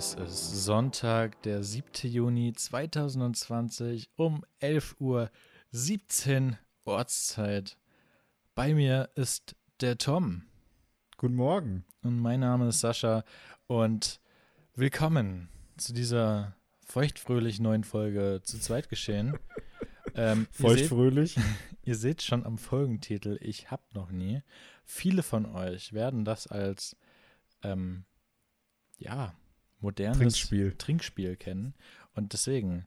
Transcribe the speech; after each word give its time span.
Es 0.00 0.14
ist 0.14 0.64
Sonntag, 0.64 1.42
der 1.42 1.62
7. 1.62 2.10
Juni 2.10 2.54
2020 2.54 4.08
um 4.16 4.46
11.17 4.62 6.52
Uhr 6.52 6.58
Ortszeit. 6.86 7.76
Bei 8.54 8.72
mir 8.72 9.10
ist 9.14 9.56
der 9.82 9.98
Tom. 9.98 10.44
Guten 11.18 11.34
Morgen. 11.34 11.84
Und 12.00 12.18
mein 12.18 12.40
Name 12.40 12.68
ist 12.68 12.80
Sascha 12.80 13.24
und 13.66 14.22
willkommen 14.74 15.50
zu 15.76 15.92
dieser 15.92 16.56
feuchtfröhlich 16.86 17.60
neuen 17.60 17.84
Folge 17.84 18.40
zu 18.42 18.58
zweit 18.58 18.88
geschehen. 18.88 19.38
ähm, 20.14 20.46
Feuchtfröhlich? 20.50 21.36
Ihr, 21.36 21.42
ihr 21.84 21.96
seht 21.96 22.22
schon 22.22 22.46
am 22.46 22.56
Folgentitel, 22.56 23.36
ich 23.42 23.70
hab 23.70 23.94
noch 23.94 24.10
nie. 24.10 24.40
Viele 24.82 25.22
von 25.22 25.44
euch 25.44 25.92
werden 25.92 26.24
das 26.24 26.46
als 26.46 26.96
ähm, 27.62 28.06
ja, 28.96 29.34
modernes 29.80 30.18
Trinkspiel. 30.18 30.74
Trinkspiel 30.76 31.36
kennen. 31.36 31.74
Und 32.14 32.32
deswegen 32.32 32.86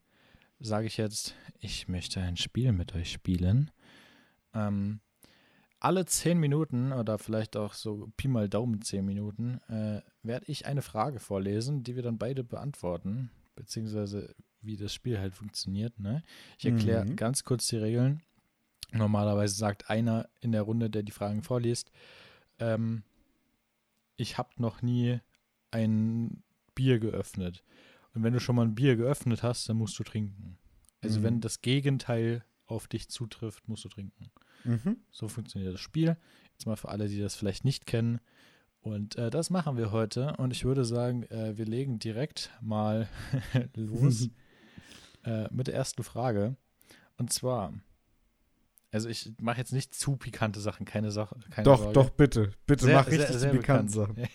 sage 0.60 0.88
ich 0.88 0.98
jetzt, 0.98 1.36
ich 1.60 1.88
möchte 1.88 2.22
ein 2.22 2.38
Spiel 2.38 2.72
mit 2.72 2.96
euch 2.96 3.12
spielen. 3.12 3.72
Ähm, 4.54 5.00
alle 5.80 6.06
zehn 6.06 6.40
Minuten 6.40 6.94
oder 6.94 7.20
vielleicht 7.20 7.58
auch 7.58 7.74
so 7.74 8.10
Pi 8.16 8.30
mal 8.30 8.48
Daumen 8.48 8.82
zehn 8.82 9.06
Minuten 9.06 9.60
äh, 9.68 10.02
werde 10.22 10.46
ich 10.48 10.66
eine 10.66 10.82
Frage 10.82 11.20
vorlesen, 11.20 11.84
die 11.84 11.96
wir 11.96 12.04
dann 12.04 12.18
beide 12.18 12.44
beantworten, 12.44 13.32
beziehungsweise 13.56 14.34
wie 14.62 14.78
das 14.78 14.94
Spiel 14.94 15.20
halt 15.20 15.36
funktioniert. 15.36 16.00
Ne? 16.00 16.24
Ich 16.58 16.66
erkläre 16.66 17.06
mhm. 17.06 17.18
ganz 17.18 17.44
kurz 17.44 17.68
die 17.68 17.78
Regeln. 17.78 18.22
Normalerweise 18.94 19.56
sagt 19.56 19.90
einer 19.90 20.30
in 20.40 20.54
der 20.54 20.62
Runde, 20.62 20.90
der 20.90 21.04
die 21.04 21.12
Fragen 21.12 21.44
vorliest, 21.44 21.92
ähm, 22.60 23.04
ich 24.16 24.38
habe 24.38 24.52
noch 24.58 24.82
nie 24.82 25.20
ein 25.72 26.44
Bier 26.76 27.00
geöffnet. 27.00 27.64
Und 28.14 28.24
wenn 28.24 28.34
du 28.34 28.40
schon 28.40 28.56
mal 28.56 28.66
ein 28.66 28.76
Bier 28.76 28.96
geöffnet 28.96 29.44
hast, 29.44 29.68
dann 29.70 29.78
musst 29.78 29.98
du 29.98 30.04
trinken. 30.04 30.58
Also 31.02 31.20
mhm. 31.20 31.24
wenn 31.24 31.42
das 31.42 31.62
Gegenteil 31.62 32.44
auf 32.66 32.88
dich 32.88 33.10
zutrifft, 33.10 33.68
musst 33.68 33.86
du 33.86 33.90
trinken. 33.90 34.32
Mhm. 34.64 34.98
So 35.12 35.28
funktioniert 35.28 35.74
das 35.74 35.82
Spiel. 35.82 36.18
Jetzt 36.54 36.66
mal 36.66 36.76
für 36.76 36.90
alle, 36.90 37.08
die 37.08 37.20
das 37.20 37.36
vielleicht 37.36 37.66
nicht 37.66 37.86
kennen. 37.86 38.20
Und 38.82 39.16
äh, 39.16 39.30
das 39.30 39.50
machen 39.50 39.78
wir 39.78 39.92
heute. 39.92 40.34
Und 40.38 40.52
ich 40.52 40.66
würde 40.66 40.86
sagen, 40.86 41.24
äh, 41.24 41.58
wir 41.58 41.66
legen 41.66 42.00
direkt 42.00 42.52
mal 42.62 43.08
los 43.76 44.30
äh, 45.24 45.48
mit 45.52 45.68
der 45.68 45.76
ersten 45.76 46.04
Frage. 46.04 46.56
Und 47.18 47.32
zwar, 47.32 47.74
also 48.92 49.10
ich 49.10 49.34
mache 49.40 49.58
jetzt 49.58 49.74
nicht 49.74 49.96
zu 49.96 50.18
pikante 50.18 50.60
Sachen, 50.60 50.86
keine 50.86 51.12
Sache. 51.12 51.40
Keine 51.50 51.66
doch, 51.66 51.80
Sorge. 51.80 51.94
doch, 51.94 52.10
bitte. 52.12 52.52
Bitte 52.66 52.86
sehr, 52.86 52.96
mach 52.96 53.08
richtig 53.08 53.28
sehr, 53.28 53.40
sehr 53.40 53.52
pikante 53.52 53.94
Sachen. 53.94 54.16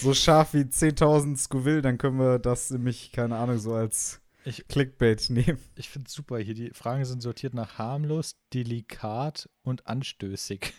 so 0.00 0.14
scharf 0.14 0.54
wie 0.54 0.62
10.000 0.62 1.36
Scoville, 1.36 1.82
dann 1.82 1.98
können 1.98 2.18
wir 2.18 2.38
das 2.38 2.70
nämlich, 2.70 3.12
keine 3.12 3.36
Ahnung, 3.36 3.58
so 3.58 3.74
als 3.74 4.20
ich, 4.44 4.66
Clickbait 4.68 5.30
nehmen. 5.30 5.58
Ich 5.76 5.88
finde 5.88 6.08
es 6.08 6.14
super 6.14 6.38
hier. 6.38 6.54
Die 6.54 6.70
Fragen 6.70 7.04
sind 7.04 7.22
sortiert 7.22 7.54
nach 7.54 7.78
harmlos, 7.78 8.36
delikat 8.52 9.48
und 9.62 9.86
anstößig. 9.86 10.72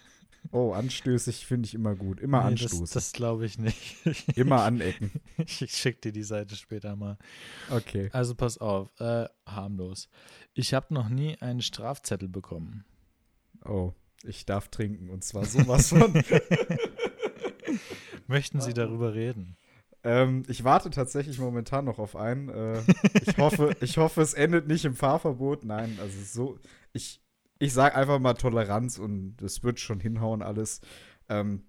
Oh, 0.51 0.73
anstößig 0.73 1.45
finde 1.45 1.65
ich 1.65 1.73
immer 1.73 1.95
gut. 1.95 2.19
Immer 2.19 2.41
nee, 2.41 2.47
anstoßen. 2.49 2.81
Das, 2.81 2.91
das 2.91 3.11
glaube 3.13 3.45
ich 3.45 3.57
nicht. 3.57 3.95
immer 4.35 4.61
anecken. 4.63 5.11
Ich, 5.37 5.61
ich 5.61 5.75
schicke 5.75 6.01
dir 6.01 6.11
die 6.11 6.23
Seite 6.23 6.55
später 6.55 6.95
mal. 6.95 7.17
Okay. 7.69 8.09
Also 8.13 8.35
pass 8.35 8.59
auf. 8.59 8.89
Äh, 8.99 9.25
harmlos. 9.45 10.09
Ich 10.53 10.73
habe 10.73 10.93
noch 10.93 11.09
nie 11.09 11.35
einen 11.41 11.61
Strafzettel 11.61 12.29
bekommen. 12.29 12.85
Oh, 13.63 13.93
ich 14.23 14.45
darf 14.45 14.69
trinken 14.69 15.09
und 15.09 15.23
zwar 15.23 15.45
sowas 15.45 15.89
von. 15.89 16.13
Möchten 18.27 18.61
Sie 18.61 18.73
darüber 18.73 19.13
reden? 19.13 19.57
Ähm, 20.03 20.43
ich 20.47 20.63
warte 20.63 20.91
tatsächlich 20.91 21.39
momentan 21.39 21.85
noch 21.85 21.97
auf 21.97 22.15
einen. 22.15 22.49
Äh, 22.49 22.81
ich, 23.25 23.37
hoffe, 23.37 23.75
ich 23.81 23.97
hoffe, 23.97 24.21
es 24.21 24.35
endet 24.35 24.67
nicht 24.67 24.85
im 24.85 24.95
Fahrverbot. 24.95 25.65
Nein, 25.65 25.97
also 25.99 26.17
so, 26.23 26.59
ich, 26.93 27.21
ich 27.57 27.73
sage 27.73 27.95
einfach 27.95 28.19
mal 28.19 28.35
Toleranz 28.35 28.99
und 28.99 29.41
es 29.41 29.63
wird 29.63 29.79
schon 29.79 29.99
hinhauen 29.99 30.43
alles. 30.43 30.81
Ähm, 31.27 31.63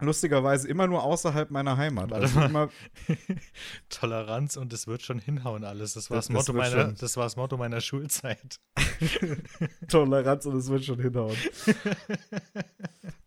lustigerweise 0.00 0.66
immer 0.66 0.86
nur 0.86 1.02
außerhalb 1.02 1.50
meiner 1.50 1.76
Heimat. 1.76 2.12
Also 2.12 2.40
immer 2.40 2.70
Toleranz 3.90 4.56
und 4.56 4.72
es 4.72 4.86
wird 4.86 5.02
schon 5.02 5.18
hinhauen 5.18 5.64
alles. 5.64 5.92
Das 5.92 6.10
war 6.10 6.16
das, 6.16 6.28
das, 6.28 6.34
Motto, 6.34 6.54
meiner, 6.54 6.92
das 6.92 7.16
war 7.18 7.24
das 7.24 7.36
Motto 7.36 7.58
meiner 7.58 7.82
Schulzeit. 7.82 8.60
Toleranz 9.88 10.46
und 10.46 10.56
es 10.56 10.68
wird 10.68 10.84
schon 10.84 11.00
hinhauen. 11.00 11.36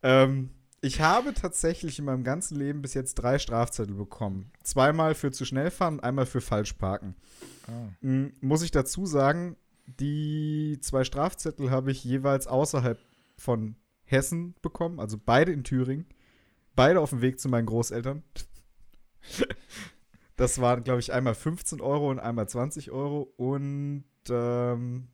ähm, 0.01 0.49
ich 0.81 1.01
habe 1.01 1.33
tatsächlich 1.33 1.99
in 1.99 2.05
meinem 2.05 2.23
ganzen 2.23 2.57
Leben 2.57 2.81
bis 2.81 2.93
jetzt 2.93 3.15
drei 3.15 3.39
Strafzettel 3.39 3.95
bekommen. 3.95 4.51
Zweimal 4.63 5.15
für 5.15 5.31
zu 5.31 5.45
schnell 5.45 5.71
fahren 5.71 5.95
und 5.95 6.03
einmal 6.03 6.25
für 6.25 6.41
falsch 6.41 6.73
parken. 6.73 7.15
Ah. 7.67 7.89
Mhm, 8.01 8.33
muss 8.41 8.61
ich 8.61 8.71
dazu 8.71 9.05
sagen, 9.05 9.57
die 9.85 10.77
zwei 10.81 11.03
Strafzettel 11.03 11.71
habe 11.71 11.91
ich 11.91 12.03
jeweils 12.03 12.47
außerhalb 12.47 12.99
von 13.37 13.75
Hessen 14.03 14.55
bekommen, 14.61 14.99
also 14.99 15.17
beide 15.23 15.51
in 15.51 15.63
Thüringen. 15.63 16.05
Beide 16.75 17.01
auf 17.01 17.09
dem 17.09 17.21
Weg 17.21 17.39
zu 17.39 17.49
meinen 17.49 17.65
Großeltern. 17.65 18.23
das 20.35 20.61
waren, 20.61 20.83
glaube 20.83 20.99
ich, 20.99 21.11
einmal 21.11 21.33
15 21.33 21.81
Euro 21.81 22.11
und 22.11 22.19
einmal 22.19 22.47
20 22.47 22.91
Euro. 22.91 23.33
Und 23.35 24.05
ähm, 24.29 25.07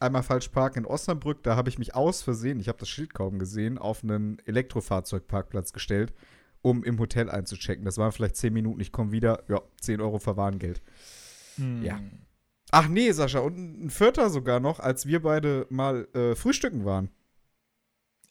einmal 0.00 0.22
falsch 0.22 0.48
parken 0.48 0.80
in 0.80 0.86
Osnabrück. 0.86 1.42
Da 1.42 1.56
habe 1.56 1.68
ich 1.68 1.78
mich 1.78 1.94
aus 1.94 2.22
Versehen, 2.22 2.60
ich 2.60 2.68
habe 2.68 2.78
das 2.78 2.88
Schild 2.88 3.14
kaum 3.14 3.38
gesehen, 3.38 3.78
auf 3.78 4.02
einen 4.02 4.38
Elektrofahrzeugparkplatz 4.46 5.72
gestellt, 5.72 6.12
um 6.62 6.82
im 6.82 6.98
Hotel 6.98 7.30
einzuchecken. 7.30 7.84
Das 7.84 7.98
waren 7.98 8.12
vielleicht 8.12 8.36
10 8.36 8.52
Minuten, 8.52 8.80
ich 8.80 8.92
komme 8.92 9.12
wieder, 9.12 9.44
ja, 9.48 9.60
10 9.80 10.00
Euro 10.00 10.18
Verwarngeld. 10.18 10.82
Hm. 11.56 11.82
Ja. 11.82 12.00
Ach 12.72 12.88
nee, 12.88 13.10
Sascha, 13.12 13.40
und 13.40 13.84
ein 13.84 13.90
vierter 13.90 14.30
sogar 14.30 14.60
noch, 14.60 14.80
als 14.80 15.06
wir 15.06 15.22
beide 15.22 15.66
mal 15.70 16.06
äh, 16.14 16.34
frühstücken 16.34 16.84
waren. 16.84 17.10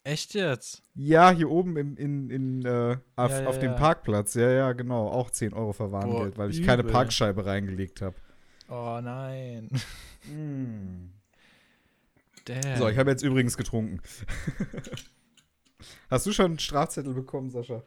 Echt 0.02 0.32
jetzt? 0.32 0.82
Ja, 0.94 1.30
hier 1.30 1.50
oben 1.50 1.76
in, 1.76 1.96
in, 1.96 2.30
in, 2.30 2.64
äh, 2.64 2.96
auf, 3.16 3.30
ja, 3.30 3.42
ja, 3.42 3.48
auf 3.48 3.58
dem 3.58 3.72
ja. 3.72 3.76
Parkplatz. 3.76 4.34
Ja, 4.34 4.50
ja, 4.50 4.72
genau. 4.72 5.08
Auch 5.08 5.30
10 5.30 5.52
Euro 5.52 5.74
Verwarngeld, 5.74 6.38
weil 6.38 6.50
ich 6.50 6.56
übel. 6.56 6.66
keine 6.66 6.84
Parkscheibe 6.84 7.44
reingelegt 7.44 8.00
habe. 8.00 8.16
Oh 8.70 8.98
nein. 9.02 9.68
Mm. 10.24 11.19
Damn. 12.44 12.76
So, 12.78 12.88
ich 12.88 12.98
habe 12.98 13.10
jetzt 13.10 13.22
übrigens 13.22 13.56
getrunken. 13.56 14.00
Hast 16.10 16.26
du 16.26 16.32
schon 16.32 16.46
einen 16.46 16.58
Strafzettel 16.58 17.14
bekommen, 17.14 17.50
Sascha? 17.50 17.82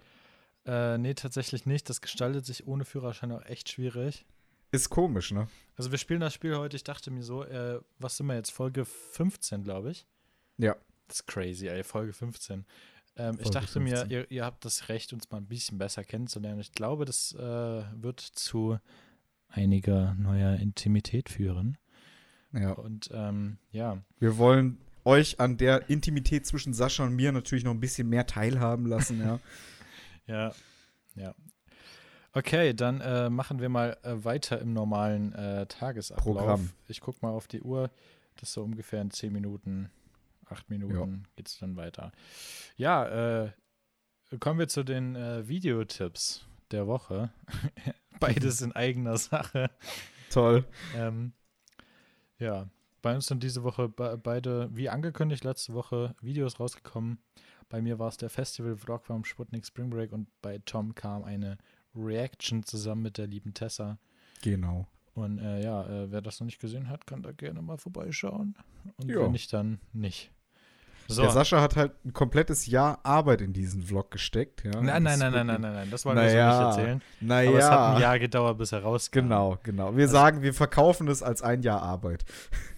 Äh, 0.65 0.97
nee, 0.97 1.13
tatsächlich 1.13 1.65
nicht. 1.65 1.89
Das 1.89 2.01
gestaltet 2.01 2.45
sich 2.45 2.67
ohne 2.67 2.85
Führerschein 2.85 3.31
auch 3.31 3.45
echt 3.45 3.69
schwierig. 3.69 4.25
Ist 4.71 4.89
komisch, 4.89 5.31
ne? 5.31 5.47
Also 5.75 5.91
wir 5.91 5.97
spielen 5.97 6.21
das 6.21 6.33
Spiel 6.33 6.57
heute, 6.57 6.75
ich 6.75 6.83
dachte 6.83 7.11
mir 7.11 7.23
so, 7.23 7.43
äh, 7.43 7.79
was 7.99 8.17
sind 8.17 8.25
wir 8.27 8.35
jetzt? 8.35 8.51
Folge 8.51 8.85
15, 8.85 9.63
glaube 9.63 9.91
ich. 9.91 10.07
Ja. 10.57 10.75
Das 11.07 11.17
ist 11.17 11.27
crazy, 11.27 11.67
ey, 11.67 11.83
Folge 11.83 12.13
15. 12.13 12.65
Ähm, 13.15 13.35
Folge 13.35 13.43
ich 13.43 13.49
dachte 13.51 13.73
15. 13.73 13.83
mir, 13.83 14.05
ihr, 14.09 14.31
ihr, 14.31 14.45
habt 14.45 14.65
das 14.65 14.89
Recht, 14.89 15.13
uns 15.13 15.29
mal 15.29 15.37
ein 15.37 15.47
bisschen 15.47 15.77
besser 15.77 16.03
kennenzulernen. 16.03 16.59
Ich 16.59 16.71
glaube, 16.71 17.05
das 17.05 17.33
äh, 17.33 17.83
wird 17.93 18.19
zu 18.19 18.79
einiger 19.47 20.15
neuer 20.15 20.55
Intimität 20.55 21.29
führen. 21.29 21.77
Ja. 22.53 22.71
Und 22.73 23.09
ähm, 23.13 23.57
ja. 23.71 23.97
Wir 24.19 24.37
wollen 24.37 24.77
euch 25.05 25.39
an 25.39 25.57
der 25.57 25.89
Intimität 25.89 26.45
zwischen 26.45 26.73
Sascha 26.73 27.03
und 27.03 27.15
mir 27.15 27.31
natürlich 27.31 27.63
noch 27.63 27.71
ein 27.73 27.79
bisschen 27.79 28.07
mehr 28.07 28.25
teilhaben 28.25 28.85
lassen, 28.85 29.19
ja. 29.19 29.39
ja, 30.27 30.53
ja. 31.15 31.35
Okay, 32.35 32.73
dann 32.73 33.01
äh, 33.01 33.29
machen 33.29 33.59
wir 33.59 33.69
mal 33.69 33.97
äh, 34.03 34.23
weiter 34.23 34.59
im 34.59 34.73
normalen 34.73 35.33
äh, 35.33 35.67
Tagesablauf. 35.67 36.23
Programm. 36.23 36.69
Ich 36.87 36.99
gucke 36.99 37.19
mal 37.21 37.31
auf 37.31 37.47
die 37.47 37.61
Uhr. 37.61 37.91
Das 38.35 38.49
ist 38.49 38.53
so 38.53 38.63
ungefähr 38.63 39.01
in 39.01 39.11
zehn 39.11 39.31
Minuten, 39.31 39.91
acht 40.47 40.69
Minuten 40.69 40.95
ja. 40.95 41.29
geht 41.35 41.47
es 41.47 41.59
dann 41.59 41.75
weiter. 41.75 42.11
Ja, 42.75 43.43
äh, 43.43 43.51
kommen 44.39 44.57
wir 44.57 44.67
zu 44.67 44.83
den 44.83 45.15
äh, 45.15 45.47
Videotipps 45.47 46.47
der 46.71 46.87
Woche. 46.87 47.29
Beides 48.19 48.61
in 48.61 48.71
eigener 48.71 49.17
Sache. 49.17 49.69
Toll. 50.31 50.65
Ähm, 50.95 51.33
ja, 52.39 52.67
bei 53.01 53.13
uns 53.15 53.27
sind 53.27 53.43
diese 53.43 53.63
Woche 53.63 53.89
be 53.89 54.19
beide, 54.21 54.69
wie 54.73 54.89
angekündigt, 54.89 55.43
letzte 55.43 55.73
Woche 55.73 56.15
Videos 56.21 56.59
rausgekommen. 56.59 57.19
Bei 57.69 57.81
mir 57.81 57.99
war 57.99 58.07
es 58.07 58.17
der 58.17 58.29
Festival-Vlog 58.29 59.05
vom 59.05 59.25
Sputnik 59.25 59.65
Spring 59.65 59.89
Break 59.89 60.11
und 60.11 60.27
bei 60.41 60.59
Tom 60.65 60.95
kam 60.95 61.23
eine 61.23 61.57
Reaction 61.95 62.63
zusammen 62.63 63.03
mit 63.03 63.17
der 63.17 63.27
lieben 63.27 63.53
Tessa. 63.53 63.97
Genau. 64.41 64.87
Und 65.15 65.39
äh, 65.39 65.63
ja, 65.63 65.85
äh, 65.85 66.11
wer 66.11 66.21
das 66.21 66.39
noch 66.39 66.45
nicht 66.45 66.59
gesehen 66.59 66.89
hat, 66.89 67.05
kann 67.05 67.21
da 67.21 67.31
gerne 67.31 67.61
mal 67.61 67.77
vorbeischauen. 67.77 68.55
Und 68.97 69.09
jo. 69.09 69.23
wenn 69.23 69.31
nicht, 69.31 69.53
dann 69.53 69.79
nicht. 69.91 70.31
So. 71.07 71.21
Der 71.21 71.31
Sascha 71.31 71.61
hat 71.61 71.75
halt 71.75 71.93
ein 72.05 72.13
komplettes 72.13 72.65
Jahr 72.65 72.99
Arbeit 73.03 73.41
in 73.41 73.51
diesen 73.53 73.83
Vlog 73.83 74.09
gesteckt. 74.11 74.63
Ja? 74.63 74.81
Nein, 74.81 75.03
nein, 75.03 75.19
nein, 75.19 75.31
nein, 75.33 75.47
nein, 75.47 75.61
nein, 75.61 75.73
nein, 75.73 75.91
das 75.91 76.05
wollen 76.05 76.15
wir 76.17 76.23
naja, 76.23 76.51
so 76.53 76.67
nicht 76.67 76.77
erzählen. 76.77 77.01
Naja. 77.19 77.49
Aber 77.49 77.59
es 77.59 77.65
hat 77.65 77.95
ein 77.95 78.01
Jahr 78.01 78.19
gedauert, 78.19 78.57
bis 78.57 78.71
er 78.71 78.83
rauskam. 78.83 79.13
Genau, 79.19 79.57
genau. 79.63 79.95
Wir 79.95 80.03
also, 80.03 80.13
sagen, 80.13 80.41
wir 80.41 80.53
verkaufen 80.53 81.07
es 81.07 81.21
als 81.21 81.41
ein 81.41 81.61
Jahr 81.61 81.81
Arbeit. 81.81 82.23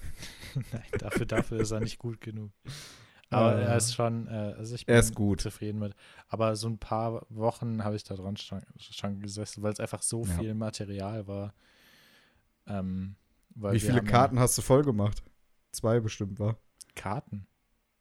nein, 0.72 0.84
dafür, 1.00 1.26
dafür 1.26 1.60
ist 1.60 1.72
er 1.72 1.80
nicht 1.82 2.00
gut 2.00 2.20
genug. 2.22 2.52
Aber 3.30 3.56
Äh, 3.58 3.64
er 3.64 3.78
ist 3.78 3.94
schon, 3.94 4.28
äh, 4.28 4.54
also 4.58 4.76
ich 4.76 4.86
bin 4.86 4.94
er 4.96 5.00
ist 5.00 5.16
gut. 5.16 5.42
zufrieden 5.42 5.80
mit. 5.80 5.96
Aber 6.28 6.56
so 6.56 6.68
ein 6.68 6.78
paar 6.78 7.26
Wochen 7.30 7.84
habe 7.84 7.96
ich 7.96 8.04
da 8.04 8.16
dran 8.16 8.38
schon, 8.38 8.62
schon 8.80 9.20
gesessen, 9.20 9.64
weil 9.64 9.74
es 9.74 9.80
einfach 9.80 10.02
so 10.02 10.24
Ja. 10.26 10.34
viel 10.40 10.54
Material 10.54 11.28
war. 11.28 11.54
Ähm, 12.68 13.16
Wie 13.56 13.64
wir 13.64 13.80
viele 13.80 13.94
ja 13.98 14.02
Karten 14.04 14.40
hast 14.40 14.58
du 14.58 14.62
voll 14.62 14.84
gemacht? 14.84 15.24
Zwei 15.72 16.00
bestimmt, 16.00 16.40
war. 16.40 16.58
Karten. 16.96 17.48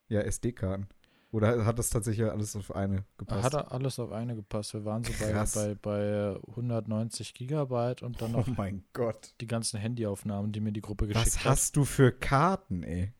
Ja, 0.09 0.21
SD-Karten. 0.21 0.89
Oder 1.35 1.67
hat 1.67 1.81
das 1.81 1.91
tatsächlich 1.91 2.31
alles 2.31 2.55
auf 2.55 2.77
eine 2.77 3.05
gepasst? 3.19 3.43
Hat 3.43 3.73
alles 3.73 3.99
auf 3.99 4.13
eine 4.13 4.37
gepasst. 4.37 4.73
Wir 4.73 4.85
waren 4.85 5.03
so 5.03 5.13
bei, 5.19 5.33
Krass. 5.33 5.55
bei, 5.55 5.75
bei 5.75 6.37
190 6.51 7.35
Gigabyte 7.35 8.05
und 8.05 8.23
dann 8.23 8.31
noch 8.31 8.47
oh 8.47 8.55
mein 8.57 8.85
Gott. 8.93 9.35
die 9.41 9.49
ganzen 9.49 9.81
Handyaufnahmen, 9.81 10.53
die 10.53 10.61
mir 10.61 10.71
die 10.71 10.81
Gruppe 10.81 11.09
geschickt 11.09 11.27
Was 11.27 11.39
hat. 11.41 11.51
hast 11.51 11.77
du 11.77 11.85
für 11.85 12.13
Karten, 12.13 12.85
ey? 12.85 13.13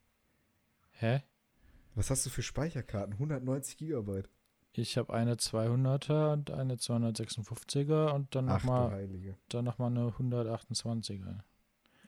Hä? 0.93 1.23
Was 1.97 2.11
hast 2.11 2.25
du 2.25 2.31
für 2.31 2.43
Speicherkarten? 2.43 3.15
190 3.15 3.79
Gigabyte. 3.79 4.29
Ich 4.75 4.97
habe 4.97 5.13
eine 5.13 5.35
200er 5.35 6.35
und 6.35 6.53
eine 6.53 6.77
256er 6.77 8.13
und 8.13 8.33
dann 8.35 8.45
nochmal 8.45 9.09
noch 9.53 9.79
mal 9.79 9.87
eine 9.87 10.11
128er. 10.11 11.41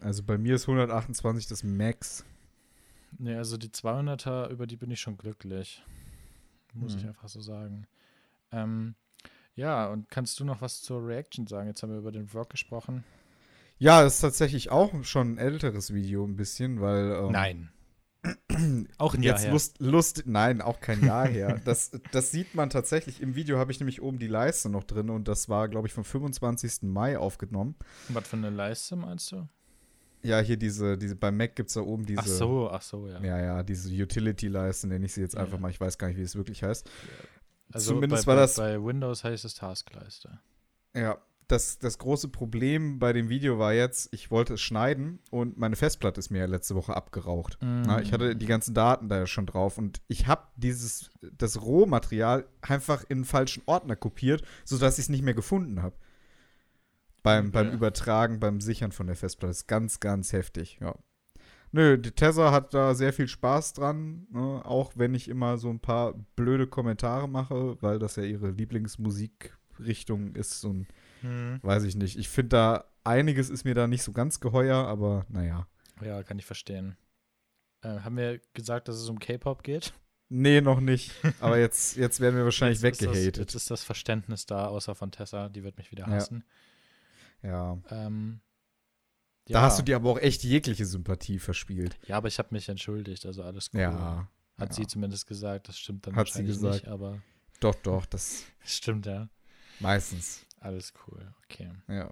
Also 0.00 0.22
bei 0.22 0.38
mir 0.38 0.54
ist 0.54 0.68
128 0.68 1.48
das 1.48 1.64
Max. 1.64 2.24
Nee, 3.18 3.34
also 3.36 3.56
die 3.56 3.68
200er, 3.68 4.48
über 4.50 4.66
die 4.66 4.76
bin 4.76 4.90
ich 4.90 5.00
schon 5.00 5.16
glücklich. 5.16 5.82
Muss 6.74 6.94
ich 6.94 7.02
Hm. 7.02 7.08
einfach 7.10 7.28
so 7.28 7.40
sagen. 7.40 7.86
Ähm, 8.52 8.94
ja, 9.54 9.86
und 9.88 10.10
kannst 10.10 10.38
du 10.38 10.44
noch 10.44 10.60
was 10.60 10.82
zur 10.82 11.06
Reaction 11.06 11.46
sagen? 11.46 11.68
Jetzt 11.68 11.82
haben 11.82 11.90
wir 11.90 11.98
über 11.98 12.12
den 12.12 12.28
Vlog 12.28 12.50
gesprochen. 12.50 13.04
Ja, 13.78 14.02
das 14.02 14.16
ist 14.16 14.20
tatsächlich 14.20 14.70
auch 14.70 15.04
schon 15.04 15.34
ein 15.34 15.38
älteres 15.38 15.92
Video 15.94 16.24
ein 16.24 16.36
bisschen, 16.36 16.80
weil 16.80 17.12
ähm, 17.12 17.32
Nein. 17.32 17.70
Auch 18.98 19.14
ein 19.14 19.22
Jahr 19.22 19.36
jetzt 19.36 19.44
her. 19.44 19.52
Lust, 19.52 19.76
Lust, 19.78 20.24
nein, 20.26 20.60
auch 20.60 20.80
kein 20.80 21.04
Jahr 21.04 21.28
her. 21.28 21.60
Das, 21.64 21.92
das 22.10 22.32
sieht 22.32 22.56
man 22.56 22.70
tatsächlich. 22.70 23.20
Im 23.20 23.36
Video 23.36 23.58
habe 23.58 23.70
ich 23.70 23.78
nämlich 23.78 24.02
oben 24.02 24.18
die 24.18 24.26
Leiste 24.26 24.68
noch 24.68 24.82
drin 24.82 25.10
und 25.10 25.28
das 25.28 25.48
war, 25.48 25.68
glaube 25.68 25.86
ich, 25.86 25.94
vom 25.94 26.04
25. 26.04 26.82
Mai 26.82 27.18
aufgenommen. 27.18 27.76
Was 28.08 28.26
für 28.26 28.36
eine 28.36 28.50
Leiste 28.50 28.96
meinst 28.96 29.30
du? 29.30 29.46
Ja, 30.22 30.40
hier 30.40 30.56
diese, 30.56 30.98
diese 30.98 31.14
beim 31.16 31.36
Mac 31.36 31.54
gibt 31.54 31.68
es 31.68 31.74
da 31.74 31.80
oben 31.82 32.04
diese. 32.06 32.20
ach 32.20 32.26
so, 32.26 32.70
ach 32.70 32.82
so, 32.82 33.06
ja. 33.08 33.20
Ja, 33.22 33.40
ja, 33.40 33.62
diese 33.62 33.88
Utility-Leiste 33.90 34.88
nenne 34.88 35.06
ich 35.06 35.12
sie 35.14 35.20
jetzt 35.20 35.34
Ja. 35.34 35.40
einfach 35.40 35.58
mal. 35.58 35.70
Ich 35.70 35.80
weiß 35.80 35.98
gar 35.98 36.08
nicht, 36.08 36.16
wie 36.16 36.22
es 36.22 36.34
wirklich 36.36 36.62
heißt. 36.62 36.88
Also 37.72 37.94
Zumindest 37.94 38.26
bei, 38.26 38.32
war 38.32 38.36
das- 38.40 38.56
Bei 38.56 38.82
Windows 38.82 39.24
heißt 39.24 39.44
es 39.44 39.54
Taskleiste. 39.54 40.38
Ja, 40.94 41.18
das, 41.48 41.78
das 41.78 41.98
große 41.98 42.28
Problem 42.28 42.98
bei 42.98 43.12
dem 43.12 43.28
Video 43.28 43.58
war 43.58 43.72
jetzt, 43.72 44.08
ich 44.12 44.32
wollte 44.32 44.54
es 44.54 44.60
schneiden 44.60 45.20
und 45.30 45.56
meine 45.58 45.76
Festplatte 45.76 46.18
ist 46.18 46.30
mir 46.30 46.38
ja 46.38 46.46
letzte 46.46 46.74
Woche 46.74 46.96
abgeraucht. 46.96 47.56
Na, 47.60 48.00
ich 48.02 48.12
hatte 48.12 48.34
die 48.34 48.46
ganzen 48.46 48.74
Daten 48.74 49.08
da 49.08 49.18
ja 49.18 49.26
schon 49.28 49.46
drauf 49.46 49.78
und 49.78 50.00
ich 50.08 50.26
habe 50.26 50.42
dieses, 50.56 51.10
das 51.38 51.62
Rohmaterial 51.62 52.46
einfach 52.62 53.04
in 53.08 53.18
einen 53.18 53.24
falschen 53.24 53.62
Ordner 53.66 53.94
kopiert, 53.94 54.42
sodass 54.64 54.98
ich 54.98 55.04
es 55.04 55.08
nicht 55.08 55.22
mehr 55.22 55.34
gefunden 55.34 55.82
habe. 55.82 55.94
Beim, 57.26 57.50
beim 57.50 57.66
Okay. 57.66 57.76
Übertragen, 57.76 58.40
beim 58.40 58.60
Sichern 58.60 58.92
von 58.92 59.06
der 59.06 59.16
Festplatte. 59.16 59.50
Das 59.50 59.58
ist 59.58 59.66
ganz, 59.66 60.00
ganz 60.00 60.32
heftig, 60.32 60.78
ja. 60.80 60.94
Nö, 61.72 61.98
die 61.98 62.12
Tessa 62.12 62.52
hat 62.52 62.72
da 62.72 62.94
sehr 62.94 63.12
viel 63.12 63.28
Spaß 63.28 63.72
dran, 63.74 64.26
ne? 64.30 64.62
auch 64.64 64.92
wenn 64.94 65.14
ich 65.14 65.28
immer 65.28 65.58
so 65.58 65.68
ein 65.68 65.80
paar 65.80 66.14
blöde 66.36 66.66
Kommentare 66.66 67.28
mache, 67.28 67.76
weil 67.82 67.98
das 67.98 68.16
ja 68.16 68.22
ihre 68.22 68.50
Lieblingsmusikrichtung 68.50 70.34
ist 70.34 70.64
und 70.64 70.86
Hm. 71.22 71.58
weiß 71.62 71.84
ich 71.84 71.96
nicht. 71.96 72.16
Ich 72.18 72.28
finde 72.28 72.50
da, 72.50 72.84
einiges 73.04 73.50
ist 73.50 73.64
mir 73.64 73.74
da 73.74 73.86
nicht 73.86 74.02
so 74.02 74.12
ganz 74.12 74.40
geheuer, 74.40 74.76
aber 74.86 75.24
naja. 75.28 75.66
Ja, 76.02 76.22
kann 76.22 76.38
ich 76.38 76.44
verstehen. 76.46 76.96
Äh, 77.82 78.00
haben 78.00 78.16
wir 78.16 78.40
gesagt, 78.54 78.88
dass 78.88 78.96
es 78.96 79.08
um 79.08 79.18
K-Pop 79.18 79.62
geht? 79.62 79.92
Nee, 80.28 80.60
noch 80.60 80.80
nicht. 80.80 81.12
Aber 81.40 81.58
jetzt, 81.58 81.96
jetzt 81.96 82.20
werden 82.20 82.36
wir 82.36 82.44
wahrscheinlich 82.44 82.80
Jetzt 82.80 83.00
ist 83.00 83.06
das- 83.08 83.14
weggehatet. 83.16 83.36
Jetzt 83.38 83.54
ist 83.54 83.70
das 83.70 83.82
Verständnis 83.84 84.44
da, 84.46 84.66
außer 84.66 84.94
von 84.94 85.10
Tessa, 85.10 85.48
die 85.48 85.62
wird 85.64 85.78
mich 85.78 85.90
wieder 85.90 86.04
Ja. 86.06 86.12
hassen. 86.14 86.44
Ja. 86.46 86.52
Ähm, 87.90 88.40
Da 89.46 89.54
ja. 89.54 89.60
hast 89.62 89.78
du 89.78 89.82
dir 89.82 89.96
aber 89.96 90.10
auch 90.10 90.18
echt 90.18 90.42
jegliche 90.44 90.84
Sympathie 90.86 91.38
verspielt. 91.38 91.96
Ja, 92.06 92.16
aber 92.16 92.28
ich 92.28 92.38
habe 92.38 92.48
mich 92.50 92.68
entschuldigt, 92.68 93.26
also 93.26 93.42
alles 93.42 93.70
cool. 93.72 93.80
Ja. 93.80 94.28
Hat 94.58 94.70
ja. 94.70 94.74
sie 94.74 94.86
zumindest 94.86 95.26
gesagt, 95.26 95.68
das 95.68 95.78
stimmt 95.78 96.06
dann 96.06 96.16
Hat 96.16 96.26
sie 96.26 96.34
wahrscheinlich 96.34 96.56
gesagt. 96.56 96.74
nicht, 96.84 96.88
aber 96.88 97.22
Doch, 97.60 97.74
doch, 97.76 98.06
das 98.06 98.44
stimmt 98.64 99.06
ja. 99.06 99.28
meistens. 99.80 100.46
Alles 100.58 100.92
cool, 101.06 101.32
okay. 101.44 101.70
Ja. 101.88 102.10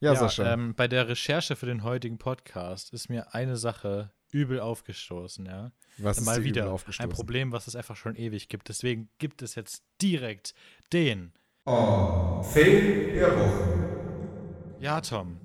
Ja, 0.00 0.14
Sascha. 0.14 0.52
Ähm, 0.52 0.74
bei 0.74 0.88
der 0.88 1.08
Recherche 1.08 1.56
für 1.56 1.66
den 1.66 1.82
heutigen 1.82 2.18
Podcast 2.18 2.92
ist 2.92 3.08
mir 3.08 3.34
eine 3.34 3.56
Sache 3.56 4.12
übel 4.30 4.60
aufgestoßen, 4.60 5.46
ja. 5.46 5.72
was 5.98 6.18
ist 6.18 6.24
Mal 6.24 6.38
übel 6.38 6.44
wieder 6.44 6.70
aufgestoßen? 6.70 7.10
ein 7.10 7.14
Problem, 7.14 7.52
was 7.52 7.66
es 7.66 7.76
einfach 7.76 7.96
schon 7.96 8.16
ewig 8.16 8.48
gibt. 8.48 8.68
Deswegen 8.68 9.08
gibt 9.18 9.40
es 9.42 9.54
jetzt 9.54 9.84
direkt 10.02 10.54
den. 10.92 11.32
Oh, 11.66 12.42
Fail 12.42 13.12
der 13.14 13.36
Woche. 13.36 14.76
Ja, 14.80 15.00
Tom. 15.00 15.38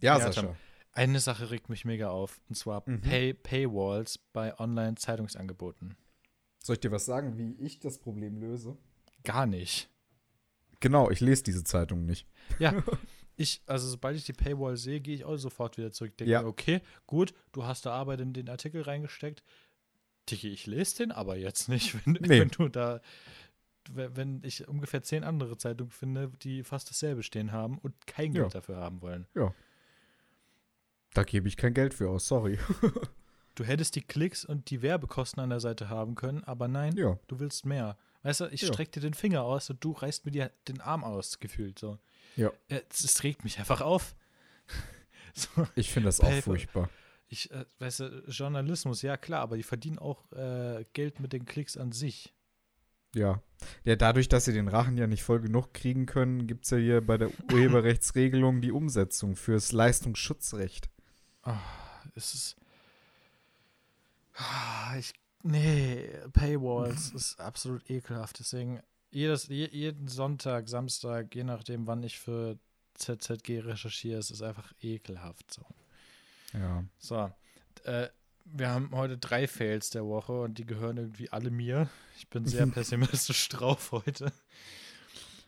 Ja, 0.00 0.18
Ja, 0.18 0.20
Sascha. 0.24 0.42
Tom. 0.42 0.56
Eine 0.92 1.20
Sache 1.20 1.50
regt 1.50 1.68
mich 1.68 1.84
mega 1.84 2.08
auf, 2.08 2.40
und 2.48 2.54
zwar 2.54 2.82
Mhm. 2.88 3.02
Pay 3.02 3.34
Paywalls 3.34 4.18
bei 4.32 4.58
Online-Zeitungsangeboten. 4.58 5.94
Soll 6.62 6.74
ich 6.74 6.80
dir 6.80 6.90
was 6.90 7.04
sagen, 7.04 7.36
wie 7.36 7.52
ich 7.62 7.80
das 7.80 7.98
Problem 7.98 8.38
löse? 8.38 8.78
Gar 9.24 9.44
nicht. 9.46 9.90
Genau, 10.80 11.10
ich 11.10 11.20
lese 11.20 11.42
diese 11.42 11.64
Zeitung 11.64 12.06
nicht. 12.06 12.26
Ja, 12.58 12.72
ich, 13.36 13.60
also 13.66 13.88
sobald 13.88 14.16
ich 14.16 14.24
die 14.24 14.32
Paywall 14.32 14.78
sehe, 14.78 15.00
gehe 15.00 15.14
ich 15.14 15.24
auch 15.26 15.36
sofort 15.36 15.76
wieder 15.76 15.92
zurück. 15.92 16.16
Denke 16.16 16.32
Ja. 16.32 16.44
okay, 16.46 16.80
gut, 17.06 17.34
du 17.52 17.64
hast 17.64 17.84
da 17.84 17.92
Arbeit 17.92 18.20
in 18.20 18.32
den 18.32 18.48
Artikel 18.48 18.80
reingesteckt. 18.82 19.42
Dicke, 20.30 20.48
ich 20.48 20.66
lese 20.66 20.96
den 20.98 21.12
aber 21.12 21.36
jetzt 21.36 21.68
nicht, 21.68 21.94
wenn, 22.06 22.14
Nee. 22.14 22.40
wenn 22.40 22.48
du 22.48 22.68
da, 22.68 23.00
wenn 23.92 24.42
ich 24.44 24.66
ungefähr 24.68 25.02
zehn 25.02 25.24
andere 25.24 25.56
Zeitungen 25.58 25.90
finde, 25.90 26.30
die 26.42 26.62
fast 26.64 26.90
dasselbe 26.90 27.22
stehen 27.22 27.52
haben 27.52 27.78
und 27.78 27.94
kein 28.06 28.32
Geld 28.32 28.46
Ja. 28.46 28.50
dafür 28.60 28.76
haben 28.76 29.00
wollen. 29.02 29.26
Da 31.14 31.22
gebe 31.24 31.48
ich 31.48 31.56
kein 31.56 31.74
Geld 31.74 31.94
für 31.94 32.10
aus, 32.10 32.26
sorry. 32.26 32.58
Du 33.54 33.64
hättest 33.64 33.94
die 33.96 34.02
Klicks 34.02 34.44
und 34.44 34.68
die 34.68 34.82
Werbekosten 34.82 35.42
an 35.42 35.48
der 35.48 35.60
Seite 35.60 35.88
haben 35.88 36.14
können, 36.14 36.44
aber 36.44 36.68
nein, 36.68 36.94
Ja. 36.94 37.18
du 37.26 37.40
willst 37.40 37.64
mehr. 37.64 37.96
Weißt 38.22 38.40
du, 38.40 38.44
ich 38.52 38.60
Ja. 38.60 38.68
streck 38.68 38.92
dir 38.92 39.00
den 39.00 39.14
Finger 39.14 39.44
aus 39.44 39.70
und 39.70 39.82
du 39.82 39.92
reißt 39.92 40.26
mir 40.26 40.50
den 40.68 40.80
Arm 40.82 41.04
aus, 41.04 41.38
gefühlt 41.38 41.78
so. 41.78 41.98
Ja. 42.36 42.50
Äh, 42.68 42.82
Es, 42.90 43.02
es 43.02 43.22
regt 43.22 43.44
mich 43.44 43.58
einfach 43.58 43.80
auf. 43.80 44.14
so. 45.34 45.48
Ich 45.74 45.90
finde 45.90 46.08
das 46.08 46.20
auch 46.20 46.28
Paper. 46.28 46.42
furchtbar. 46.42 46.90
Ich, 47.28 47.50
äh, 47.50 47.64
weißt 47.78 48.00
du, 48.00 48.24
Journalismus, 48.28 49.00
ja 49.00 49.16
klar, 49.16 49.40
aber 49.40 49.56
die 49.56 49.62
verdienen 49.62 49.98
auch 49.98 50.30
äh, 50.32 50.84
Geld 50.92 51.18
mit 51.20 51.32
den 51.32 51.46
Klicks 51.46 51.78
an 51.78 51.92
sich. 51.92 52.34
Ja. 53.16 53.42
Ja, 53.84 53.96
dadurch, 53.96 54.28
dass 54.28 54.44
sie 54.44 54.52
den 54.52 54.68
Rachen 54.68 54.98
ja 54.98 55.06
nicht 55.06 55.22
voll 55.22 55.40
genug 55.40 55.72
kriegen 55.72 56.04
können, 56.04 56.46
gibt 56.46 56.64
es 56.64 56.70
ja 56.70 56.76
hier 56.76 57.00
bei 57.00 57.16
der 57.16 57.30
Urheberrechtsregelung 57.52 58.60
die 58.60 58.72
Umsetzung 58.72 59.34
fürs 59.36 59.72
Leistungsschutzrecht. 59.72 60.90
Ah, 61.42 61.58
es 62.14 62.34
ist. 62.34 62.56
Ah, 64.34 64.96
ich. 64.98 65.14
Nee, 65.42 66.08
Paywalls 66.32 67.10
ist 67.14 67.40
absolut 67.40 67.88
ekelhaft. 67.88 68.38
Deswegen, 68.38 68.80
jedes, 69.10 69.48
je, 69.48 69.68
jeden 69.70 70.08
Sonntag, 70.08 70.68
Samstag, 70.68 71.34
je 71.34 71.44
nachdem, 71.44 71.86
wann 71.86 72.02
ich 72.02 72.18
für 72.18 72.58
ZZG 72.94 73.60
recherchiere, 73.60 74.18
es 74.18 74.30
ist 74.30 74.42
einfach 74.42 74.72
ekelhaft. 74.82 75.54
So. 75.54 75.62
Ja. 76.52 76.84
So, 76.98 77.30
äh, 77.84 78.08
wir 78.52 78.68
haben 78.70 78.90
heute 78.92 79.18
drei 79.18 79.46
Fails 79.46 79.90
der 79.90 80.04
Woche 80.06 80.40
und 80.40 80.58
die 80.58 80.66
gehören 80.66 80.96
irgendwie 80.96 81.30
alle 81.30 81.50
mir. 81.50 81.88
Ich 82.16 82.28
bin 82.28 82.46
sehr 82.46 82.66
pessimistisch 82.66 83.48
drauf 83.48 83.92
heute. 83.92 84.32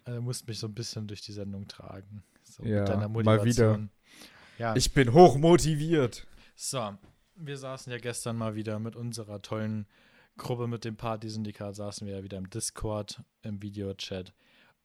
Äh, 0.06 0.20
musst 0.20 0.46
mich 0.48 0.58
so 0.58 0.66
ein 0.66 0.74
bisschen 0.74 1.06
durch 1.06 1.20
die 1.20 1.32
Sendung 1.32 1.68
tragen. 1.68 2.22
So, 2.42 2.64
Ja, 2.64 2.80
mit 2.80 2.88
deiner 2.88 3.08
mal 3.08 3.24
wieder. 3.24 3.36
Motivation. 3.36 3.90
Ja, 4.58 4.74
Ich 4.74 4.92
bin 4.92 5.12
hochmotiviert. 5.12 6.26
so, 6.56 6.96
wir 7.36 7.56
saßen 7.56 7.92
ja 7.92 7.98
gestern 7.98 8.36
mal 8.36 8.56
wieder 8.56 8.78
mit 8.80 8.96
unserer 8.96 9.40
tollen 9.40 9.86
Gruppe 10.36 10.66
mit 10.66 10.84
dem 10.84 10.96
Party-Syndikat, 10.96 11.76
saßen 11.76 12.06
wir 12.06 12.16
ja 12.16 12.22
wieder 12.24 12.38
im 12.38 12.50
Discord, 12.50 13.22
im 13.42 13.62
Videochat. 13.62 14.32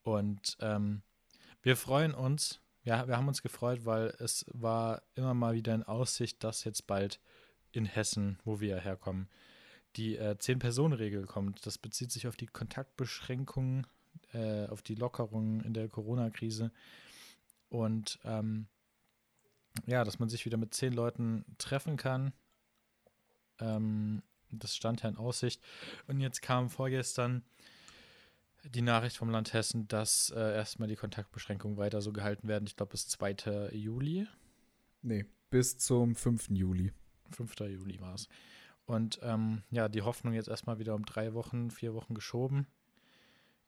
Und 0.03 0.58
ähm, 0.60 1.01
wir 1.62 1.75
freuen 1.77 2.13
uns, 2.13 2.60
ja, 2.84 3.08
wir 3.08 3.17
haben 3.17 3.27
uns 3.27 3.41
gefreut, 3.41 3.86
weil 3.86 4.13
es 4.20 4.46
war 4.51 5.01
immer 5.15 5.34
mal 5.34 5.53
wieder 5.55 5.74
in 5.74 5.84
Aussicht, 5.84 6.43
dass 6.43 6.63
jetzt 6.65 6.86
bald 6.86 7.20
in 7.74 7.86
Hessen, 7.86 8.39
wo 8.44 8.60
wir 8.60 8.70
ja 8.70 8.77
herkommen, 8.77 9.27
die 9.96 10.18
äh, 10.18 10.38
Zehn-Personen-Regel 10.38 11.25
kommt. 11.25 11.65
Das 11.65 11.77
bezieht 11.77 12.12
sich 12.12 12.27
auf 12.27 12.36
die 12.36 12.48
Kontaktbeschränkungen, 12.48 13.86
äh, 14.34 14.68
auf 14.68 14.82
die 14.82 14.96
Lockerungen 14.96 15.62
in 15.62 15.74
der 15.74 15.89
Corona-Krise. 15.89 16.72
Und 17.70 18.20
ähm, 18.24 18.68
ja, 19.86 20.03
dass 20.03 20.20
man 20.20 20.30
sich 20.30 20.46
wieder 20.46 20.58
mit 20.58 20.74
zehn 20.74 20.94
Leuten 20.94 21.46
treffen 21.58 21.98
kann. 21.98 22.34
Ähm, 23.60 24.22
das 24.51 24.75
stand 24.75 25.01
ja 25.01 25.10
in 25.10 25.18
Aussicht. 25.18 25.62
Und 26.08 26.20
jetzt 26.20 26.42
kam 26.42 26.70
vorgestern 26.70 27.44
die 28.63 28.82
Nachricht 28.82 29.18
vom 29.18 29.30
Land 29.30 29.53
Hessen, 29.53 29.88
dass 29.88 30.30
äh, 30.30 30.56
erstmal 30.56 30.88
die 30.88 30.96
Kontaktbeschränkungen 30.96 31.77
weiter 31.77 32.01
so 32.01 32.13
gehalten 32.13 32.48
werden. 32.48 32.65
Ich 32.65 32.75
glaube, 32.75 32.92
bis 32.92 33.08
2. 33.08 33.72
Juli. 33.74 34.27
Nee, 35.01 35.25
bis 35.50 35.77
zum 35.77 36.15
5. 36.15 36.50
Juli. 36.51 36.94
5. 37.34 37.60
Juli 37.62 38.00
war 38.00 38.16
es. 38.16 38.28
Und 38.86 39.20
ähm, 39.24 39.63
ja, 39.72 39.88
die 39.88 40.02
Hoffnung 40.02 40.34
jetzt 40.34 40.50
erstmal 40.50 40.80
wieder 40.80 40.96
um 40.96 41.06
drei 41.06 41.34
Wochen, 41.34 41.72
vier 41.72 41.94
Wochen 41.94 42.13
geschoben, 42.13 42.68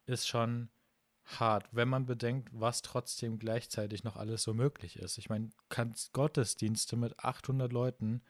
ist 0.04 0.28
schon 0.28 0.68
hart, 1.24 1.68
wenn 1.72 1.88
man 1.88 2.06
bedenkt, 2.06 2.48
was 2.52 2.82
trotzdem 2.82 3.38
gleichzeitig 3.38 4.04
noch 4.04 4.16
alles 4.16 4.42
so 4.42 4.54
möglich 4.54 4.98
ist. 4.98 5.18
Ich 5.18 5.28
meine, 5.28 5.50
kannst 5.68 6.12
Gottesdienste 6.12 6.96
mit 6.96 7.18
800 7.18 7.72
Leuten, 7.72 8.22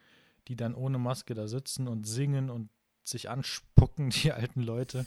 die 0.48 0.56
dann 0.56 0.74
ohne 0.74 0.98
Maske 0.98 1.34
da 1.34 1.46
sitzen 1.48 1.88
und 1.88 2.06
singen 2.06 2.50
und 2.50 2.70
sich 3.04 3.28
anspucken, 3.28 4.10
die 4.22 4.32
alten 4.32 4.62
Leute. 4.62 5.06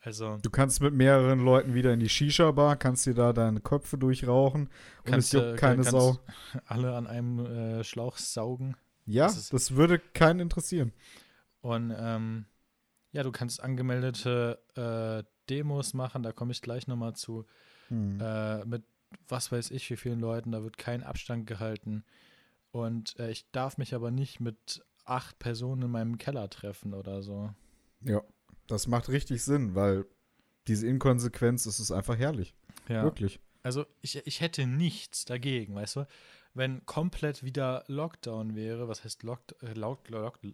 Also 0.00 0.38
Du 0.42 0.50
kannst 0.50 0.82
mit 0.82 0.92
mehreren 0.92 1.40
Leuten 1.40 1.72
wieder 1.72 1.92
in 1.94 2.00
die 2.00 2.10
Shisha-Bar, 2.10 2.76
kannst 2.76 3.06
dir 3.06 3.14
da 3.14 3.32
deine 3.32 3.60
Köpfe 3.60 3.96
durchrauchen 3.96 4.62
und 4.62 4.70
es 5.04 5.10
kannst, 5.10 5.34
äh, 5.34 5.48
juckt 5.48 5.60
keine 5.60 5.84
Sau. 5.84 6.18
alle 6.66 6.94
an 6.94 7.06
einem 7.06 7.38
äh, 7.46 7.84
Schlauch 7.84 8.18
saugen. 8.18 8.76
Ja, 9.06 9.26
das 9.26 9.50
das, 9.50 9.74
würde 9.74 9.98
keinen 9.98 10.40
interessieren. 10.40 10.92
Und 11.60 11.94
ähm, 11.96 12.46
ja, 13.12 13.22
du 13.22 13.32
kannst 13.32 13.62
angemeldete 13.62 14.58
äh, 14.74 15.28
Demos 15.48 15.94
machen, 15.94 16.22
da 16.22 16.32
komme 16.32 16.52
ich 16.52 16.62
gleich 16.62 16.86
nochmal 16.86 17.14
zu. 17.14 17.46
Hm. 17.88 18.18
Äh, 18.20 18.64
mit 18.64 18.84
was 19.28 19.52
weiß 19.52 19.70
ich, 19.70 19.88
wie 19.90 19.96
vielen 19.96 20.20
Leuten, 20.20 20.52
da 20.52 20.62
wird 20.62 20.78
kein 20.78 21.02
Abstand 21.02 21.46
gehalten. 21.46 22.04
Und 22.72 23.18
äh, 23.18 23.30
ich 23.30 23.50
darf 23.52 23.78
mich 23.78 23.94
aber 23.94 24.10
nicht 24.10 24.40
mit 24.40 24.84
acht 25.04 25.38
Personen 25.38 25.82
in 25.82 25.90
meinem 25.90 26.18
Keller 26.18 26.50
treffen 26.50 26.94
oder 26.94 27.22
so. 27.22 27.50
Ja, 28.00 28.22
das 28.66 28.86
macht 28.86 29.08
richtig 29.08 29.44
Sinn, 29.44 29.74
weil 29.74 30.06
diese 30.66 30.86
Inkonsequenz, 30.86 31.64
das 31.64 31.78
ist 31.78 31.92
einfach 31.92 32.18
herrlich. 32.18 32.54
Ja. 32.88 33.04
Wirklich. 33.04 33.40
Also 33.62 33.86
ich, 34.00 34.26
ich 34.26 34.40
hätte 34.40 34.66
nichts 34.66 35.24
dagegen, 35.24 35.74
weißt 35.74 35.96
du? 35.96 36.06
Wenn 36.54 36.86
komplett 36.86 37.42
wieder 37.42 37.84
Lockdown 37.88 38.54
wäre, 38.54 38.88
was 38.88 39.04
heißt 39.04 39.24
Lock, 39.24 39.40
äh, 39.62 39.72
Lock, 39.72 40.08
Lock, 40.08 40.38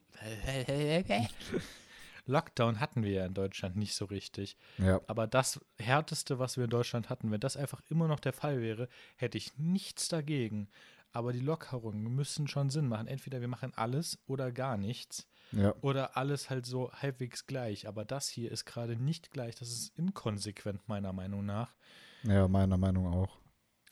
Lockdown 2.26 2.80
hatten 2.80 3.02
wir 3.02 3.10
ja 3.10 3.26
in 3.26 3.34
Deutschland 3.34 3.76
nicht 3.76 3.94
so 3.94 4.06
richtig. 4.06 4.56
Ja. 4.78 5.00
Aber 5.06 5.26
das 5.26 5.60
härteste, 5.78 6.38
was 6.38 6.56
wir 6.56 6.64
in 6.64 6.70
Deutschland 6.70 7.10
hatten, 7.10 7.30
wenn 7.30 7.40
das 7.40 7.56
einfach 7.56 7.82
immer 7.90 8.08
noch 8.08 8.20
der 8.20 8.32
Fall 8.32 8.62
wäre, 8.62 8.88
hätte 9.16 9.36
ich 9.36 9.58
nichts 9.58 10.08
dagegen. 10.08 10.68
Aber 11.12 11.32
die 11.32 11.40
Lockerungen 11.40 12.14
müssen 12.14 12.46
schon 12.46 12.70
Sinn 12.70 12.86
machen. 12.86 13.08
Entweder 13.08 13.40
wir 13.40 13.48
machen 13.48 13.72
alles 13.74 14.18
oder 14.26 14.52
gar 14.52 14.76
nichts. 14.76 15.26
Ja. 15.52 15.74
Oder 15.80 16.16
alles 16.16 16.50
halt 16.50 16.66
so 16.66 16.92
halbwegs 16.92 17.46
gleich. 17.46 17.88
Aber 17.88 18.04
das 18.04 18.28
hier 18.28 18.52
ist 18.52 18.64
gerade 18.64 18.96
nicht 18.96 19.32
gleich. 19.32 19.56
Das 19.56 19.68
ist 19.68 19.98
inkonsequent, 19.98 20.88
meiner 20.88 21.12
Meinung 21.12 21.44
nach. 21.44 21.74
Ja, 22.22 22.46
meiner 22.46 22.76
Meinung 22.76 23.08
auch. 23.08 23.39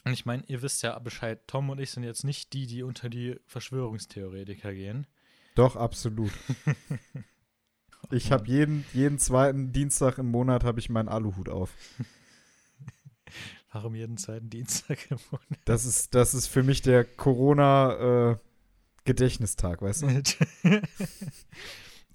Und 0.08 0.14
ich 0.14 0.24
meine, 0.24 0.42
ihr 0.46 0.62
wisst 0.62 0.82
ja 0.82 0.98
Bescheid, 0.98 1.46
Tom 1.46 1.68
und 1.68 1.78
ich 1.78 1.90
sind 1.90 2.02
jetzt 2.02 2.24
nicht 2.24 2.54
die, 2.54 2.66
die 2.66 2.82
unter 2.82 3.10
die 3.10 3.38
Verschwörungstheoretiker 3.44 4.72
gehen. 4.72 5.06
Doch, 5.54 5.76
absolut. 5.76 6.32
Ich 8.10 8.32
habe 8.32 8.46
jeden, 8.46 8.86
jeden 8.94 9.18
zweiten 9.18 9.72
Dienstag 9.72 10.16
im 10.18 10.30
Monat 10.30 10.64
habe 10.64 10.78
ich 10.78 10.88
meinen 10.88 11.08
Aluhut 11.08 11.50
auf. 11.50 11.74
Warum 13.72 13.96
jeden 13.96 14.16
zweiten 14.16 14.48
Dienstag 14.48 15.10
im 15.10 15.18
Monat? 15.30 15.46
Das 15.64 15.84
ist, 15.84 16.14
das 16.14 16.32
ist 16.32 16.46
für 16.46 16.62
mich 16.62 16.80
der 16.80 17.04
Corona-Gedächtnistag, 17.04 19.82
weißt 19.82 20.02
du? 20.02 20.06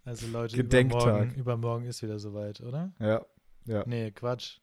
also 0.05 0.27
Leute, 0.27 0.55
Gedenktag. 0.55 1.01
übermorgen, 1.01 1.35
übermorgen 1.35 1.85
ist 1.85 2.01
wieder 2.01 2.17
soweit, 2.17 2.61
oder? 2.61 2.93
Ja. 2.99 3.25
Ja. 3.65 3.83
Nee, 3.85 4.11
Quatsch. 4.11 4.59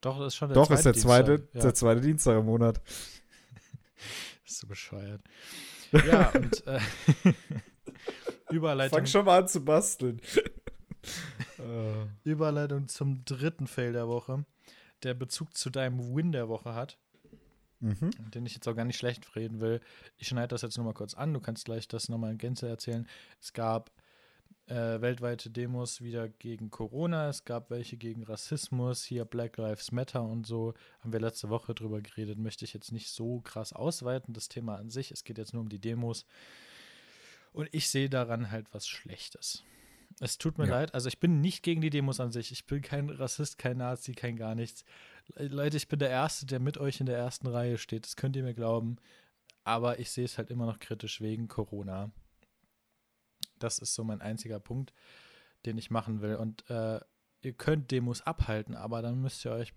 Doch, 0.00 0.18
das 0.18 0.28
ist 0.28 0.36
schon 0.36 0.48
der 0.48 0.54
Doch, 0.54 0.66
zweite 0.66 0.78
ist 0.78 0.84
der 0.84 0.94
zweite, 0.94 1.38
Dienstag. 1.38 1.54
Ja, 1.54 1.60
der 1.62 1.74
zweite 1.74 2.00
Dienstag 2.00 2.38
im 2.38 2.46
Monat. 2.46 2.80
ist 4.44 4.58
so 4.58 4.66
bescheuert. 4.66 5.22
Ja, 5.92 6.30
und 6.30 6.66
äh, 6.66 6.80
Überleitung, 8.50 8.98
Fang 8.98 9.06
schon 9.06 9.24
mal 9.24 9.40
an 9.40 9.48
zu 9.48 9.64
basteln. 9.64 10.20
Äh, 11.58 12.06
Überleitung 12.28 12.86
zum 12.88 13.24
dritten 13.24 13.66
Fail 13.66 13.92
der 13.92 14.08
Woche, 14.08 14.44
der 15.02 15.14
Bezug 15.14 15.56
zu 15.56 15.68
deinem 15.68 16.14
Win 16.14 16.32
der 16.32 16.48
Woche 16.48 16.74
hat. 16.74 16.98
mhm. 17.80 18.10
den 18.32 18.46
ich 18.46 18.54
jetzt 18.54 18.66
auch 18.68 18.74
gar 18.74 18.84
nicht 18.84 18.98
schlecht 18.98 19.34
reden 19.36 19.60
will. 19.60 19.80
Ich 20.16 20.28
schneide 20.28 20.48
das 20.48 20.62
jetzt 20.62 20.76
nur 20.76 20.86
mal 20.86 20.94
kurz 20.94 21.14
an. 21.14 21.34
Du 21.34 21.40
kannst 21.40 21.64
gleich 21.64 21.88
das 21.88 22.08
nochmal 22.08 22.32
in 22.32 22.38
Gänze 22.38 22.68
erzählen. 22.68 23.08
Es 23.40 23.52
gab 23.52 23.90
äh, 24.66 25.00
weltweite 25.00 25.50
Demos 25.50 26.00
wieder 26.00 26.28
gegen 26.28 26.70
Corona. 26.70 27.28
Es 27.28 27.44
gab 27.44 27.70
welche 27.70 27.96
gegen 27.96 28.22
Rassismus. 28.22 29.02
Hier 29.04 29.24
Black 29.24 29.56
Lives 29.56 29.92
Matter 29.92 30.22
und 30.22 30.46
so. 30.46 30.74
Haben 31.00 31.12
wir 31.12 31.20
letzte 31.20 31.48
Woche 31.50 31.74
drüber 31.74 32.00
geredet. 32.00 32.38
Möchte 32.38 32.64
ich 32.64 32.72
jetzt 32.72 32.92
nicht 32.92 33.10
so 33.10 33.40
krass 33.40 33.72
ausweiten, 33.72 34.34
das 34.34 34.48
Thema 34.48 34.76
an 34.76 34.90
sich. 34.90 35.10
Es 35.10 35.24
geht 35.24 35.38
jetzt 35.38 35.52
nur 35.52 35.62
um 35.62 35.68
die 35.68 35.80
Demos. 35.80 36.24
Und 37.52 37.68
ich 37.72 37.88
sehe 37.88 38.08
daran 38.08 38.50
halt 38.50 38.72
was 38.72 38.86
Schlechtes. 38.86 39.64
Es 40.20 40.38
tut 40.38 40.58
mir 40.58 40.66
Ja. 40.66 40.72
leid. 40.74 40.94
Also 40.94 41.08
ich 41.08 41.18
bin 41.20 41.40
nicht 41.40 41.62
gegen 41.62 41.80
die 41.80 41.90
Demos 41.90 42.20
an 42.20 42.30
sich. 42.32 42.52
Ich 42.52 42.66
bin 42.66 42.82
kein 42.82 43.10
Rassist, 43.10 43.58
kein 43.58 43.78
Nazi, 43.78 44.12
kein 44.12 44.36
gar 44.36 44.54
nichts. 44.54 44.84
Leute, 45.36 45.76
ich 45.76 45.88
bin 45.88 45.98
der 45.98 46.10
Erste, 46.10 46.46
der 46.46 46.60
mit 46.60 46.78
euch 46.78 47.00
in 47.00 47.06
der 47.06 47.16
ersten 47.18 47.46
Reihe 47.46 47.78
steht. 47.78 48.04
Das 48.04 48.16
könnt 48.16 48.36
ihr 48.36 48.42
mir 48.42 48.54
glauben. 48.54 48.96
Aber 49.64 49.98
ich 49.98 50.10
sehe 50.10 50.24
es 50.24 50.38
halt 50.38 50.50
immer 50.50 50.66
noch 50.66 50.78
kritisch 50.78 51.20
wegen 51.20 51.48
Corona. 51.48 52.10
Das 53.62 53.78
ist 53.78 53.94
so 53.94 54.04
mein 54.04 54.20
einziger 54.20 54.60
Punkt, 54.60 54.92
den 55.66 55.78
ich 55.78 55.90
machen 55.90 56.20
will. 56.20 56.36
Und 56.36 56.68
äh, 56.70 57.00
ihr 57.42 57.52
könnt 57.52 57.90
Demos 57.90 58.22
abhalten, 58.22 58.74
aber 58.74 59.02
dann 59.02 59.20
müsst 59.20 59.44
ihr 59.44 59.52
euch 59.52 59.72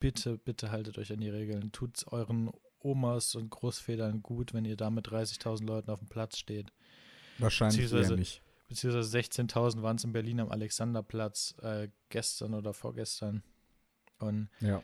bitte, 0.00 0.38
bitte 0.38 0.70
haltet 0.70 0.98
euch 0.98 1.12
an 1.12 1.20
die 1.20 1.28
Regeln. 1.30 1.72
Tut's 1.72 2.06
euren 2.06 2.50
Omas 2.80 3.34
und 3.34 3.50
Großvätern 3.50 4.22
gut, 4.22 4.54
wenn 4.54 4.64
ihr 4.64 4.76
da 4.76 4.90
mit 4.90 5.08
30.000 5.08 5.64
Leuten 5.66 5.90
auf 5.90 5.98
dem 5.98 6.08
Platz 6.08 6.38
steht. 6.38 6.72
Wahrscheinlich 7.38 7.80
Beziehungsweise- 7.82 8.14
nicht. 8.16 8.42
Beziehungsweise 8.68 9.08
16.000 9.10 9.82
waren 9.82 9.96
es 9.96 10.04
in 10.04 10.12
Berlin 10.12 10.40
am 10.40 10.50
Alexanderplatz 10.50 11.54
äh, 11.62 11.88
gestern 12.10 12.52
oder 12.54 12.74
vorgestern. 12.74 13.42
Und 14.18 14.50
Ja. 14.60 14.82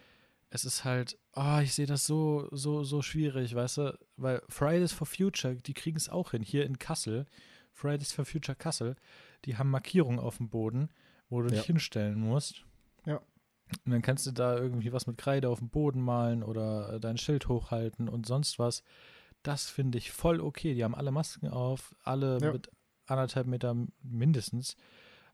es 0.48 0.64
ist 0.64 0.84
halt, 0.84 1.18
oh, 1.34 1.58
ich 1.62 1.74
sehe 1.74 1.84
das 1.86 2.06
so, 2.06 2.48
so, 2.50 2.82
so 2.82 3.02
schwierig, 3.02 3.54
weißt 3.54 3.76
du, 3.78 3.98
weil 4.16 4.42
Fridays 4.48 4.92
for 4.92 5.06
Future, 5.06 5.56
die 5.56 5.74
kriegen 5.74 5.98
es 5.98 6.08
auch 6.08 6.30
hin, 6.30 6.42
hier 6.42 6.64
in 6.64 6.78
Kassel, 6.78 7.26
Fridays 7.74 8.12
for 8.12 8.24
Future 8.24 8.56
Kassel, 8.56 8.96
die 9.44 9.56
haben 9.58 9.70
Markierungen 9.70 10.18
auf 10.18 10.38
dem 10.38 10.48
Boden, 10.48 10.88
wo 11.28 11.42
du 11.42 11.48
Ja. 11.48 11.56
dich 11.56 11.66
hinstellen 11.66 12.18
musst. 12.18 12.64
Ja. 13.04 13.20
Und 13.84 13.92
dann 13.92 14.02
kannst 14.02 14.26
du 14.26 14.30
da 14.32 14.56
irgendwie 14.56 14.92
was 14.92 15.06
mit 15.06 15.18
Kreide 15.18 15.48
auf 15.48 15.58
dem 15.58 15.68
Boden 15.68 16.00
malen 16.00 16.42
oder 16.42 16.94
äh, 16.94 17.00
dein 17.00 17.18
Schild 17.18 17.48
hochhalten 17.48 18.08
und 18.08 18.26
sonst 18.26 18.58
was. 18.58 18.82
Das 19.42 19.68
finde 19.68 19.98
ich 19.98 20.10
voll 20.12 20.40
okay. 20.40 20.74
Die 20.74 20.84
haben 20.84 20.94
alle 20.94 21.10
Masken 21.10 21.48
auf, 21.48 21.94
alle 22.02 22.38
Ja. 22.40 22.52
mit 22.52 22.70
anderthalb 23.06 23.46
Meter 23.46 23.74
mindestens 24.02 24.76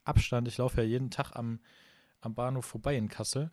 Abstand. 0.04 0.48
Ich 0.48 0.58
laufe 0.58 0.80
ja 0.80 0.86
jeden 0.86 1.10
Tag 1.10 1.36
am, 1.36 1.60
am 2.20 2.34
Bahnhof 2.34 2.64
vorbei 2.64 2.96
in 2.96 3.08
Kassel. 3.08 3.50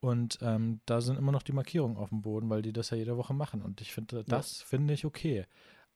Und 0.00 0.38
ähm, 0.42 0.80
da 0.86 1.00
sind 1.00 1.16
immer 1.18 1.32
noch 1.32 1.42
die 1.42 1.52
Markierungen 1.52 1.96
auf 1.96 2.10
dem 2.10 2.20
Boden, 2.22 2.50
weil 2.50 2.62
die 2.62 2.72
das 2.72 2.90
ja 2.90 2.96
jede 2.98 3.16
Woche 3.16 3.32
machen. 3.34 3.62
Und 3.62 3.80
ich 3.80 3.92
finde, 3.94 4.22
das 4.24 4.60
finde 4.60 4.92
ich 4.94 5.04
okay. 5.06 5.46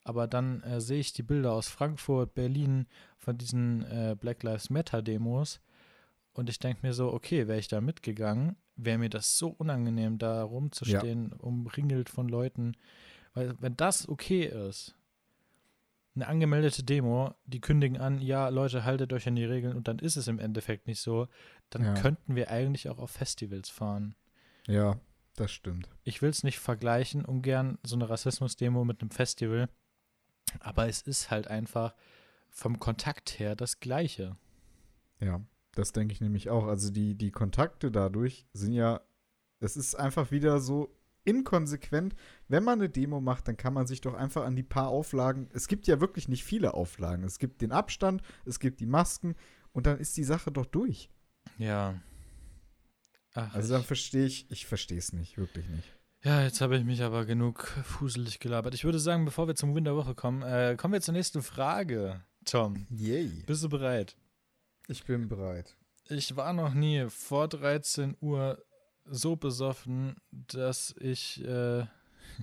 Aber 0.03 0.27
dann 0.27 0.61
äh, 0.63 0.81
sehe 0.81 0.99
ich 0.99 1.13
die 1.13 1.23
Bilder 1.23 1.53
aus 1.53 1.67
Frankfurt, 1.67 2.33
Berlin 2.33 2.87
von 3.17 3.37
diesen 3.37 3.83
äh, 3.83 4.15
Black 4.19 4.43
Lives 4.43 4.69
Matter 4.69 5.01
Demos. 5.01 5.59
Und 6.33 6.49
ich 6.49 6.59
denke 6.59 6.85
mir 6.85 6.93
so, 6.93 7.11
okay, 7.13 7.47
wäre 7.47 7.59
ich 7.59 7.67
da 7.67 7.81
mitgegangen, 7.81 8.55
wäre 8.77 8.97
mir 8.97 9.09
das 9.09 9.37
so 9.37 9.49
unangenehm, 9.49 10.17
da 10.17 10.43
rumzustehen, 10.43 11.33
umringelt 11.33 12.09
von 12.09 12.29
Leuten. 12.29 12.73
Weil 13.33 13.55
wenn 13.59 13.75
das 13.77 14.07
okay 14.07 14.45
ist, 14.45 14.95
eine 16.15 16.27
angemeldete 16.27 16.83
Demo, 16.83 17.33
die 17.45 17.61
kündigen 17.61 17.97
an, 17.97 18.19
ja, 18.21 18.49
Leute, 18.49 18.83
haltet 18.83 19.13
euch 19.13 19.27
an 19.27 19.35
die 19.35 19.45
Regeln 19.45 19.77
und 19.77 19.87
dann 19.87 19.99
ist 19.99 20.17
es 20.17 20.27
im 20.27 20.39
Endeffekt 20.39 20.87
nicht 20.87 20.99
so, 20.99 21.27
dann 21.69 21.83
Ja. 21.83 21.93
könnten 21.93 22.35
wir 22.35 22.49
eigentlich 22.49 22.89
auch 22.89 22.99
auf 22.99 23.11
Festivals 23.11 23.69
fahren. 23.69 24.15
Ja, 24.67 24.99
das 25.35 25.51
stimmt. 25.51 25.89
Ich 26.03 26.21
will 26.21 26.29
es 26.29 26.43
nicht 26.43 26.59
vergleichen, 26.59 27.23
ungern 27.23 27.77
so 27.83 27.95
eine 27.95 28.09
Rassismus-Demo 28.09 28.83
mit 28.83 29.01
einem 29.01 29.11
Festival, 29.11 29.69
aber 30.59 30.87
es 30.87 31.01
ist 31.01 31.31
halt 31.31 31.47
einfach 31.47 31.95
vom 32.49 32.79
Kontakt 32.79 33.39
her 33.39 33.55
das 33.55 33.79
Gleiche. 33.79 34.35
Ja, 35.19 35.41
das 35.73 35.93
denke 35.93 36.13
ich 36.13 36.21
nämlich 36.21 36.49
auch. 36.49 36.65
Also 36.65 36.91
die, 36.91 37.15
die 37.15 37.31
Kontakte 37.31 37.91
dadurch 37.91 38.45
sind 38.53 38.73
ja, 38.73 39.01
es 39.59 39.77
ist 39.77 39.95
einfach 39.95 40.31
wieder 40.31 40.59
so 40.59 40.95
inkonsequent. 41.23 42.15
Wenn 42.47 42.63
man 42.63 42.79
eine 42.79 42.89
Demo 42.89 43.21
macht, 43.21 43.47
dann 43.47 43.57
kann 43.57 43.73
man 43.73 43.87
sich 43.87 44.01
doch 44.01 44.13
einfach 44.13 44.43
an 44.43 44.55
die 44.55 44.63
paar 44.63 44.87
Auflagen, 44.87 45.49
es 45.53 45.67
gibt 45.67 45.87
ja 45.87 46.01
wirklich 46.01 46.27
nicht 46.27 46.43
viele 46.43 46.73
Auflagen. 46.73 47.23
Es 47.23 47.39
gibt 47.39 47.61
den 47.61 47.71
Abstand, 47.71 48.21
es 48.45 48.59
gibt 48.59 48.79
die 48.79 48.85
Masken 48.87 49.35
und 49.71 49.85
dann 49.85 49.99
ist 49.99 50.17
die 50.17 50.23
Sache 50.23 50.51
doch 50.51 50.65
durch. 50.65 51.09
Ja. 51.57 52.01
Ach, 53.33 53.53
Also 53.53 53.73
dann 53.73 53.83
verstehe 53.83 54.25
ich, 54.25 54.49
ich 54.51 54.65
verstehe 54.65 54.97
es 54.97 55.13
nicht, 55.13 55.37
wirklich 55.37 55.67
nicht. 55.69 55.95
Ja, 56.23 56.43
jetzt 56.43 56.61
habe 56.61 56.77
ich 56.77 56.83
mich 56.83 57.01
aber 57.01 57.25
genug 57.25 57.65
fuselig 57.83 58.39
gelabert. 58.39 58.75
Ich 58.75 58.83
würde 58.83 58.99
sagen, 58.99 59.25
bevor 59.25 59.47
wir 59.47 59.55
zum 59.55 59.73
Win 59.73 59.85
der 59.85 59.95
Woche 59.95 60.13
kommen, 60.13 60.43
äh, 60.43 60.75
kommen 60.77 60.93
wir 60.93 61.01
zur 61.01 61.15
nächsten 61.15 61.41
Frage. 61.41 62.23
Tom, 62.45 62.85
Yay. 62.91 63.43
bist 63.47 63.63
du 63.63 63.69
bereit? 63.69 64.15
Ich 64.87 65.03
bin 65.03 65.27
bereit. 65.27 65.75
Ich 66.09 66.35
war 66.35 66.53
noch 66.53 66.75
nie 66.75 67.07
vor 67.09 67.47
13 67.47 68.17
Uhr 68.21 68.63
so 69.05 69.35
besoffen, 69.35 70.15
dass 70.29 70.93
ich 70.99 71.43
äh, 71.43 71.85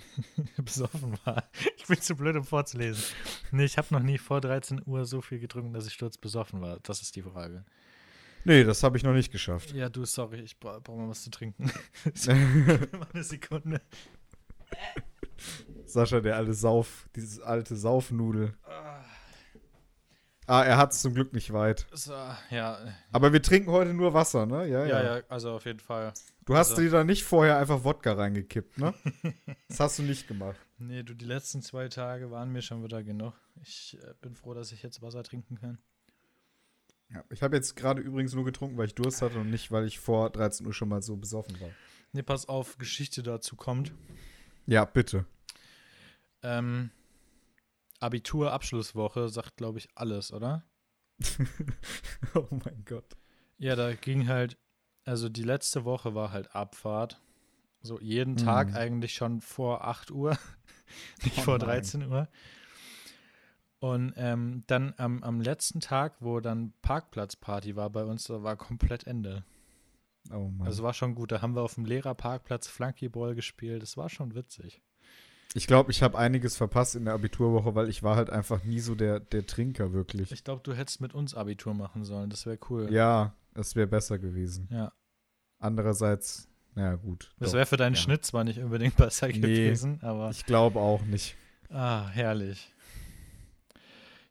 besoffen 0.56 1.16
war. 1.25 1.49
Ich 1.76 1.87
bin 1.87 2.00
zu 2.00 2.16
blöd, 2.16 2.35
um 2.35 2.44
vorzulesen. 2.44 3.04
Nee, 3.52 3.64
ich 3.64 3.78
habe 3.78 3.94
noch 3.94 4.02
nie 4.02 4.18
vor 4.18 4.40
13 4.40 4.82
Uhr 4.87 5.04
so 5.04 5.20
viel 5.20 5.38
getrunken, 5.38 5.73
dass 5.73 5.87
ich 5.87 5.92
sturzbesoffen 5.92 6.61
war. 6.61 6.80
Das 6.82 7.00
ist 7.00 7.14
die 7.14 7.23
Frage. 7.23 7.64
Nee, 8.45 8.64
das 8.64 8.83
habe 8.83 8.97
ich 8.97 9.02
noch 9.02 9.12
nicht 9.12 9.30
geschafft. 9.33 9.73
Ja, 9.73 9.88
du, 9.88 10.04
sorry, 10.04 10.40
ich 10.40 10.59
bra 10.59 10.78
brauche 10.78 10.99
mal 10.99 11.09
was 11.09 11.23
zu 11.23 11.30
trinken. 11.30 11.71
mal 12.26 13.07
eine 13.12 13.25
Sekunde. 13.25 13.80
Sascha, 15.87 16.21
der 16.21 16.37
alte 16.37 16.54
Sauf, 16.54 17.09
dieses 17.14 17.40
alte 17.40 17.76
Saufnudel. 17.76 18.54
Ah, 20.47 20.62
er 20.64 20.78
hat 20.78 20.92
es 20.92 21.02
zum 21.02 21.12
Glück 21.12 21.35
nicht 21.35 21.52
weit. 21.52 21.87
So, 21.92 22.14
ja, 22.50 22.78
Aber 23.12 23.35
wir 23.35 23.42
trinken 23.42 23.71
heute 23.71 23.92
nur 23.92 24.14
Wasser, 24.14 24.47
ne? 24.47 24.66
Ja, 24.66 24.87
ja, 24.87 25.02
ja. 25.02 25.16
ja, 25.18 25.23
also 25.28 25.52
auf 25.52 25.66
jeden 25.66 25.78
Fall. 25.80 26.14
Du 26.47 26.57
hast 26.57 26.71
Also- 26.71 26.80
dir 26.80 26.90
da 26.90 27.04
nicht 27.04 27.25
vorher 27.25 27.59
einfach 27.59 27.85
Wodka 27.85 28.12
reingekippt, 28.14 28.78
ne? 28.78 28.95
das 29.68 29.78
hast 29.78 29.99
du 29.99 30.04
nicht 30.04 30.26
gemacht. 30.26 30.57
Nee, 30.78 31.02
du, 31.02 31.12
die 31.12 31.26
letzten 31.26 31.61
zwei 31.61 31.88
Tage 31.88 32.30
waren 32.30 32.50
mir 32.50 32.62
schon 32.62 32.83
wieder 32.83 33.02
genug. 33.02 33.35
Ich 33.61 33.99
äh, 34.02 34.14
bin 34.23 34.35
froh, 34.35 34.54
dass 34.54 34.73
ich 34.73 34.83
jetzt 34.83 35.02
Wasser 35.02 35.23
trinken 35.23 35.57
kann. 35.57 35.78
Ja, 37.10 37.24
ich 37.30 37.42
habe 37.42 37.56
jetzt 37.56 37.74
gerade 37.76 38.02
übrigens 38.02 38.34
nur 38.34 38.44
getrunken, 38.44 38.76
weil 38.76 38.86
ich 38.86 38.94
Durst 38.94 39.22
hatte 39.22 39.38
und 39.38 39.50
nicht, 39.50 39.70
weil 39.72 39.86
ich 39.86 39.98
vor 39.98 40.30
13 40.30 40.66
Uhr 40.66 40.74
schon 40.74 40.88
mal 40.90 41.02
so 41.02 41.16
besoffen 41.16 41.58
war. 41.60 41.70
Nee, 42.12 42.22
pass 42.22 42.48
auf, 42.48 42.76
Geschichte 42.78 43.22
dazu 43.22 43.56
kommt. 43.56 43.92
Ja, 44.66 44.84
bitte. 44.84 45.24
Ähm, 46.42 46.90
Abitur-Abschlusswoche 48.00 49.28
sagt, 49.28 49.56
glaube 49.56 49.78
ich, 49.78 49.88
alles, 49.94 50.32
oder? 50.32 50.64
oh 52.34 52.46
mein 52.50 52.84
Gott. 52.84 53.16
Ja, 53.58 53.74
da 53.74 53.94
ging 53.94 54.28
halt, 54.28 54.56
also 55.04 55.28
die 55.28 55.42
letzte 55.42 55.84
Woche 55.84 56.14
war 56.14 56.30
halt 56.32 56.54
Abfahrt. 56.54 57.20
So 57.80 58.00
jeden 58.00 58.32
Mhm. 58.34 58.38
Tag 58.38 58.74
eigentlich 58.74 59.14
schon 59.14 59.40
vor 59.40 59.84
8 59.86 60.10
Uhr, 60.10 60.36
nicht 61.24 61.38
Oh 61.38 61.42
vor 61.42 61.58
nein. 61.58 61.68
13 61.68 62.02
Uhr. 62.04 62.28
Und 63.80 64.12
ähm, 64.16 64.64
dann 64.66 64.92
am, 64.97 65.23
am 65.23 65.40
letzten 65.40 65.80
Tag, 65.80 66.16
wo 66.20 66.40
dann 66.40 66.73
Parkplatzparty 66.82 67.76
war 67.76 67.90
bei 67.90 68.04
uns, 68.04 68.25
da 68.25 68.42
war 68.42 68.56
komplett 68.56 69.06
Ende. 69.06 69.44
Oh 70.32 70.49
Mann. 70.49 70.66
Also 70.66 70.82
war 70.82 70.94
schon 70.94 71.14
gut. 71.14 71.30
Da 71.32 71.42
haben 71.42 71.54
wir 71.54 71.62
auf 71.62 71.75
dem 71.76 71.85
Lehrerparkplatz 71.85 72.66
Flunkyball 72.66 73.35
gespielt. 73.35 73.82
Das 73.82 73.97
war 73.97 74.08
schon 74.08 74.35
witzig. 74.35 74.82
ich 75.54 75.66
glaube, 75.66 75.90
ich 75.92 76.02
habe 76.02 76.18
einiges 76.18 76.56
verpasst 76.56 76.97
in 76.97 77.04
der 77.04 77.14
Abiturwoche, 77.14 77.75
weil 77.75 77.88
ich 77.88 78.02
war 78.02 78.16
halt 78.16 78.30
einfach 78.30 78.64
nie 78.64 78.80
so 78.80 78.94
der, 78.97 79.20
der 79.20 79.47
Trinker 79.47 79.92
wirklich. 79.92 80.32
Ich 80.32 80.44
glaube, 80.44 80.61
du 80.64 80.75
hättest 80.75 81.00
mit 81.00 81.14
uns 81.14 81.35
Abitur 81.35 81.73
machen 81.73 82.04
sollen. 82.04 82.30
Das 82.30 82.47
wäre 82.47 82.58
cool. 82.68 82.92
Ja, 82.92 83.35
das 83.54 83.76
wäre 83.76 83.87
besser 83.87 84.18
gewesen. 84.18 84.68
Ja. 84.73 84.92
Andererseits, 85.61 86.49
naja, 86.75 86.97
gut. 86.97 87.30
Das 87.38 87.52
wäre 87.52 87.66
für 87.66 87.76
deinen 87.76 87.94
ja. 87.94 88.00
Schnitt 88.00 88.25
zwar 88.25 88.44
nicht 88.44 88.58
unbedingt 88.58 88.97
besser 88.99 89.28
Nee. 89.28 89.38
gewesen, 89.38 90.00
aber. 90.02 90.30
Ich 90.30 90.44
glaube 90.47 90.80
auch 90.80 91.02
nicht. 91.02 91.37
Ah, 91.70 92.08
herrlich. 92.08 92.75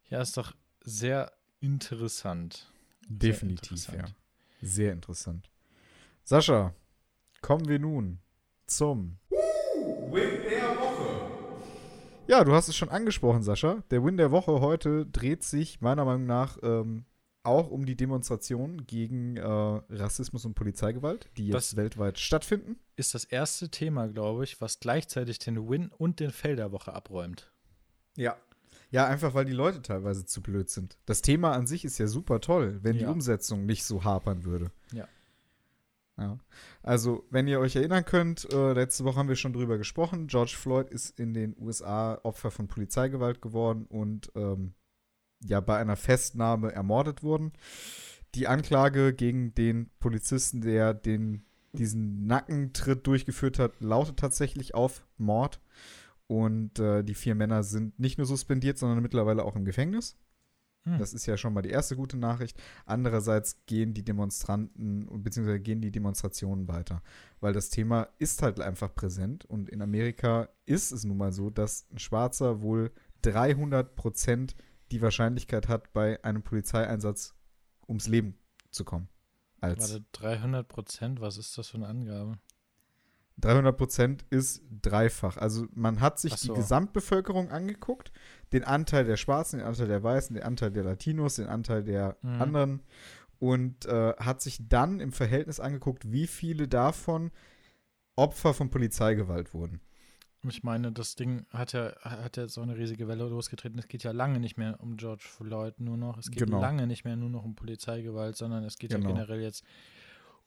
Ja, 0.10 0.22
ist 0.22 0.38
doch 0.38 0.54
sehr 0.84 1.32
interessant. 1.60 2.72
Definitiv, 3.10 3.88
ja. 3.88 3.94
interessant. 3.94 4.16
Sehr 4.62 4.94
interessant. 4.94 5.50
Sascha, 6.24 6.74
kommen 7.42 7.68
wir 7.68 7.80
nun 7.80 8.20
zum 8.66 9.18
Win 9.30 10.42
der 10.50 10.70
Woche. 10.78 11.32
Ja, 12.28 12.44
du 12.44 12.54
hast 12.54 12.68
es 12.68 12.76
schon 12.76 12.90
angesprochen, 12.90 13.44
Sascha. 13.44 13.84
Der 13.92 14.04
Win 14.04 14.18
der 14.18 14.32
Woche 14.32 14.60
heute 14.60 15.06
dreht 15.06 15.44
sich 15.44 15.80
meiner 15.82 16.04
Meinung 16.06 16.26
nach 16.26 16.58
ähm, 16.64 17.06
auch 17.44 17.70
um 17.72 17.86
die 17.86 17.96
Demonstrationen 17.96 18.86
gegen 18.86 19.38
äh, 19.38 19.42
Rassismus 19.46 20.44
und 20.44 20.54
Polizeigewalt, 20.54 21.30
die 21.38 21.48
jetzt 21.48 21.54
Das- 21.54 21.76
weltweit 21.78 22.20
stattfinden. 22.20 22.78
Ist 22.98 23.14
das 23.14 23.24
erste 23.26 23.70
Thema, 23.70 24.08
glaube 24.08 24.44
ich, 24.44 24.60
was 24.60 24.80
gleichzeitig 24.80 25.40
den 25.40 25.70
Win 25.70 25.90
und 25.98 26.20
den 26.20 26.32
Fail 26.32 26.56
der 26.58 26.72
Woche 26.72 26.94
abräumt. 26.94 27.52
Ja. 28.18 28.36
Ja, 28.90 29.06
einfach 29.06 29.34
weil 29.34 29.46
die 29.46 29.54
Leute 29.54 29.82
teilweise 29.82 30.26
zu 30.26 30.42
blöd 30.42 30.70
sind. 30.70 30.98
Das 31.06 31.22
Thema 31.22 31.52
an 31.52 31.68
sich 31.68 31.84
ist 31.84 31.98
ja 31.98 32.08
super 32.08 32.40
toll, 32.40 32.80
wenn 32.84 32.98
die 32.98 33.04
Ja. 33.04 33.12
Umsetzung 33.12 33.66
nicht 33.66 33.84
so 33.84 34.04
hapern 34.04 34.46
würde. 34.46 34.72
Ja. 34.94 35.08
Ja. 36.18 36.40
Also, 36.82 37.26
wenn 37.30 37.48
ihr 37.48 37.60
euch 37.60 37.76
erinnern 37.76 38.04
könnt, 38.06 38.52
äh, 38.52 38.74
letzte 38.74 39.04
Woche 39.04 39.18
haben 39.18 39.30
wir 39.30 39.36
schon 39.36 39.54
drüber 39.54 39.78
gesprochen. 39.78 40.28
George 40.28 40.56
Floyd 40.58 40.90
ist 40.90 41.20
in 41.20 41.34
den 41.34 41.56
USA 41.60 42.20
Opfer 42.24 42.50
von 42.50 42.68
Polizeigewalt 42.68 43.42
geworden 43.42 43.86
und 43.86 44.32
ähm, 44.36 44.74
ja 45.46 45.60
bei 45.60 45.78
einer 45.78 45.96
Festnahme 45.96 46.72
ermordet 46.72 47.22
worden. 47.22 47.54
Die 48.34 48.48
Anklage 48.48 49.14
gegen 49.14 49.54
den 49.54 49.92
Polizisten, 50.00 50.62
der 50.62 50.94
den, 50.96 51.46
diesen 51.74 52.26
Nackentritt 52.26 53.06
durchgeführt 53.06 53.60
hat, 53.60 53.80
lautet 53.80 54.18
tatsächlich 54.18 54.74
auf 54.74 55.06
Mord. 55.18 55.62
Und 56.28 56.80
äh, 56.80 57.04
die 57.04 57.14
vier 57.14 57.36
Männer 57.36 57.64
sind 57.64 58.00
nicht 58.00 58.18
nur 58.18 58.28
suspendiert, 58.28 58.78
sondern 58.78 59.02
mittlerweile 59.02 59.44
auch 59.44 59.56
im 59.56 59.66
Gefängnis. 59.66 60.18
Hm. 60.84 61.00
Das 61.00 61.14
ist 61.14 61.26
ja 61.26 61.38
schon 61.38 61.54
mal 61.54 61.62
die 61.62 61.70
erste 61.70 61.96
gute 61.96 62.18
Nachricht. 62.18 62.62
Andererseits 62.86 63.66
gehen 63.66 63.94
die 63.94 64.04
Demonstranten 64.04 65.08
bzw. 65.24 65.60
gehen 65.60 65.82
die 65.82 65.92
Demonstrationen 65.92 66.68
weiter, 66.68 67.02
weil 67.40 67.54
das 67.54 67.70
Thema 67.70 68.08
ist 68.20 68.42
halt 68.42 68.60
einfach 68.60 68.94
präsent 68.94 69.46
und 69.46 69.70
in 69.70 69.82
Amerika 69.82 70.50
ist 70.66 70.92
es 70.92 71.04
nun 71.04 71.18
mal 71.18 71.34
so, 71.34 71.50
dass 71.50 71.88
ein 71.92 72.00
Schwarzer 72.00 72.62
wohl 72.62 72.92
300 73.24 73.96
Prozent 73.96 74.56
die 74.92 75.02
Wahrscheinlichkeit 75.02 75.68
hat, 75.68 75.92
bei 75.92 76.24
einem 76.24 76.44
Polizeieinsatz 76.44 77.36
ums 77.88 78.08
Leben 78.08 78.38
zu 78.72 78.86
kommen. 78.86 79.10
Als 79.60 79.92
Warte, 79.92 80.06
300 80.14 80.68
Prozent? 80.68 81.20
Was 81.20 81.38
ist 81.38 81.58
das 81.58 81.70
für 81.70 81.78
eine 81.78 81.88
Angabe? 81.88 82.38
300 83.40 83.78
Prozent 83.78 84.26
ist 84.30 84.64
dreifach. 84.82 85.38
Also 85.38 85.68
man 85.74 86.00
hat 86.02 86.20
sich 86.20 86.34
so. 86.36 86.54
die 86.54 86.60
Gesamtbevölkerung 86.60 87.52
angeguckt, 87.52 88.12
den 88.52 88.64
Anteil 88.64 89.06
der 89.06 89.18
Schwarzen, 89.18 89.60
den 89.60 89.68
Anteil 89.68 89.88
der 89.88 90.02
Weißen, 90.04 90.34
den 90.36 90.44
Anteil 90.44 90.72
der 90.72 90.84
Latinos, 90.84 91.36
den 91.36 91.48
Anteil 91.48 91.84
der 91.84 92.18
Mhm. 92.22 92.42
anderen 92.42 92.82
und 93.40 93.86
äh, 93.86 94.14
hat 94.20 94.42
sich 94.42 94.68
dann 94.68 95.00
im 95.00 95.12
Verhältnis 95.12 95.60
angeguckt, 95.60 96.12
wie 96.12 96.26
viele 96.28 96.68
davon 96.68 97.32
Opfer 98.16 98.56
von 98.56 98.70
Polizeigewalt 98.72 99.54
wurden. 99.54 99.80
Ich 100.48 100.64
meine, 100.64 100.92
das 100.92 101.16
Ding 101.16 101.46
hat 101.52 101.74
ja, 101.74 101.94
hat 102.02 102.38
ja 102.38 102.48
so 102.48 102.62
eine 102.62 102.78
riesige 102.78 103.08
Welle 103.08 103.28
losgetreten. 103.28 103.78
Es 103.80 103.88
geht 103.88 104.04
ja 104.04 104.12
lange 104.12 104.40
nicht 104.40 104.58
mehr 104.58 104.80
um 104.80 104.96
George 104.98 105.26
Floyd 105.28 105.80
nur 105.80 105.98
noch. 105.98 106.18
Es 106.18 106.32
geht 106.32 106.46
Genau. 106.46 106.62
lange 106.62 106.88
nicht 106.88 107.04
mehr 107.06 107.16
nur 107.16 107.30
noch 107.30 107.44
um 107.44 107.56
Polizeigewalt, 107.56 108.38
sondern 108.38 108.64
es 108.64 108.78
geht 108.78 108.92
Genau. 108.92 109.10
ja 109.10 109.14
generell 109.16 109.42
jetzt 109.42 109.64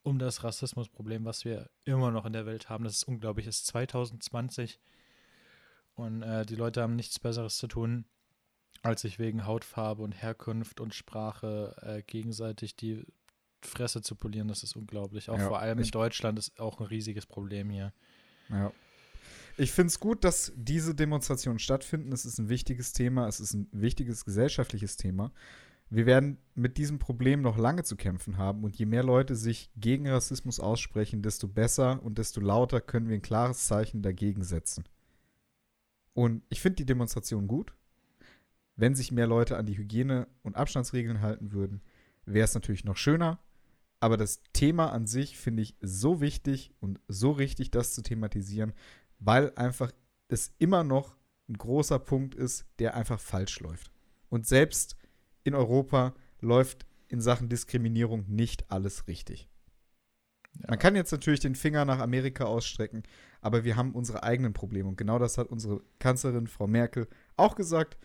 um 0.02 0.18
das 0.18 0.44
Rassismusproblem, 0.44 1.24
was 1.24 1.44
wir 1.44 1.70
immer 1.84 2.10
noch 2.10 2.24
in 2.24 2.32
der 2.32 2.46
Welt 2.46 2.68
haben. 2.68 2.84
Das 2.84 2.94
ist 2.94 3.04
unglaublich. 3.04 3.46
Es 3.46 3.58
ist 3.58 3.66
2020 3.68 4.80
und 5.94 6.22
äh, 6.22 6.46
die 6.46 6.54
Leute 6.54 6.82
haben 6.82 6.96
nichts 6.96 7.18
Besseres 7.18 7.58
zu 7.58 7.66
tun, 7.66 8.06
als 8.82 9.02
sich 9.02 9.18
wegen 9.18 9.46
Hautfarbe 9.46 10.02
und 10.02 10.12
Herkunft 10.12 10.80
und 10.80 10.94
Sprache 10.94 11.76
äh, 11.82 12.02
gegenseitig 12.02 12.76
die 12.76 13.04
Fresse 13.60 14.00
zu 14.00 14.14
polieren. 14.14 14.48
Das 14.48 14.62
ist 14.62 14.76
unglaublich. 14.76 15.28
Auch 15.28 15.38
Ja, 15.38 15.48
vor 15.48 15.60
allem 15.60 15.78
in 15.78 15.90
Deutschland 15.90 16.38
ist 16.38 16.58
auch 16.58 16.80
ein 16.80 16.86
riesiges 16.86 17.26
Problem 17.26 17.68
hier. 17.68 17.92
Ja. 18.48 18.72
Ich 19.58 19.72
finde 19.72 19.88
es 19.88 20.00
gut, 20.00 20.24
dass 20.24 20.52
diese 20.56 20.94
Demonstrationen 20.94 21.58
stattfinden. 21.58 22.12
Es 22.12 22.24
ist 22.24 22.38
ein 22.38 22.48
wichtiges 22.48 22.94
Thema. 22.94 23.28
Es 23.28 23.40
ist 23.40 23.52
ein 23.52 23.68
wichtiges 23.72 24.24
gesellschaftliches 24.24 24.96
Thema. 24.96 25.32
Wir 25.90 26.06
werden 26.06 26.38
mit 26.54 26.78
diesem 26.78 27.00
Problem 27.00 27.42
noch 27.42 27.58
lange 27.58 27.82
zu 27.82 27.96
kämpfen 27.96 28.38
haben. 28.38 28.62
Und 28.62 28.76
je 28.76 28.86
mehr 28.86 29.02
Leute 29.02 29.34
sich 29.34 29.70
gegen 29.76 30.08
Rassismus 30.08 30.60
aussprechen, 30.60 31.20
desto 31.20 31.48
besser 31.48 32.00
und 32.02 32.18
desto 32.18 32.40
lauter 32.40 32.80
können 32.80 33.08
wir 33.08 33.16
ein 33.16 33.22
klares 33.22 33.66
Zeichen 33.66 34.00
dagegen 34.00 34.44
setzen. 34.44 34.84
Und 36.14 36.44
ich 36.48 36.60
finde 36.60 36.76
die 36.76 36.86
Demonstration 36.86 37.48
gut. 37.48 37.74
Wenn 38.76 38.94
sich 38.94 39.10
mehr 39.10 39.26
Leute 39.26 39.56
an 39.56 39.66
die 39.66 39.76
Hygiene- 39.76 40.28
und 40.42 40.56
Abstandsregeln 40.56 41.20
halten 41.20 41.52
würden, 41.52 41.82
wäre 42.24 42.44
es 42.44 42.54
natürlich 42.54 42.84
noch 42.84 42.96
schöner. 42.96 43.40
Aber 43.98 44.16
das 44.16 44.42
Thema 44.52 44.92
an 44.92 45.06
sich 45.06 45.36
finde 45.36 45.62
ich 45.62 45.76
so 45.80 46.20
wichtig 46.20 46.72
und 46.80 47.00
so 47.08 47.32
richtig, 47.32 47.70
das 47.70 47.94
zu 47.94 48.02
thematisieren, 48.02 48.72
weil 49.18 49.52
einfach 49.56 49.92
es 50.28 50.54
immer 50.58 50.84
noch 50.84 51.16
ein 51.48 51.58
großer 51.58 51.98
Punkt 51.98 52.34
ist, 52.34 52.64
der 52.78 52.94
einfach 52.94 53.20
falsch 53.20 53.58
läuft. 53.60 53.90
Und 54.28 54.46
selbst 54.46 54.96
in 55.44 55.54
Europa 55.54 56.14
läuft 56.40 56.86
in 57.08 57.20
Sachen 57.20 57.48
Diskriminierung 57.48 58.24
nicht 58.28 58.70
alles 58.70 59.06
richtig. 59.08 59.48
Ja. 60.58 60.70
Man 60.70 60.78
kann 60.78 60.96
jetzt 60.96 61.12
natürlich 61.12 61.40
den 61.40 61.54
Finger 61.54 61.84
nach 61.84 61.98
Amerika 61.98 62.44
ausstrecken, 62.44 63.02
aber 63.40 63.64
wir 63.64 63.76
haben 63.76 63.94
unsere 63.94 64.22
eigenen 64.22 64.52
Probleme. 64.52 64.88
Und 64.88 64.96
genau 64.96 65.18
das 65.18 65.38
hat 65.38 65.48
unsere 65.48 65.82
Kanzlerin, 65.98 66.46
Frau 66.46 66.66
Merkel, 66.66 67.08
auch 67.36 67.54
gesagt. 67.54 67.96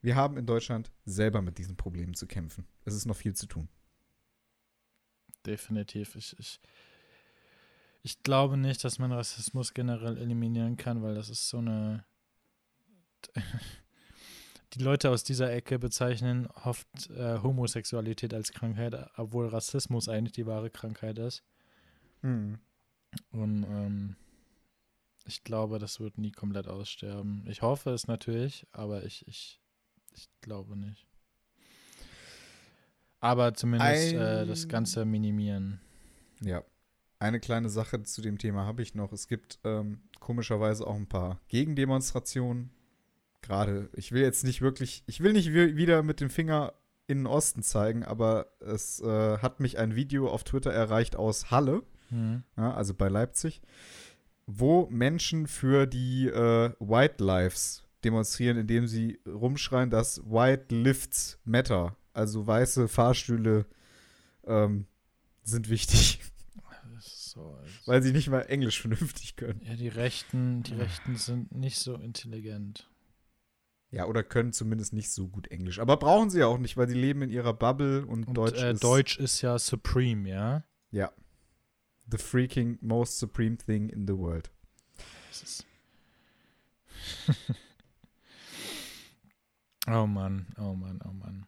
Wir 0.00 0.16
haben 0.16 0.36
in 0.36 0.44
Deutschland 0.44 0.92
selber 1.06 1.40
mit 1.40 1.56
diesen 1.56 1.76
Problemen 1.76 2.14
zu 2.14 2.26
kämpfen. 2.26 2.66
Es 2.84 2.94
ist 2.94 3.06
noch 3.06 3.16
viel 3.16 3.34
zu 3.34 3.46
tun. 3.46 3.68
Definitiv. 5.46 6.14
Ich, 6.16 6.38
ich, 6.38 6.60
ich 8.02 8.22
glaube 8.22 8.56
nicht, 8.56 8.84
dass 8.84 8.98
man 8.98 9.12
Rassismus 9.12 9.72
generell 9.72 10.18
eliminieren 10.18 10.76
kann, 10.76 11.02
weil 11.02 11.14
das 11.14 11.30
ist 11.30 11.48
so 11.48 11.58
eine. 11.58 12.04
Die 14.74 14.82
Leute 14.82 15.10
aus 15.10 15.22
dieser 15.24 15.52
Ecke 15.52 15.78
bezeichnen 15.78 16.46
oft 16.64 16.88
äh, 17.10 17.38
Homosexualität 17.42 18.34
als 18.34 18.52
Krankheit, 18.52 18.94
obwohl 19.16 19.46
Rassismus 19.48 20.08
eigentlich 20.08 20.32
die 20.32 20.46
wahre 20.46 20.70
Krankheit 20.70 21.18
ist. 21.18 21.42
Mhm. 22.22 22.58
Und 23.30 23.64
ähm, 23.64 24.16
Ich 25.26 25.44
glaube, 25.44 25.78
das 25.78 26.00
wird 26.00 26.18
nie 26.18 26.32
komplett 26.32 26.66
aussterben. 26.66 27.44
Ich 27.48 27.62
hoffe 27.62 27.90
es 27.90 28.06
natürlich, 28.08 28.66
aber 28.72 29.04
ich, 29.04 29.26
ich, 29.28 29.60
ich 30.12 30.28
glaube 30.40 30.76
nicht. 30.76 31.06
Aber 33.20 33.54
zumindest 33.54 34.12
äh, 34.12 34.44
das 34.46 34.64
Ein- 34.64 34.68
Ganze 34.68 35.04
minimieren. 35.04 35.80
Ja. 36.40 36.64
Eine 37.20 37.40
kleine 37.40 37.70
Sache 37.70 38.02
zu 38.02 38.20
dem 38.20 38.36
Thema 38.38 38.66
habe 38.66 38.82
ich 38.82 38.94
noch. 38.94 39.12
Es 39.12 39.28
gibt 39.28 39.58
ähm, 39.64 40.02
komischerweise 40.20 40.86
auch 40.86 40.96
ein 40.96 41.06
paar 41.08 41.40
Gegendemonstrationen. 41.48 42.70
Gerade, 43.44 43.88
ich 43.92 44.12
will 44.12 44.22
jetzt 44.22 44.42
nicht 44.44 44.62
wirklich, 44.62 45.02
ich 45.06 45.20
will 45.20 45.32
nicht 45.34 45.52
wi- 45.52 45.76
wieder 45.76 46.02
mit 46.02 46.20
dem 46.20 46.30
Finger 46.30 46.72
in 47.06 47.18
den 47.18 47.26
Osten 47.26 47.62
zeigen, 47.62 48.02
aber 48.02 48.46
es 48.60 49.00
äh, 49.00 49.38
hat 49.38 49.60
mich 49.60 49.78
ein 49.78 49.94
Video 49.94 50.28
auf 50.30 50.44
Twitter 50.44 50.72
erreicht 50.72 51.16
aus 51.16 51.50
Halle, 51.50 51.82
Hm. 52.08 52.42
ja, 52.56 52.72
also 52.74 52.94
bei 52.94 53.08
Leipzig, 53.08 53.60
wo 54.46 54.86
Menschen 54.90 55.46
für 55.46 55.86
die 55.86 56.26
äh, 56.28 56.70
White 56.78 57.22
Lives 57.24 57.82
demonstrieren, 58.04 58.56
indem 58.58 58.86
sie 58.86 59.18
rumschreien, 59.26 59.90
dass 59.90 60.20
White 60.24 60.74
Lifts 60.74 61.38
matter. 61.44 61.96
Also 62.12 62.46
weiße 62.46 62.88
Fahrstühle 62.88 63.66
ähm, 64.46 64.86
sind 65.42 65.68
wichtig, 65.70 66.20
so, 67.00 67.58
weil 67.86 68.02
sie 68.02 68.12
nicht 68.12 68.28
mal 68.28 68.42
Englisch 68.42 68.80
vernünftig 68.80 69.36
können. 69.36 69.60
ja, 69.64 69.74
die 69.76 69.88
Rechten, 69.88 70.62
die 70.62 70.74
Rechten 70.74 71.16
sind 71.16 71.54
nicht 71.54 71.78
so 71.78 71.94
intelligent. 71.96 72.88
Ja, 73.94 74.06
oder 74.06 74.22
können 74.22 74.52
zumindest 74.52 74.92
nicht 74.92 75.10
so 75.10 75.28
gut 75.28 75.48
Englisch. 75.48 75.78
Aber 75.78 75.96
brauchen 75.96 76.30
sie 76.30 76.40
ja 76.40 76.46
auch 76.46 76.58
nicht, 76.58 76.76
weil 76.76 76.88
sie 76.88 76.94
leben 76.94 77.22
in 77.22 77.30
ihrer 77.30 77.54
Bubble 77.54 78.04
und, 78.06 78.26
Und 78.26 78.34
Deutsch 78.34 78.62
äh, 78.62 78.72
ist 78.72 78.82
Deutsch 78.82 79.18
ist 79.18 79.40
ja 79.40 79.58
supreme, 79.58 80.28
ja. 80.28 80.64
ja 80.90 81.12
the 82.10 82.18
freaking 82.18 82.78
most 82.80 83.18
supreme 83.18 83.56
thing 83.56 83.88
in 83.88 84.06
the 84.06 84.16
world. 84.16 84.50
Das 85.28 85.42
ist 85.42 85.66
oh 89.88 90.06
Mann, 90.06 90.46
oh 90.58 90.74
Mann, 90.74 91.00
oh 91.04 91.12
Mann. 91.12 91.46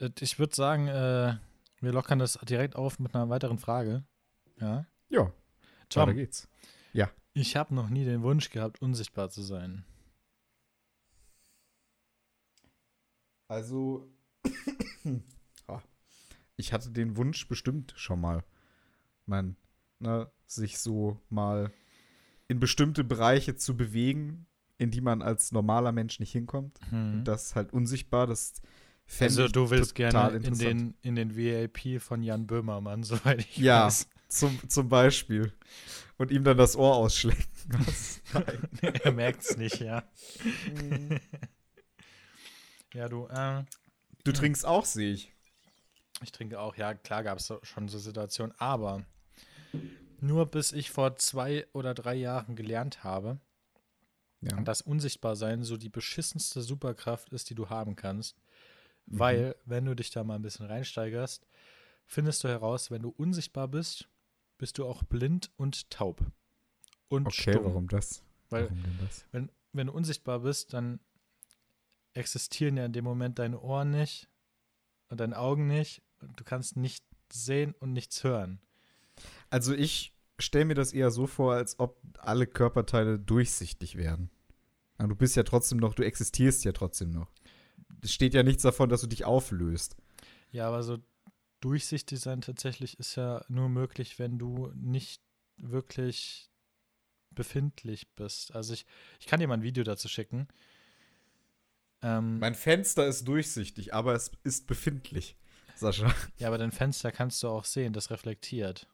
Äh, 0.00 0.10
Ich 0.20 0.38
würde 0.38 0.54
sagen, 0.54 0.88
äh, 0.88 1.36
wir 1.80 1.92
lockern 1.92 2.18
das 2.18 2.38
direkt 2.42 2.76
auf 2.76 2.98
mit 2.98 3.14
einer 3.14 3.28
weiteren 3.28 3.58
Frage. 3.58 4.04
Ja. 4.60 4.86
Ja, 5.08 5.20
weiter 5.20 5.32
Tom, 5.88 6.14
geht's. 6.16 6.48
ich 7.34 7.56
habe 7.56 7.74
noch 7.74 7.88
nie 7.88 8.04
den 8.04 8.22
Wunsch 8.22 8.50
gehabt, 8.50 8.82
unsichtbar 8.82 9.30
zu 9.30 9.42
sein. 9.42 9.84
Also, 13.52 14.10
ah, 15.66 15.82
ich 16.56 16.72
hatte 16.72 16.90
den 16.90 17.18
Wunsch 17.18 17.46
bestimmt 17.48 17.92
schon 17.96 18.18
mal, 18.18 18.44
man, 19.26 19.56
ne, 19.98 20.30
sich 20.46 20.78
so 20.78 21.20
mal 21.28 21.70
in 22.48 22.60
bestimmte 22.60 23.04
Bereiche 23.04 23.54
zu 23.54 23.76
bewegen, 23.76 24.46
in 24.78 24.90
die 24.90 25.02
man 25.02 25.20
als 25.20 25.52
normaler 25.52 25.92
Mensch 25.92 26.18
nicht 26.18 26.32
hinkommt. 26.32 26.80
Hm. 26.88 27.24
Das 27.24 27.48
ist 27.48 27.54
halt 27.54 27.74
unsichtbar. 27.74 28.26
Das 28.26 28.54
Also 29.20 29.48
du 29.48 29.68
willst 29.68 29.94
gerne 29.96 30.34
in 30.34 30.54
den, 30.56 30.94
in 31.02 31.14
den 31.14 31.36
VIP 31.36 32.00
von 32.00 32.22
Jan 32.22 32.46
Böhmermann, 32.46 33.02
soweit 33.02 33.40
ich 33.40 33.58
Ja. 33.58 33.84
weiß. 33.84 34.08
Zum, 34.28 34.66
zum 34.66 34.88
Beispiel. 34.88 35.52
Und 36.16 36.30
ihm 36.30 36.42
dann 36.42 36.56
das 36.56 36.74
Ohr 36.74 36.96
ausschlecken. 36.96 37.44
Er 39.04 39.12
merkt 39.12 39.42
es 39.42 39.58
nicht, 39.58 39.78
ja. 39.80 40.04
Ja, 42.94 43.08
du, 43.08 43.26
äh, 43.28 43.64
Du 44.24 44.32
trinkst 44.32 44.64
auch, 44.64 44.84
sehe 44.84 45.12
ich. 45.14 45.32
Ich 46.22 46.30
trinke 46.30 46.60
auch, 46.60 46.76
ja, 46.76 46.94
klar 46.94 47.24
gab 47.24 47.38
es 47.38 47.52
schon 47.62 47.88
so 47.88 47.98
Situationen, 47.98 48.54
aber 48.58 49.04
nur 50.20 50.46
bis 50.46 50.70
ich 50.72 50.90
vor 50.90 51.16
zwei 51.16 51.66
oder 51.72 51.94
drei 51.94 52.14
Jahren 52.14 52.54
gelernt 52.54 53.02
habe, 53.02 53.40
Ja. 54.40 54.60
dass 54.60 54.80
Unsichtbarsein 54.82 55.64
so 55.64 55.76
die 55.76 55.88
beschissenste 55.88 56.62
Superkraft 56.62 57.30
ist, 57.30 57.50
die 57.50 57.54
du 57.56 57.68
haben 57.70 57.96
kannst. 57.96 58.36
Mhm. 59.06 59.18
Weil, 59.18 59.56
wenn 59.64 59.84
du 59.84 59.94
dich 59.96 60.10
da 60.10 60.22
mal 60.22 60.36
ein 60.36 60.42
bisschen 60.42 60.66
reinsteigerst, 60.66 61.44
findest 62.06 62.44
du 62.44 62.48
heraus, 62.48 62.90
wenn 62.92 63.02
du 63.02 63.08
unsichtbar 63.08 63.66
bist, 63.66 64.08
bist 64.58 64.78
du 64.78 64.86
auch 64.86 65.02
blind 65.02 65.50
und 65.56 65.90
taub. 65.90 66.20
Und 67.08 67.26
Okay, 67.26 67.52
stumm. 67.52 67.64
warum 67.64 67.88
das? 67.88 68.22
Weil, 68.48 68.64
warum 68.64 68.82
denn 68.84 68.98
das? 69.00 69.24
wenn, 69.32 69.50
wenn 69.72 69.88
du 69.88 69.92
unsichtbar 69.92 70.38
bist, 70.40 70.72
dann 70.72 71.00
existieren 72.14 72.76
ja 72.76 72.84
in 72.84 72.92
dem 72.92 73.04
Moment 73.04 73.38
deine 73.38 73.60
Ohren 73.60 73.90
nicht 73.90 74.28
und 75.08 75.20
deine 75.20 75.38
Augen 75.38 75.66
nicht. 75.66 76.02
Und 76.20 76.38
du 76.38 76.44
kannst 76.44 76.76
nicht 76.76 77.04
sehen 77.32 77.74
und 77.80 77.92
nichts 77.92 78.22
hören. 78.22 78.60
Also 79.50 79.74
ich 79.74 80.14
stelle 80.38 80.64
mir 80.66 80.74
das 80.74 80.92
eher 80.92 81.10
so 81.10 81.26
vor, 81.26 81.54
als 81.54 81.78
ob 81.78 82.00
alle 82.18 82.46
Körperteile 82.46 83.18
durchsichtig. 83.18 83.96
Aber 84.98 85.08
du 85.08 85.16
bist 85.16 85.36
ja 85.36 85.42
trotzdem 85.42 85.78
noch, 85.78 85.94
du 85.94 86.04
existierst 86.04 86.64
ja 86.64 86.72
trotzdem 86.72 87.10
noch. 87.10 87.32
Es 88.02 88.12
steht 88.12 88.34
ja 88.34 88.42
nichts 88.42 88.62
davon, 88.62 88.88
dass 88.88 89.00
du 89.00 89.06
dich 89.06 89.24
auflöst. 89.24 89.96
Ja, 90.50 90.68
aber 90.68 90.82
so 90.82 90.98
durchsichtig 91.60 92.20
sein 92.20 92.40
tatsächlich 92.40 92.98
ist 92.98 93.16
ja 93.16 93.44
nur 93.48 93.68
möglich, 93.68 94.18
wenn 94.18 94.38
du 94.38 94.72
nicht 94.74 95.22
wirklich 95.56 96.50
befindlich 97.30 98.12
bist. 98.14 98.54
Also 98.54 98.74
ich, 98.74 98.84
ich 99.20 99.26
kann 99.26 99.40
dir 99.40 99.48
mal 99.48 99.54
ein 99.54 99.62
Video 99.62 99.84
dazu 99.84 100.08
schicken. 100.08 100.48
Ähm, 102.02 102.38
Mein 102.38 102.54
Fenster 102.54 103.06
ist 103.06 103.26
durchsichtig, 103.28 103.94
aber 103.94 104.14
es 104.14 104.30
ist 104.44 104.66
befindlich, 104.66 105.36
Sascha. 105.76 106.12
ja, 106.38 106.48
aber 106.48 106.58
dein 106.58 106.72
Fenster 106.72 107.12
kannst 107.12 107.42
du 107.42 107.48
auch 107.48 107.64
sehen, 107.64 107.92
das 107.92 108.10
reflektiert. 108.10 108.88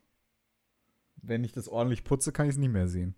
Wenn 1.16 1.42
ich 1.44 1.52
das 1.52 1.68
ordentlich 1.68 2.04
putze, 2.04 2.32
kann 2.32 2.46
ich 2.46 2.52
es 2.52 2.58
nicht 2.58 2.72
mehr 2.72 2.88
sehen. 2.88 3.14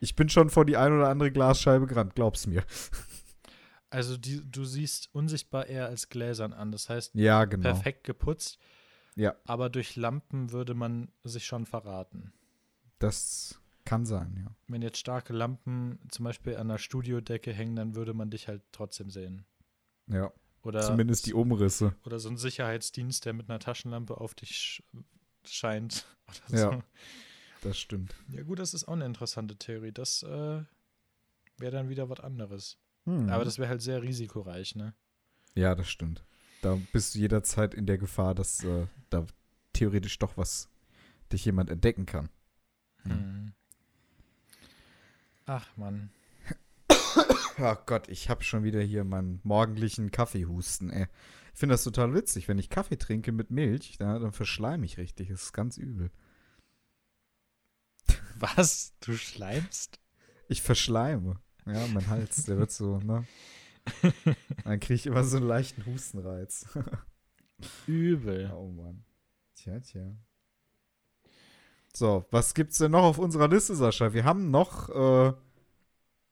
Ich 0.00 0.14
bin 0.14 0.28
schon 0.28 0.50
vor 0.50 0.64
die 0.64 0.76
ein 0.76 0.92
oder 0.92 1.08
andere 1.08 1.32
Glasscheibe 1.32 1.86
gerannt, 1.86 2.14
glaub's 2.14 2.46
mir. 2.46 2.64
Also 3.90 4.16
die, 4.16 4.42
du 4.44 4.64
siehst 4.64 5.08
unsichtbar 5.14 5.66
eher 5.66 5.86
als 5.86 6.08
gläsern 6.08 6.52
an. 6.52 6.72
Das 6.72 6.88
heißt, 6.88 7.14
Ja, 7.14 7.44
genau. 7.44 7.62
perfekt 7.72 8.04
geputzt, 8.04 8.58
Ja, 9.14 9.34
aber 9.46 9.70
durch 9.70 9.96
Lampen 9.96 10.50
würde 10.50 10.74
man 10.74 11.10
sich 11.22 11.46
schon 11.46 11.64
verraten. 11.64 12.32
das 12.98 13.60
kann 13.84 14.04
sein, 14.06 14.34
ja. 14.44 14.54
Wenn 14.68 14.82
jetzt 14.82 14.98
starke 14.98 15.32
Lampen 15.32 15.98
zum 16.10 16.24
Beispiel 16.24 16.56
an 16.56 16.68
der 16.68 16.78
Studiodecke 16.78 17.52
hängen, 17.52 17.76
dann 17.76 17.94
würde 17.94 18.14
man 18.14 18.30
dich 18.30 18.48
halt 18.48 18.62
trotzdem 18.72 19.10
sehen. 19.10 19.44
Ja, 20.06 20.32
Oder 20.62 20.80
zumindest 20.82 21.26
die 21.26 21.34
Umrisse. 21.34 21.94
Oder 22.04 22.18
so 22.18 22.28
ein 22.28 22.36
Sicherheitsdienst, 22.36 23.24
der 23.24 23.32
mit 23.32 23.48
einer 23.48 23.58
Taschenlampe 23.58 24.18
auf 24.20 24.34
dich 24.34 24.56
sch 24.56 24.82
scheint. 25.44 26.06
Oder 26.48 26.58
Ja. 26.58 26.72
so. 26.72 26.82
Das 27.62 27.78
stimmt. 27.78 28.14
ja, 28.28 28.42
gut, 28.42 28.58
das 28.58 28.74
ist 28.74 28.86
auch 28.86 28.92
eine 28.92 29.06
interessante 29.06 29.56
Theorie. 29.56 29.92
Das 29.92 30.22
äh, 30.22 30.26
wäre 30.26 31.72
dann 31.72 31.88
wieder 31.88 32.10
was 32.10 32.20
anderes. 32.20 32.78
Hm. 33.06 33.30
Aber 33.30 33.44
das 33.44 33.58
wäre 33.58 33.68
halt 33.70 33.80
sehr 33.82 34.02
risikoreich, 34.02 34.74
ne? 34.76 34.94
Ja, 35.54 35.74
das 35.74 35.88
stimmt. 35.88 36.24
Da 36.60 36.78
bist 36.92 37.14
du 37.14 37.18
jederzeit 37.18 37.74
in 37.74 37.86
der 37.86 37.96
Gefahr, 37.98 38.34
dass 38.34 38.62
äh, 38.64 38.86
da 39.10 39.26
theoretisch 39.72 40.18
doch 40.18 40.36
was 40.36 40.68
dich 41.32 41.44
jemand 41.44 41.70
entdecken 41.70 42.04
kann. 42.06 42.28
Hm. 43.04 43.52
Ach, 45.46 45.66
Mann. 45.76 46.10
Oh 47.56 47.76
Gott, 47.86 48.08
ich 48.08 48.28
habe 48.28 48.42
schon 48.42 48.64
wieder 48.64 48.80
hier 48.80 49.04
meinen 49.04 49.40
morgendlichen 49.44 50.10
Kaffeehusten, 50.10 50.90
ey. 50.90 51.06
Ich 51.52 51.60
finde 51.60 51.74
das 51.74 51.84
total 51.84 52.12
witzig. 52.12 52.48
Wenn 52.48 52.58
ich 52.58 52.68
Kaffee 52.68 52.96
trinke 52.96 53.30
mit 53.30 53.52
Milch, 53.52 53.96
da, 53.96 54.18
dann 54.18 54.32
verschleime 54.32 54.84
ich 54.84 54.98
richtig. 54.98 55.28
Das 55.28 55.42
ist 55.42 55.52
ganz 55.52 55.76
übel. 55.76 56.10
Was? 58.40 58.94
Du 58.98 59.16
schleimst? 59.16 60.00
Ich 60.48 60.62
verschleime. 60.62 61.40
Ja, 61.64 61.86
mein 61.86 62.08
Hals, 62.08 62.44
der 62.44 62.58
wird 62.58 62.72
so, 62.72 62.98
ne? 62.98 63.24
Dann 64.64 64.80
kriege 64.80 64.94
ich 64.94 65.06
immer 65.06 65.22
so 65.22 65.36
einen 65.36 65.46
leichten 65.46 65.86
Hustenreiz. 65.86 66.66
Übel. 67.86 68.50
oh 68.52 68.68
Mann. 68.68 69.04
Tja, 69.54 69.78
tja. 69.78 70.16
So, 71.96 72.24
was 72.32 72.54
gibt's 72.54 72.78
denn 72.78 72.90
noch 72.90 73.04
auf 73.04 73.18
unserer 73.18 73.46
Liste, 73.46 73.76
Sascha? 73.76 74.12
Wir 74.12 74.24
haben 74.24 74.50
noch 74.50 74.88
äh, 74.88 75.32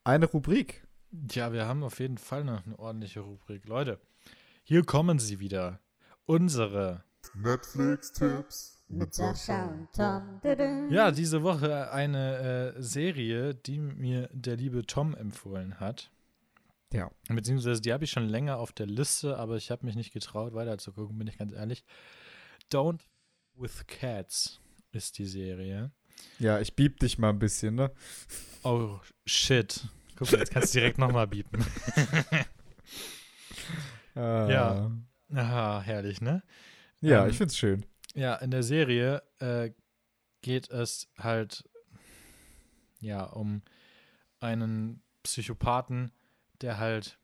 eine 0.02 0.26
Rubrik. 0.26 0.84
Ja, 1.30 1.52
wir 1.52 1.66
haben 1.66 1.84
auf 1.84 2.00
jeden 2.00 2.18
Fall 2.18 2.42
noch 2.42 2.66
eine 2.66 2.76
ordentliche 2.80 3.20
Rubrik. 3.20 3.68
Leute, 3.68 4.00
hier 4.64 4.82
kommen 4.82 5.20
sie 5.20 5.38
wieder. 5.38 5.78
Unsere. 6.26 7.04
Netflix-Tipps 7.34 8.82
mit 8.88 9.14
Sascha 9.14 9.66
und 9.66 9.88
Tom. 9.92 10.90
Ja, 10.90 11.12
diese 11.12 11.44
Woche 11.44 11.92
eine 11.92 12.74
äh, 12.76 12.82
Serie, 12.82 13.54
die 13.54 13.78
mir 13.78 14.28
der 14.32 14.56
liebe 14.56 14.84
Tom 14.84 15.14
empfohlen 15.14 15.78
hat. 15.78 16.10
Ja. 16.92 17.08
Beziehungsweise 17.28 17.80
die 17.80 17.92
habe 17.92 18.02
ich 18.02 18.10
schon 18.10 18.28
länger 18.28 18.58
auf 18.58 18.72
der 18.72 18.86
Liste, 18.86 19.38
aber 19.38 19.56
ich 19.56 19.70
habe 19.70 19.86
mich 19.86 19.94
nicht 19.94 20.12
getraut, 20.12 20.54
weiterzugucken, 20.54 21.16
bin 21.16 21.28
ich 21.28 21.38
ganz 21.38 21.52
ehrlich. 21.52 21.84
Don't 22.68 23.02
with 23.54 23.86
Cats 23.86 24.60
ist 24.92 25.18
die 25.18 25.26
Serie. 25.26 25.90
Ja, 26.38 26.60
ich 26.60 26.74
bieb 26.76 27.00
dich 27.00 27.18
mal 27.18 27.30
ein 27.30 27.38
bisschen, 27.38 27.74
ne? 27.74 27.90
Oh, 28.62 28.98
shit. 29.26 29.84
Guck 30.16 30.30
mal, 30.32 30.38
jetzt 30.38 30.52
kannst 30.52 30.74
du 30.74 30.78
direkt 30.78 30.98
nochmal 30.98 31.26
biepen. 31.26 31.64
Äh, 32.30 32.44
Ja. 34.52 34.90
Aha, 35.34 35.80
herrlich, 35.82 36.20
ne? 36.20 36.42
Ja, 37.00 37.24
Ähm, 37.24 37.30
ich 37.30 37.38
find's 37.38 37.56
schön. 37.56 37.84
Ja, 38.14 38.34
in 38.36 38.50
der 38.50 38.62
Serie 38.62 39.22
äh, 39.38 39.70
geht 40.42 40.68
es 40.70 41.08
halt 41.18 41.64
ja, 43.00 43.24
um 43.24 43.62
einen 44.40 45.02
Psychopathen, 45.22 46.12
der 46.60 46.78
halt 46.78 47.18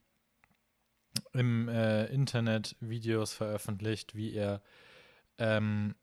im 1.33 1.69
äh, 1.69 2.05
Internet 2.07 2.75
Videos 2.79 3.33
veröffentlicht, 3.33 4.15
wie 4.15 4.33
er 4.33 4.61
ähm, 5.37 5.95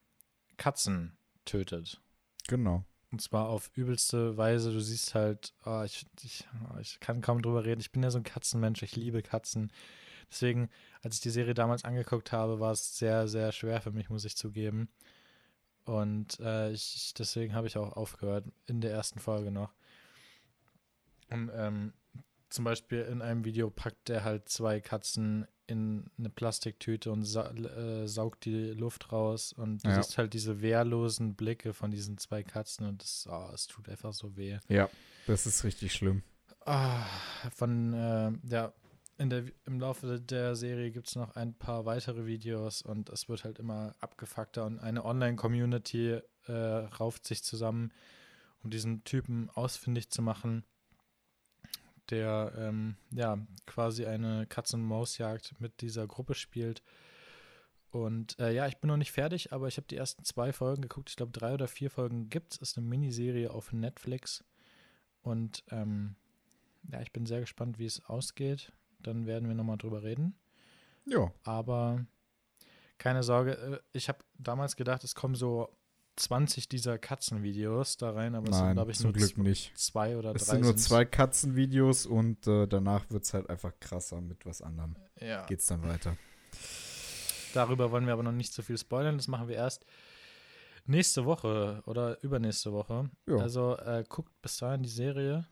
Katzen 0.56 1.15
tötet. 1.46 2.00
Genau. 2.48 2.84
Und 3.10 3.22
zwar 3.22 3.48
auf 3.48 3.70
übelste 3.74 4.36
Weise. 4.36 4.72
Du 4.72 4.80
siehst 4.80 5.14
halt, 5.14 5.54
oh, 5.64 5.82
ich, 5.84 6.06
ich, 6.22 6.46
oh, 6.68 6.78
ich 6.78 7.00
kann 7.00 7.22
kaum 7.22 7.40
drüber 7.40 7.64
reden. 7.64 7.80
Ich 7.80 7.92
bin 7.92 8.02
ja 8.02 8.10
so 8.10 8.18
ein 8.18 8.24
Katzenmensch. 8.24 8.82
Ich 8.82 8.96
liebe 8.96 9.22
Katzen. 9.22 9.72
Deswegen, 10.30 10.68
als 11.02 11.16
ich 11.16 11.20
die 11.20 11.30
Serie 11.30 11.54
damals 11.54 11.84
angeguckt 11.84 12.32
habe, 12.32 12.60
war 12.60 12.72
es 12.72 12.98
sehr, 12.98 13.28
sehr 13.28 13.52
schwer 13.52 13.80
für 13.80 13.92
mich, 13.92 14.10
muss 14.10 14.24
ich 14.24 14.36
zugeben. 14.36 14.88
Und 15.84 16.40
äh, 16.40 16.72
ich, 16.72 17.14
deswegen 17.16 17.54
habe 17.54 17.68
ich 17.68 17.78
auch 17.78 17.96
aufgehört, 17.96 18.44
in 18.66 18.80
der 18.80 18.90
ersten 18.90 19.20
Folge 19.20 19.52
noch. 19.52 19.72
Und 21.30 21.50
ähm, 21.54 21.92
zum 22.48 22.64
Beispiel 22.64 23.02
in 23.02 23.22
einem 23.22 23.44
Video 23.44 23.70
packt 23.70 24.08
er 24.10 24.24
halt 24.24 24.48
zwei 24.48 24.80
Katzen 24.80 25.46
in 25.66 26.08
eine 26.16 26.30
Plastiktüte 26.30 27.10
und 27.10 27.24
sa 27.24 27.50
äh, 27.50 28.06
saugt 28.06 28.44
die 28.44 28.70
Luft 28.70 29.10
raus. 29.12 29.52
Und 29.52 29.84
du 29.84 29.88
Ja. 29.88 29.96
siehst 30.02 30.16
halt 30.16 30.32
diese 30.32 30.60
wehrlosen 30.60 31.34
Blicke 31.34 31.74
von 31.74 31.90
diesen 31.90 32.18
zwei 32.18 32.42
Katzen 32.44 32.86
und 32.86 33.04
oh, 33.28 33.50
es 33.52 33.66
tut 33.66 33.88
einfach 33.88 34.12
so 34.12 34.36
weh. 34.36 34.58
Ja, 34.68 34.88
das 35.26 35.46
ist 35.46 35.64
richtig 35.64 35.92
schlimm. 35.92 36.22
Ah, 36.64 37.04
von, 37.52 37.92
äh, 37.92 38.32
ja, 38.48 38.72
in 39.18 39.30
der, 39.30 39.44
im 39.64 39.80
Laufe 39.80 40.20
der 40.20 40.54
Serie 40.56 40.90
gibt 40.90 41.08
es 41.08 41.16
noch 41.16 41.34
ein 41.36 41.54
paar 41.54 41.84
weitere 41.84 42.26
Videos 42.26 42.82
und 42.82 43.08
es 43.08 43.28
wird 43.28 43.44
halt 43.44 43.58
immer 43.58 43.94
abgefuckter 44.00 44.66
und 44.66 44.78
eine 44.78 45.04
Online-Community 45.04 46.20
äh, 46.46 46.52
rauft 46.52 47.26
sich 47.26 47.42
zusammen, 47.42 47.92
um 48.62 48.70
diesen 48.70 49.04
Typen 49.04 49.48
ausfindig 49.50 50.10
zu 50.10 50.22
machen, 50.22 50.64
der 52.10 52.52
ähm, 52.56 52.96
ja 53.10 53.38
quasi 53.66 54.06
eine 54.06 54.46
Katz-und-Maus-Jagd 54.46 55.60
mit 55.60 55.80
dieser 55.80 56.06
Gruppe 56.06 56.34
spielt. 56.34 56.82
Und 57.90 58.38
äh, 58.38 58.52
ja, 58.52 58.66
ich 58.66 58.78
bin 58.78 58.88
noch 58.88 58.96
nicht 58.96 59.12
fertig, 59.12 59.52
aber 59.52 59.68
ich 59.68 59.76
habe 59.76 59.86
die 59.86 59.96
ersten 59.96 60.24
zwei 60.24 60.52
Folgen 60.52 60.82
geguckt. 60.82 61.10
Ich 61.10 61.16
glaube, 61.16 61.32
drei 61.32 61.54
oder 61.54 61.68
vier 61.68 61.90
Folgen 61.90 62.28
gibt 62.28 62.54
es. 62.54 62.58
Ist 62.58 62.76
eine 62.76 62.86
Miniserie 62.86 63.50
auf 63.50 63.72
Netflix. 63.72 64.44
Und 65.22 65.64
ähm, 65.70 66.16
ja, 66.92 67.00
ich 67.00 67.12
bin 67.12 67.26
sehr 67.26 67.40
gespannt, 67.40 67.78
wie 67.78 67.86
es 67.86 68.04
ausgeht. 68.04 68.72
Dann 69.00 69.26
werden 69.26 69.48
wir 69.48 69.54
nochmal 69.54 69.78
drüber 69.78 70.02
reden. 70.02 70.34
Ja. 71.06 71.32
Aber 71.44 72.04
keine 72.98 73.22
Sorge, 73.22 73.52
äh, 73.52 73.78
ich 73.92 74.08
habe 74.08 74.18
damals 74.38 74.76
gedacht, 74.76 75.04
es 75.04 75.14
kommen 75.14 75.34
so 75.34 75.70
20 76.16 76.68
dieser 76.68 76.98
Katzenvideos 76.98 77.96
da 77.98 78.10
rein, 78.10 78.34
aber 78.34 78.48
es 78.48 78.56
sind, 78.56 78.64
Nein, 78.64 78.74
glaube 78.76 78.90
ich, 78.90 79.00
nur 79.00 79.12
Glück 79.12 79.36
nicht. 79.38 79.76
zwei 79.78 80.16
oder 80.16 80.34
Es 80.34 80.46
drei. 80.46 80.52
sind 80.52 80.60
nur 80.62 80.70
sind's. 80.70 80.84
zwei 80.84 81.04
Katzenvideos 81.04 82.06
und 82.06 82.46
äh, 82.46 82.66
danach 82.66 83.08
wird 83.10 83.24
es 83.24 83.34
halt 83.34 83.48
einfach 83.50 83.72
krasser 83.80 84.20
mit 84.20 84.44
was 84.46 84.62
anderem. 84.62 84.96
Ja. 85.20 85.44
Geht's 85.46 85.66
dann 85.66 85.82
weiter. 85.82 86.16
Darüber 87.54 87.90
wollen 87.90 88.06
wir 88.06 88.12
aber 88.12 88.22
noch 88.22 88.32
nicht 88.32 88.52
so 88.52 88.62
viel 88.62 88.76
spoilern. 88.78 89.16
Das 89.16 89.28
machen 89.28 89.48
wir 89.48 89.56
erst 89.56 89.84
nächste 90.84 91.24
Woche 91.24 91.82
oder 91.86 92.22
übernächste 92.22 92.72
Woche. 92.72 93.10
Ja. 93.26 93.36
Also 93.36 93.76
äh, 93.78 94.04
guckt 94.08 94.32
bis 94.42 94.58
dahin 94.58 94.82
die 94.82 94.88
Serie 94.88 95.46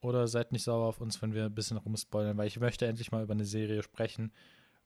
oder 0.00 0.26
seid 0.28 0.52
nicht 0.52 0.64
sauer 0.64 0.86
auf 0.86 1.00
uns, 1.00 1.20
wenn 1.22 1.34
wir 1.34 1.44
ein 1.44 1.54
bisschen 1.54 1.76
rumspoilern, 1.76 2.36
weil 2.36 2.46
ich 2.46 2.60
möchte 2.60 2.86
endlich 2.86 3.10
mal 3.12 3.22
über 3.22 3.34
eine 3.34 3.44
Serie 3.44 3.82
sprechen, 3.82 4.32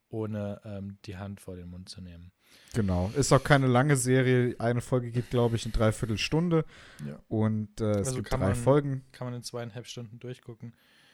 ohne 0.09 0.59
ähm, 0.65 0.97
die 1.05 1.17
Hand 1.17 1.39
vor 1.41 1.55
den 1.55 1.69
Mund 1.69 1.89
zu 1.89 2.01
nehmen. 2.01 2.31
Genau. 2.73 3.11
Ist 3.15 3.31
auch 3.31 3.43
keine 3.43 3.67
lange 3.67 3.95
Serie. 3.95 4.55
Eine 4.59 4.81
Folge 4.81 5.11
geht, 5.11 5.29
glaube 5.29 5.55
ich, 5.55 5.65
eine 5.65 5.71
Dreiviertelstunde. 5.73 6.65
Ja. 7.07 7.19
Und 7.27 7.79
äh, 7.81 7.91
es 7.91 8.07
Also 8.09 8.15
gibt 8.17 8.29
kann 8.29 8.39
drei 8.39 8.47
man- 8.47 8.55
Folgen. 8.55 9.03
Kann 9.11 9.27
man 9.27 9.33
in 9.35 9.43
zweieinhalb 9.43 9.85
Stunden 9.87 10.19
durchgucken. 10.19 10.73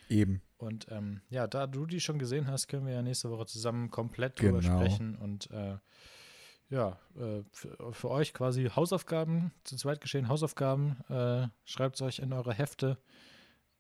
Eben. 0.10 0.42
Und 0.58 0.88
ähm, 0.92 1.22
ja, 1.30 1.48
da 1.48 1.68
du 1.68 1.86
die 1.86 2.00
schon 2.00 2.20
gesehen 2.20 2.48
hast, 2.48 2.68
können 2.68 2.86
wir 2.86 2.94
ja 2.94 3.02
nächste 3.02 3.30
Woche 3.32 3.46
zusammen 3.48 3.90
komplett 3.90 4.40
drüber 4.40 4.60
Genau. 4.60 4.80
sprechen 4.80 5.16
und 5.16 5.50
äh, 5.52 5.78
ja, 6.70 7.00
äh, 7.18 7.44
für, 7.52 7.92
für 7.94 8.10
euch 8.10 8.34
quasi 8.34 8.66
Hausaufgaben, 8.76 9.52
zu 9.64 9.76
zweit 9.78 10.02
geschehen 10.02 10.28
Hausaufgaben. 10.30 10.98
Äh, 11.10 11.48
Schreibt 11.64 11.96
es 11.96 12.02
euch 12.02 12.20
in 12.20 12.34
eure 12.34 12.54
Hefte, 12.54 12.98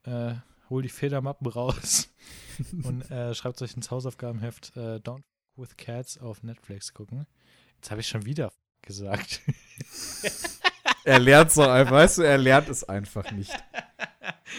äh, 0.04 0.34
hol 0.70 0.82
die 0.82 0.90
Federmappen 0.90 1.48
raus 1.48 2.14
und 2.84 3.10
äh, 3.12 3.34
schreibt 3.34 3.58
es 3.58 3.62
euch 3.62 3.76
ins 3.76 3.92
Hausaufgabenheft 3.92 4.74
äh, 4.76 4.98
Don't 4.98 5.20
F 5.20 5.26
with 5.58 5.78
Cats 5.78 6.18
auf 6.18 6.44
Netflix 6.44 6.94
gucken. 6.94 7.26
Jetzt 7.76 7.92
habe 7.92 8.02
ich 8.02 8.08
schon 8.08 8.26
wieder 8.26 8.52
gesagt. 8.82 9.42
Er 11.04 11.20
lernt 11.20 11.52
so 11.52 11.64
einfach, 11.64 11.94
weißt 11.94 12.20
du, 12.20 12.22
er 12.24 12.38
lernt 12.38 12.70
es 12.70 12.84
einfach 12.84 13.32
nicht. 13.32 13.52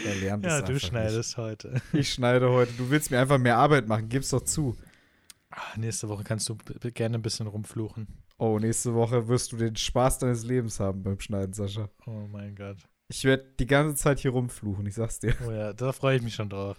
Er 0.04 0.14
lernt 0.16 0.44
es 0.46 0.50
ja, 0.50 0.58
einfach 0.58 0.68
du 0.68 0.80
schneidest 0.80 1.36
heute. 1.36 1.72
Nicht. 1.72 1.94
Ich 1.94 2.12
schneide 2.12 2.50
heute. 2.50 2.72
Du 2.74 2.90
willst 2.90 3.10
mir 3.10 3.20
einfach 3.20 3.38
mehr 3.38 3.56
Arbeit 3.56 3.88
machen, 3.88 4.08
gib's 4.08 4.30
doch 4.30 4.42
zu. 4.42 4.76
Ah, 5.50 5.76
nächste 5.76 6.08
Woche 6.08 6.24
kannst 6.24 6.48
du 6.48 6.56
gerne 6.92 7.18
ein 7.18 7.22
bisschen 7.22 7.46
rumfluchen. 7.46 8.06
Oh, 8.38 8.58
nächste 8.58 8.94
Woche 8.94 9.28
wirst 9.28 9.52
du 9.52 9.56
den 9.56 9.74
Spaß 9.76 10.18
deines 10.18 10.44
Lebens 10.44 10.78
haben 10.78 11.02
beim 11.02 11.18
Schneiden, 11.18 11.54
Sascha. 11.54 11.88
Oh 12.06 12.26
mein 12.30 12.54
Gott. 12.54 12.76
Ich 13.08 13.24
werde 13.24 13.44
die 13.58 13.66
ganze 13.66 13.94
Zeit 13.94 14.18
hier 14.18 14.32
rumfluchen, 14.32 14.84
ich 14.86 14.94
sag's 14.94 15.20
dir. 15.20 15.34
Oh 15.46 15.50
ja, 15.52 15.72
da 15.72 15.92
freue 15.92 16.16
ich 16.16 16.22
mich 16.22 16.34
schon 16.34 16.48
drauf. 16.50 16.76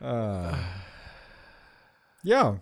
Ah. 0.00 0.56
Ja, 2.22 2.60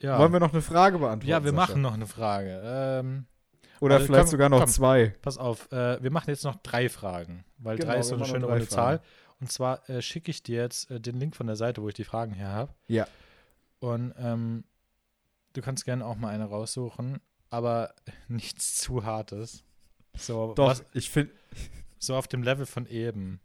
Ja, 0.00 0.18
wollen 0.18 0.32
wir 0.32 0.40
noch 0.40 0.52
eine 0.52 0.62
Frage 0.62 0.98
beantworten? 0.98 1.28
ja 1.30 1.44
wir 1.44 1.50
Sascha? 1.52 1.56
machen 1.72 1.82
noch 1.82 1.94
eine 1.94 2.06
Frage. 2.06 2.60
Ähm, 2.64 3.26
Oder 3.80 3.94
Also, 3.96 4.06
vielleicht 4.06 4.24
komm, 4.24 4.30
sogar 4.30 4.48
noch 4.48 4.60
komm. 4.60 4.68
zwei. 4.68 5.14
pass 5.22 5.38
auf, 5.38 5.70
äh, 5.72 6.02
wir 6.02 6.10
machen 6.10 6.30
jetzt 6.30 6.44
noch 6.44 6.56
drei 6.56 6.88
Fragen, 6.88 7.44
weil 7.58 7.76
Genau, 7.78 7.92
drei 7.92 8.00
ist 8.00 8.08
so 8.08 8.16
eine 8.16 8.24
schöne 8.24 8.46
runde 8.46 8.66
Zahl. 8.68 9.00
Und 9.40 9.50
zwar 9.50 9.88
äh, 9.88 10.02
schicke 10.02 10.30
ich 10.30 10.42
dir 10.42 10.60
jetzt 10.62 10.90
äh, 10.90 11.00
den 11.00 11.18
Link 11.18 11.34
von 11.36 11.46
der 11.46 11.56
Seite, 11.56 11.80
wo 11.82 11.88
ich 11.88 11.94
die 11.94 12.04
Fragen 12.04 12.32
her 12.34 12.48
habe. 12.48 12.74
Ja. 12.88 13.06
Und 13.78 14.12
ähm, 14.18 14.64
du 15.54 15.62
kannst 15.62 15.84
gerne 15.84 16.04
auch 16.04 16.16
mal 16.16 16.28
eine 16.28 16.44
raussuchen, 16.46 17.20
aber 17.48 17.94
nichts 18.28 18.76
zu 18.80 19.04
hartes. 19.04 19.64
So, 20.16 20.54
Doch, 20.54 20.68
was, 20.68 20.84
ich 20.92 21.10
finde. 21.10 21.32
so 21.98 22.14
auf 22.16 22.28
dem 22.28 22.42
Level 22.42 22.66
von 22.66 22.86
eben. 22.86 23.40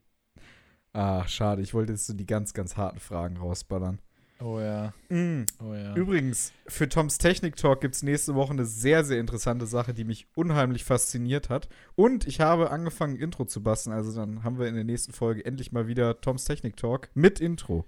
Ah, 0.94 1.28
schade. 1.28 1.62
Ich 1.62 1.74
wollte 1.74 1.92
jetzt 1.94 2.08
so 2.08 2.14
die 2.14 2.26
ganz, 2.26 2.54
ganz 2.54 2.78
harten 2.78 3.00
Fragen 3.00 3.38
rausballern. 3.38 4.00
Oh 4.42 4.60
ja, 4.60 4.94
Mm. 5.10 5.44
oh 5.64 5.74
ja. 5.74 5.96
Übrigens, 5.96 6.52
für 6.68 6.90
Toms 6.90 7.18
Technik 7.20 7.56
Talk 7.56 7.80
gibt 7.80 7.96
es 7.96 8.04
nächste 8.04 8.36
Woche 8.36 8.52
eine 8.52 8.66
sehr, 8.66 9.06
sehr 9.06 9.20
interessante 9.22 9.66
Sache, 9.66 9.94
die 9.94 10.04
mich 10.04 10.28
unheimlich 10.36 10.84
fasziniert 10.84 11.50
hat. 11.50 11.70
Und 11.96 12.28
ich 12.28 12.42
habe 12.42 12.70
angefangen, 12.70 13.16
Intro 13.16 13.46
zu 13.46 13.64
basteln. 13.64 13.94
Also 13.96 14.14
dann 14.14 14.44
haben 14.44 14.60
wir 14.60 14.68
in 14.68 14.76
der 14.76 14.84
nächsten 14.84 15.14
Folge 15.14 15.46
endlich 15.46 15.72
mal 15.72 15.88
wieder 15.88 16.20
Toms 16.20 16.44
Technik 16.44 16.76
Talk 16.76 17.10
mit 17.14 17.40
Intro. 17.40 17.86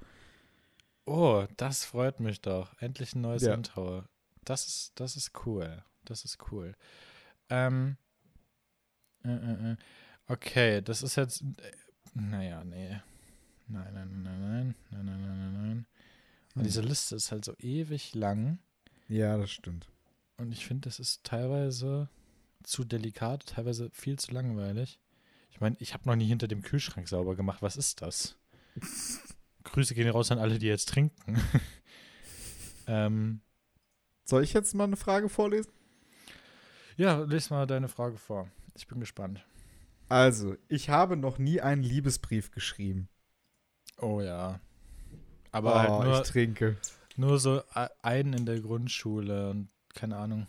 Oh, 1.06 1.46
das 1.58 1.84
freut 1.84 2.22
mich 2.22 2.42
doch. 2.42 2.74
Endlich 2.80 3.14
ein 3.14 3.22
neues 3.22 3.44
Ja. 3.44 3.54
Intro. 3.54 4.04
Das 4.46 4.68
ist, 4.68 4.94
das 4.96 5.18
ist 5.18 5.32
cool. 5.46 5.84
Das 6.06 6.24
ist 6.24 6.38
cool. 6.52 6.76
Ähm, 7.50 7.86
äh, 7.86 7.92
äh, 7.92 7.92
äh. 7.92 8.07
Äh, 9.28 9.36
äh, 9.36 9.72
äh. 9.72 9.76
Okay, 10.28 10.82
das 10.82 11.04
ist 11.04 11.16
jetzt. 11.16 11.44
Naja, 12.14 12.64
nee. 12.64 13.00
Nein, 13.68 13.94
nein, 13.94 14.24
nein, 14.24 14.24
nein, 14.24 14.76
nein, 14.92 15.06
nein, 15.06 15.06
nein, 15.06 15.22
nein, 15.22 15.40
nein, 15.40 15.54
nein. 15.54 15.86
Und 16.56 16.64
diese 16.64 16.82
hm. 16.82 16.88
Liste 16.88 17.16
ist 17.16 17.32
halt 17.32 17.46
so 17.46 17.54
ewig 17.60 18.16
lang. 18.16 18.60
Ja, 19.08 19.38
das 19.38 19.52
stimmt. 19.52 19.90
Und 20.38 20.52
ich 20.52 20.66
finde, 20.66 20.88
das 20.88 21.00
ist 21.00 21.24
teilweise 21.24 22.10
zu 22.64 22.84
delikat, 22.84 23.46
teilweise 23.48 23.90
viel 23.92 24.18
zu 24.18 24.32
langweilig. 24.32 25.00
Ich 25.52 25.60
meine, 25.60 25.76
ich 25.80 25.94
habe 25.94 26.08
noch 26.08 26.16
nie 26.16 26.28
hinter 26.28 26.48
dem 26.48 26.62
Kühlschrank 26.62 27.08
sauber 27.08 27.36
gemacht. 27.36 27.62
Was 27.62 27.78
ist 27.78 28.02
das? 28.02 28.38
Grüße 29.64 29.96
gehen 29.96 30.10
raus 30.10 30.32
an 30.32 30.40
alle, 30.40 30.60
die 30.60 30.68
jetzt 30.68 30.90
trinken. 30.90 31.42
ähm, 32.88 33.42
Soll 34.24 34.44
ich 34.44 34.54
jetzt 34.54 34.76
mal 34.76 34.84
eine 34.84 34.98
Frage 34.98 35.30
vorlesen? 35.30 35.72
Ja, 36.98 37.20
lese 37.20 37.54
mal 37.54 37.66
deine 37.66 37.88
Frage 37.88 38.18
vor. 38.18 38.50
Ich 38.78 38.88
bin 38.88 39.00
gespannt. 39.00 39.44
Also, 40.08 40.56
ich 40.70 40.90
habe 40.90 41.18
noch 41.18 41.38
nie 41.38 41.60
einen 41.62 41.84
Liebesbrief 41.84 42.52
geschrieben. 42.52 43.10
Oh 44.00 44.22
ja. 44.22 44.60
Aber 45.52 45.74
oh, 45.74 45.78
halt 45.80 46.06
nur, 46.08 46.22
ich 46.22 46.28
trinke. 46.30 46.78
nur 47.18 47.40
so 47.40 47.62
einen 48.02 48.34
in 48.34 48.46
der 48.46 48.62
Grundschule 48.62 49.50
und 49.50 49.70
keine 49.94 50.18
Ahnung. 50.18 50.48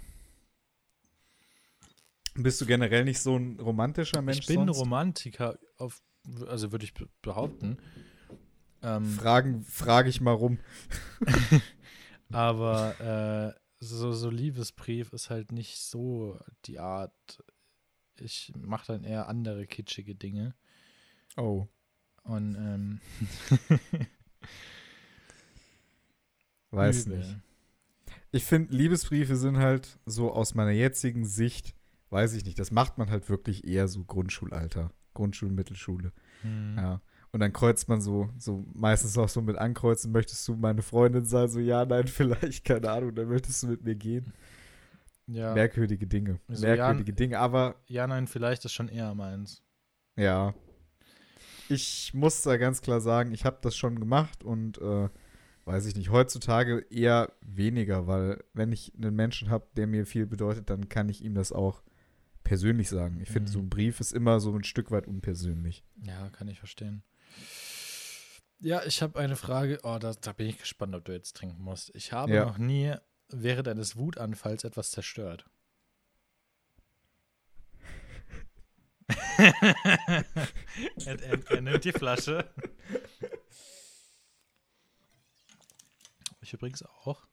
Bist 2.35 2.61
du 2.61 2.67
generell 2.67 3.05
nicht 3.05 3.21
so 3.21 3.37
ein 3.37 3.59
romantischer 3.59 4.23
Mensch? 4.23 4.41
ich 4.41 4.47
bin 4.47 4.67
sonst? 4.67 4.79
Romantiker, 4.79 5.59
auf, 5.79 6.03
also 6.47 6.71
würde 6.71 6.85
ich 6.85 6.95
be- 6.95 7.09
behaupten. 7.23 7.79
Ähm, 8.83 9.07
Fragen, 9.07 9.64
frage 9.64 10.11
ich 10.11 10.21
mal 10.21 10.33
rum. 10.35 10.59
aber 12.31 13.55
äh, 13.57 13.61
so, 13.81 14.12
so 14.12 14.31
Liebesbrief 14.31 15.12
ist 15.12 15.31
halt 15.31 15.53
nicht 15.53 15.79
so 15.81 16.38
die 16.67 16.79
Art. 16.79 17.43
Ich 18.20 18.52
mache 18.57 18.87
dann 18.92 19.04
eher 19.04 19.28
andere 19.28 19.66
kitschige 19.66 20.14
Dinge. 20.14 20.54
Oh. 21.37 21.68
Und 22.24 22.54
ähm, 22.57 23.00
Weiß 26.70 27.07
übel. 27.07 27.18
nicht. 27.18 27.37
Ich 28.31 28.44
finde, 28.44 28.74
Liebesbriefe 28.74 29.37
sind 29.37 29.57
halt 29.57 29.98
so 30.04 30.33
aus 30.33 30.54
meiner 30.54 30.72
jetzigen 30.72 31.24
Sicht, 31.24 31.74
weiß 32.11 32.35
ich 32.35 32.44
nicht, 32.44 32.59
das 32.59 32.70
macht 32.70 32.98
man 32.98 33.11
halt 33.11 33.31
wirklich 33.31 33.66
eher 33.66 33.88
so 33.88 34.04
Grundschulalter. 34.04 34.92
Grundschule, 35.14 35.52
Mittelschule. 35.52 36.12
Hm. 36.42 36.76
Ja. 36.76 37.00
Und 37.33 37.40
dann 37.40 37.52
kreuzt 37.52 37.88
man 37.88 38.00
so, 38.00 38.31
so 38.38 38.64
meistens 38.74 39.16
auch 39.18 39.28
so 39.28 39.42
mit 39.42 39.57
ankreuzen, 39.57 40.12
möchtest 40.12 40.46
du 40.48 40.57
meine 40.57 40.83
Freundin 40.83 41.24
sein? 41.24 41.48
So, 41.48 41.61
ja, 41.61 41.85
nein, 41.85 42.07
vielleicht, 42.09 42.64
keine 42.64 42.90
Ahnung, 42.90 43.14
dann 43.14 43.28
möchtest 43.28 43.62
du 43.62 43.68
mit 43.68 43.83
mir 43.85 43.94
gehen. 43.94 44.33
Ja. 45.31 45.53
Merkwürdige 45.55 46.07
Dinge. 46.07 46.41
So, 46.49 46.67
Merkwürdige 46.67 47.12
Dinge, 47.12 47.38
aber 47.38 47.77
ja, 47.87 48.07
nein, 48.07 48.27
vielleicht 48.27 48.64
ist 48.64 48.73
schon 48.73 48.88
eher 48.88 49.14
meins. 49.14 49.62
ja. 50.17 50.55
Ich 51.71 52.14
muss 52.14 52.41
da 52.41 52.57
ganz 52.57 52.81
klar 52.81 52.99
sagen, 53.03 53.31
ich 53.33 53.45
habe 53.45 53.59
das 53.61 53.77
schon 53.77 54.01
gemacht 54.01 54.43
und 54.43 54.79
äh, 54.79 55.11
weiß 55.67 55.85
ich 55.85 55.97
nicht, 55.97 56.09
heutzutage 56.11 56.87
eher 56.88 57.31
weniger, 57.43 58.07
weil 58.07 58.43
wenn 58.55 58.73
ich 58.73 58.95
einen 58.95 59.14
Menschen 59.14 59.51
habe, 59.51 59.67
der 59.77 59.87
mir 59.87 60.07
viel 60.07 60.25
bedeutet, 60.25 60.71
dann 60.71 60.88
kann 60.88 61.11
ich 61.11 61.23
ihm 61.23 61.35
das 61.35 61.53
auch 61.53 61.83
persönlich 62.43 62.88
sagen. 62.88 63.21
Ich 63.21 63.29
finde, 63.29 63.51
Mhm. 63.51 63.53
so 63.53 63.59
ein 63.59 63.69
Brief 63.69 64.01
ist 64.01 64.12
immer 64.14 64.41
so 64.41 64.55
ein 64.55 64.64
Stück 64.64 64.91
weit 64.91 65.07
unpersönlich. 65.07 65.85
Ja, 66.03 66.31
kann 66.31 66.49
ich 66.49 66.59
verstehen. 66.59 67.03
Ja, 68.61 68.83
ich 68.87 69.03
habe 69.03 69.19
eine 69.19 69.37
Frage. 69.37 69.79
Oh, 69.83 69.99
da, 70.01 70.14
da 70.19 70.33
bin 70.33 70.47
ich 70.49 70.57
gespannt, 70.59 70.95
ob 70.95 71.05
du 71.05 71.12
jetzt 71.12 71.37
trinken 71.37 71.62
musst. 71.62 71.95
Ich 71.95 72.12
habe 72.12 72.33
Ja. 72.33 72.47
noch 72.47 72.57
nie 72.57 72.95
während 73.31 73.69
eines 73.69 73.97
Wutanfalls 73.97 74.64
etwas 74.64 74.91
zerstört. 74.91 75.47
er, 79.38 81.23
er, 81.23 81.51
er 81.51 81.61
nimmt 81.61 81.85
die 81.85 81.93
Flasche. 81.93 82.51
Ich 86.41 86.53
übrigens 86.53 86.83
auch. 86.83 87.27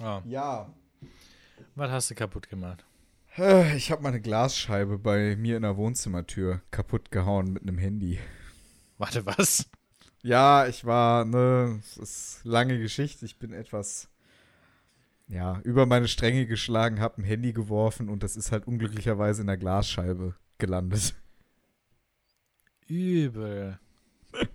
Oh, 0.00 0.20
Ja. 0.26 0.72
was 1.74 1.90
hast 1.90 2.10
du 2.10 2.14
kaputt 2.14 2.48
gemacht? 2.48 2.84
Ich 3.76 3.90
habe 3.90 4.02
meine 4.02 4.20
Glasscheibe 4.20 4.98
bei 4.98 5.34
mir 5.36 5.56
in 5.56 5.62
der 5.62 5.76
Wohnzimmertür 5.76 6.62
kaputt 6.70 7.10
gehauen 7.10 7.52
mit 7.52 7.62
einem 7.62 7.78
Handy. 7.78 8.20
Warte, 8.98 9.26
was? 9.26 9.68
Ja, 10.22 10.66
ich 10.68 10.84
war, 10.84 11.24
ne, 11.24 11.80
es 11.80 11.96
ist 11.96 12.40
lange 12.44 12.78
Geschichte. 12.78 13.24
Ich 13.26 13.38
bin 13.38 13.52
etwas, 13.52 14.08
ja, 15.28 15.60
über 15.64 15.86
meine 15.86 16.08
Stränge 16.08 16.46
geschlagen, 16.46 17.00
habe 17.00 17.20
ein 17.22 17.24
Handy 17.24 17.52
geworfen 17.52 18.08
und 18.08 18.22
das 18.22 18.36
ist 18.36 18.52
halt 18.52 18.66
unglücklicherweise 18.66 19.40
in 19.40 19.46
der 19.46 19.56
Glasscheibe 19.56 20.34
gelandet. 20.58 21.14
Übel. 22.88 23.78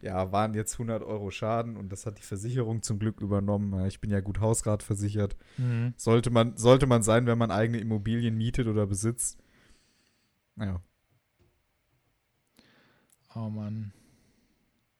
Ja, 0.00 0.32
waren 0.32 0.54
jetzt 0.54 0.74
100 0.74 1.02
Euro 1.02 1.30
Schaden 1.30 1.76
und 1.76 1.90
das 1.90 2.06
hat 2.06 2.18
die 2.18 2.22
Versicherung 2.22 2.82
zum 2.82 2.98
Glück 2.98 3.20
übernommen. 3.20 3.78
Ja, 3.78 3.86
Ich 3.86 4.00
bin 4.00 4.10
ja 4.10 4.20
gut 4.20 4.40
Hausrat 4.40 4.82
versichert. 4.82 5.36
Mhm. 5.58 5.92
Sollte 5.96 6.30
man, 6.30 6.56
sollte 6.56 6.86
man 6.86 7.02
sein, 7.02 7.26
wenn 7.26 7.36
man 7.36 7.50
eigene 7.50 7.78
Immobilien 7.78 8.36
mietet 8.36 8.66
oder 8.66 8.86
besitzt. 8.86 9.38
Naja, 10.56 10.80
Oh 13.34 13.50
Mann. 13.50 13.92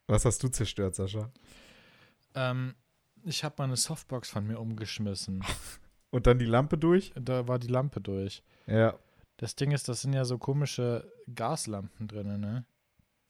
was 0.07 0.25
hast 0.27 0.43
du 0.43 0.49
zerstört, 0.49 0.95
Sascha? 0.95 1.33
Ähm, 2.35 2.75
ich 3.29 3.45
habe 3.45 3.57
meine 3.59 3.77
Softbox 3.77 4.31
von 4.31 4.47
mir 4.47 4.59
umgeschmissen. 4.59 5.45
Und 6.11 6.27
dann 6.27 6.39
die 6.39 6.47
Lampe 6.47 6.79
durch? 6.79 7.13
Da 7.21 7.47
war 7.49 7.59
die 7.59 7.69
Lampe 7.69 8.01
durch. 8.01 8.43
Ja. 8.67 8.99
Das 9.37 9.55
Ding 9.55 9.73
ist, 9.73 9.89
das 9.89 10.01
sind 10.01 10.15
ja 10.15 10.25
so 10.25 10.39
komische 10.39 11.13
Gaslampen 11.33 12.09
drin, 12.09 12.41
ne? 12.41 12.65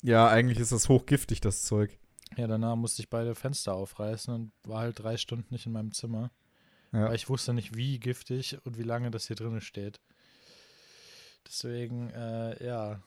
Ja, 0.02 0.28
eigentlich 0.28 0.58
ist 0.58 0.72
das 0.72 0.88
hochgiftig, 0.88 1.40
das 1.40 1.64
Zeug. 1.64 1.98
Ja, 2.36 2.46
danach 2.46 2.76
musste 2.76 3.02
ich 3.02 3.10
beide 3.10 3.34
Fenster 3.34 3.74
aufreißen 3.74 4.32
und 4.32 4.52
war 4.64 4.80
halt 4.80 5.00
drei 5.00 5.16
Stunden 5.16 5.52
nicht 5.52 5.66
in 5.66 5.72
meinem 5.72 5.92
Zimmer. 5.92 6.30
Ja. 6.92 7.08
Weil 7.08 7.16
ich 7.16 7.28
wusste 7.28 7.52
nicht, 7.52 7.76
wie 7.76 7.98
giftig 7.98 8.58
und 8.64 8.78
wie 8.78 8.84
lange 8.84 9.10
das 9.10 9.26
hier 9.26 9.36
drin 9.36 9.60
steht. 9.60 10.00
Deswegen, 11.46 12.10
äh, 12.10 12.64
ja. 12.64 13.02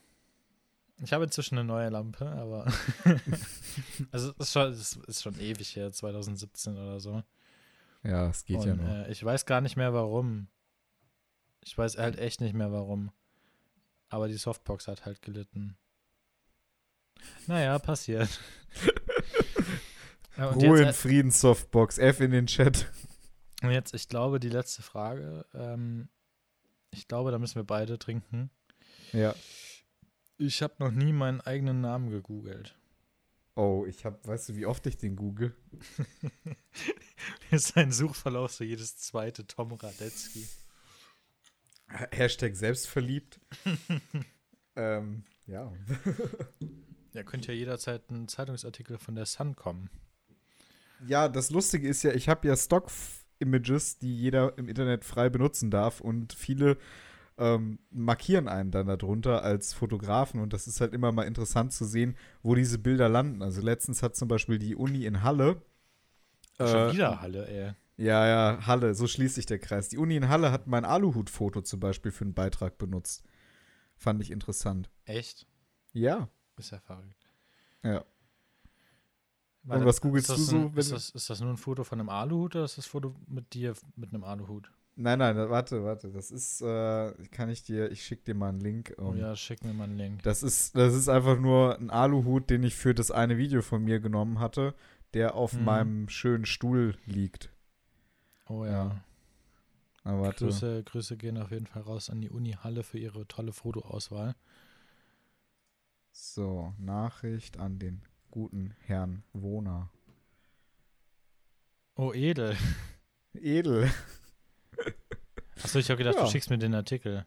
Ich 0.99 1.13
habe 1.13 1.23
inzwischen 1.23 1.57
eine 1.57 1.67
neue 1.67 1.89
Lampe, 1.89 2.27
aber. 2.27 2.65
also, 4.11 4.33
es 4.37 4.47
ist, 4.47 4.51
schon, 4.51 4.71
ist 5.07 5.21
schon 5.23 5.39
ewig 5.39 5.75
her, 5.75 5.91
2017 5.91 6.77
oder 6.77 6.99
so. 6.99 7.23
Ja, 8.03 8.29
es 8.29 8.45
geht 8.45 8.63
ja 8.63 8.73
Und, 8.73 8.83
noch. 8.83 8.89
Äh, 8.89 9.11
ich 9.11 9.23
weiß 9.23 9.45
gar 9.45 9.61
nicht 9.61 9.77
mehr 9.77 9.93
warum. 9.93 10.47
Ich 11.63 11.77
weiß 11.77 11.97
halt 11.97 12.17
echt 12.17 12.41
nicht 12.41 12.53
mehr 12.53 12.71
warum. 12.71 13.11
Aber 14.09 14.27
die 14.27 14.37
Softbox 14.37 14.87
hat 14.87 15.05
halt 15.05 15.21
gelitten. 15.21 15.77
Naja, 17.47 17.77
passiert. 17.79 18.39
Ja, 20.37 20.49
Ruhe 20.49 20.79
in 20.79 20.85
jetzt, 20.87 21.01
Frieden, 21.01 21.29
Softbox. 21.29 21.97
F 21.97 22.21
in 22.21 22.31
den 22.31 22.47
Chat. 22.47 22.87
äh, 23.61 23.65
und 23.65 23.71
jetzt, 23.71 23.93
ich 23.93 24.07
glaube, 24.07 24.39
die 24.39 24.49
letzte 24.49 24.81
Frage. 24.81 25.45
Ähm, 25.53 26.09
ich 26.89 27.07
glaube, 27.07 27.31
da 27.31 27.37
müssen 27.37 27.55
wir 27.55 27.63
beide 27.63 27.99
trinken. 27.99 28.49
Ja. 29.11 29.35
Ich 30.41 30.63
habe 30.63 30.73
noch 30.79 30.89
nie 30.89 31.13
meinen 31.13 31.39
eigenen 31.41 31.81
Namen 31.81 32.09
gegoogelt. 32.09 32.75
Oh, 33.53 33.85
ich 33.87 34.05
hab, 34.05 34.27
weißt 34.27 34.49
du, 34.49 34.55
wie 34.55 34.65
oft 34.65 34.87
ich 34.87 34.97
den 34.97 35.15
google? 35.15 35.55
ist 37.51 37.77
ein 37.77 37.91
Suchverlauf 37.91 38.51
so 38.51 38.63
jedes 38.63 38.97
zweite 38.97 39.45
Tom 39.45 39.71
Radetzky. 39.71 40.47
Hashtag 41.87 42.55
selbstverliebt. 42.55 43.39
ähm, 44.75 45.23
ja. 45.45 45.71
Ja, 47.13 47.23
könnte 47.23 47.51
ja 47.51 47.57
jederzeit 47.57 48.09
ein 48.09 48.29
Zeitungsartikel 48.29 48.97
von 48.97 49.15
der 49.15 49.25
Sun 49.25 49.57
kommen. 49.57 49.89
Ja, 51.05 51.27
das 51.27 51.49
Lustige 51.49 51.89
ist 51.89 52.03
ja, 52.03 52.13
ich 52.13 52.29
habe 52.29 52.47
ja 52.47 52.55
Stock-Images, 52.55 53.97
die 53.97 54.17
jeder 54.17 54.57
im 54.57 54.69
Internet 54.69 55.03
frei 55.03 55.27
benutzen 55.27 55.71
darf 55.71 55.99
und 55.99 56.31
viele 56.31 56.77
ähm, 57.41 57.79
markieren 57.89 58.47
einen 58.47 58.71
dann 58.71 58.87
darunter 58.87 59.43
als 59.43 59.73
Fotografen 59.73 60.39
und 60.39 60.53
das 60.53 60.67
ist 60.67 60.79
halt 60.79 60.93
immer 60.93 61.11
mal 61.11 61.23
interessant 61.23 61.73
zu 61.73 61.85
sehen, 61.85 62.15
wo 62.43 62.55
diese 62.55 62.77
Bilder 62.77 63.09
landen. 63.09 63.41
Also 63.41 63.61
letztens 63.61 64.03
hat 64.03 64.15
zum 64.15 64.27
Beispiel 64.27 64.59
die 64.59 64.75
Uni 64.75 65.05
in 65.05 65.23
Halle 65.23 65.61
Schon 66.57 66.89
äh, 66.89 66.93
wieder 66.93 67.21
Halle, 67.21 67.47
ey. 67.47 67.73
Ja, 67.97 68.27
ja, 68.27 68.65
Halle, 68.67 68.95
so 68.95 69.07
schließt 69.07 69.35
sich 69.35 69.45
der 69.45 69.59
Kreis. 69.59 69.89
Die 69.89 69.97
Uni 69.97 70.15
in 70.15 70.29
Halle 70.29 70.51
hat 70.51 70.67
mein 70.67 70.85
Aluhut-Foto 70.85 71.61
zum 71.61 71.79
Beispiel 71.79 72.11
für 72.11 72.23
einen 72.23 72.33
Beitrag 72.33 72.77
benutzt. 72.77 73.23
Fand 73.95 74.21
ich 74.21 74.31
interessant. 74.31 74.89
Echt? 75.05 75.47
Ja, 75.93 76.29
Ist 76.57 76.71
ja 76.71 76.79
verrückt. 76.79 77.27
ja. 77.83 78.03
Warte, 79.63 79.81
Und 79.81 79.87
was 79.87 80.01
googelst 80.01 80.29
du 80.29 80.35
so, 80.35 80.55
Ein, 80.57 80.73
ist, 80.75 80.91
das, 80.91 81.09
ist 81.11 81.29
das 81.29 81.39
nur 81.39 81.51
ein 81.51 81.57
Foto 81.57 81.83
von 81.83 81.99
einem 81.99 82.09
Aluhut 82.09 82.55
oder 82.55 82.65
ist 82.65 82.79
das 82.79 82.87
Foto 82.87 83.15
mit 83.27 83.53
dir 83.53 83.75
mit 83.95 84.11
einem 84.11 84.23
Aluhut? 84.23 84.71
Nein, 84.95 85.19
nein, 85.19 85.37
warte, 85.49 85.83
warte. 85.83 86.11
Das 86.11 86.31
ist, 86.31 86.61
äh, 86.61 87.13
kann 87.31 87.49
ich 87.49 87.63
dir, 87.63 87.89
ich 87.91 88.03
schicke 88.03 88.23
dir 88.23 88.35
mal 88.35 88.49
einen 88.49 88.59
Link. 88.59 88.93
Oh 88.97 89.11
ähm, 89.11 89.17
ja, 89.17 89.35
schick 89.35 89.63
mir 89.63 89.73
mal 89.73 89.85
einen 89.85 89.97
Link. 89.97 90.21
Das 90.23 90.43
ist, 90.43 90.75
das 90.75 90.93
ist 90.93 91.07
einfach 91.09 91.39
nur 91.39 91.77
ein 91.79 91.89
Aluhut, 91.89 92.49
den 92.49 92.63
ich 92.63 92.75
für 92.75 92.93
das 92.93 93.09
eine 93.09 93.37
Video 93.37 93.61
von 93.61 93.83
mir 93.83 93.99
genommen 93.99 94.39
hatte, 94.39 94.75
der 95.13 95.35
auf 95.35 95.53
Mhm. 95.53 95.63
meinem 95.65 96.09
schönen 96.09 96.45
Stuhl 96.45 96.95
liegt. 97.05 97.51
Oh 98.47 98.65
ja. 98.65 98.71
ja. 98.71 99.03
Aber 100.03 100.21
warte. 100.23 100.45
Grüße, 100.45 100.83
Grüße 100.83 101.15
gehen 101.17 101.37
auf 101.37 101.51
jeden 101.51 101.67
Fall 101.67 101.83
raus 101.83 102.09
an 102.09 102.21
die 102.21 102.29
Uni 102.29 102.51
Halle 102.53 102.83
für 102.83 102.97
ihre 102.99 103.27
tolle 103.27 103.53
Fotoauswahl. 103.53 104.35
So, 106.11 106.73
Nachricht 106.77 107.57
an 107.59 107.79
den 107.79 108.01
guten 108.29 108.73
Herrn 108.85 109.23
Wohner. 109.33 109.89
Oh, 111.95 112.13
edel. 112.13 112.57
Edel. 113.33 113.89
Achso, 115.63 115.79
ich 115.79 115.89
habe 115.89 115.97
gedacht, 115.97 116.15
Ja. 116.15 116.23
du 116.23 116.29
schickst 116.29 116.49
mir 116.49 116.57
den 116.57 116.73
Artikel. 116.75 117.25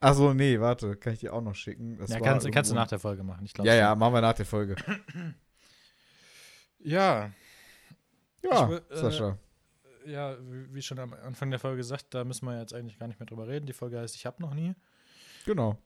Achso, 0.00 0.34
nee, 0.34 0.60
warte, 0.60 0.96
kann 0.96 1.14
ich 1.14 1.20
dir 1.20 1.32
auch 1.32 1.40
noch 1.40 1.54
schicken. 1.54 1.96
Das 1.98 2.10
ja, 2.10 2.20
war 2.20 2.26
kannst, 2.28 2.50
kannst 2.52 2.70
du 2.70 2.74
nach 2.74 2.86
der 2.88 2.98
Folge 2.98 3.22
machen. 3.22 3.44
Ich 3.44 3.54
glaube 3.54 3.68
Ja, 3.68 3.74
ja, 3.74 3.94
machen 3.94 4.12
wir 4.14 4.20
nach 4.20 4.34
der 4.34 4.46
Folge. 4.46 4.76
Ja, 6.78 7.32
Ja, 8.42 8.70
Ich 8.70 8.76
äh, 8.90 8.96
Sascha. 8.96 9.38
ja, 10.06 10.36
wie 10.40 10.74
wie 10.74 10.82
schon 10.82 10.98
am 10.98 11.12
Anfang 11.14 11.50
der 11.50 11.58
Folge 11.58 11.78
gesagt, 11.78 12.14
da 12.14 12.24
müssen 12.24 12.46
wir 12.46 12.58
jetzt 12.60 12.74
eigentlich 12.74 12.98
gar 12.98 13.08
nicht 13.08 13.18
mehr 13.18 13.26
drüber 13.26 13.48
reden. 13.48 13.66
Die 13.66 13.72
Folge 13.72 13.98
heißt 13.98 14.14
Ich 14.14 14.26
hab 14.26 14.38
noch 14.40 14.54
nie. 14.54 14.74
Genau. 15.46 15.78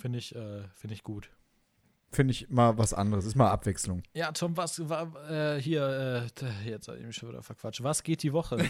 Finde 0.00 0.18
ich, 0.18 0.34
äh, 0.34 0.62
finde 0.72 0.94
ich 0.94 1.02
gut. 1.04 1.30
Finde 2.10 2.32
ich 2.32 2.48
mal 2.50 2.76
was 2.78 2.92
anderes. 2.94 3.24
Ist 3.26 3.36
mal 3.36 3.50
Abwechslung. 3.50 4.02
Ja, 4.14 4.32
Tom, 4.32 4.56
was 4.56 4.88
war 4.88 5.14
äh, 5.30 5.60
hier, 5.60 6.28
äh, 6.42 6.68
jetzt 6.68 6.88
habe 6.88 6.98
ich 6.98 7.06
mich 7.06 7.14
schon 7.14 7.28
wieder 7.28 7.42
verquatscht. 7.42 7.82
Was 7.84 8.02
geht 8.02 8.22
die 8.22 8.32
Woche? 8.32 8.56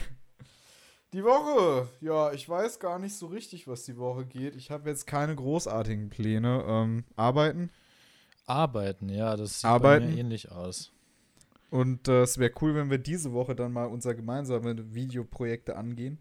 Die 1.12 1.24
Woche, 1.24 1.88
ja, 2.00 2.32
ich 2.32 2.48
weiß 2.48 2.78
gar 2.78 3.00
nicht 3.00 3.16
so 3.16 3.26
richtig, 3.26 3.66
was 3.66 3.82
die 3.84 3.96
Woche 3.96 4.24
geht. 4.24 4.54
Ich 4.54 4.70
habe 4.70 4.88
jetzt 4.88 5.06
keine 5.06 5.34
großartigen 5.34 6.08
Pläne. 6.08 6.64
Ähm, 6.66 7.04
arbeiten. 7.16 7.70
Arbeiten, 8.46 9.08
ja, 9.08 9.36
das 9.36 9.54
sieht 9.54 9.62
bei 9.64 9.68
Arbeiten. 9.70 10.11
mir 10.11 10.18
ähnlich 10.18 10.52
aus. 10.52 10.92
Und 11.70 12.08
äh, 12.08 12.22
es 12.22 12.38
wäre 12.38 12.52
cool, 12.61 12.74
wenn 12.74 12.90
wir 12.90 12.98
diese 12.98 13.32
Woche 13.32 13.54
dann 13.54 13.72
mal 13.72 13.86
unser 13.86 14.14
gemeinsame 14.14 14.94
Videoprojekte 14.94 15.76
angehen. 15.76 16.18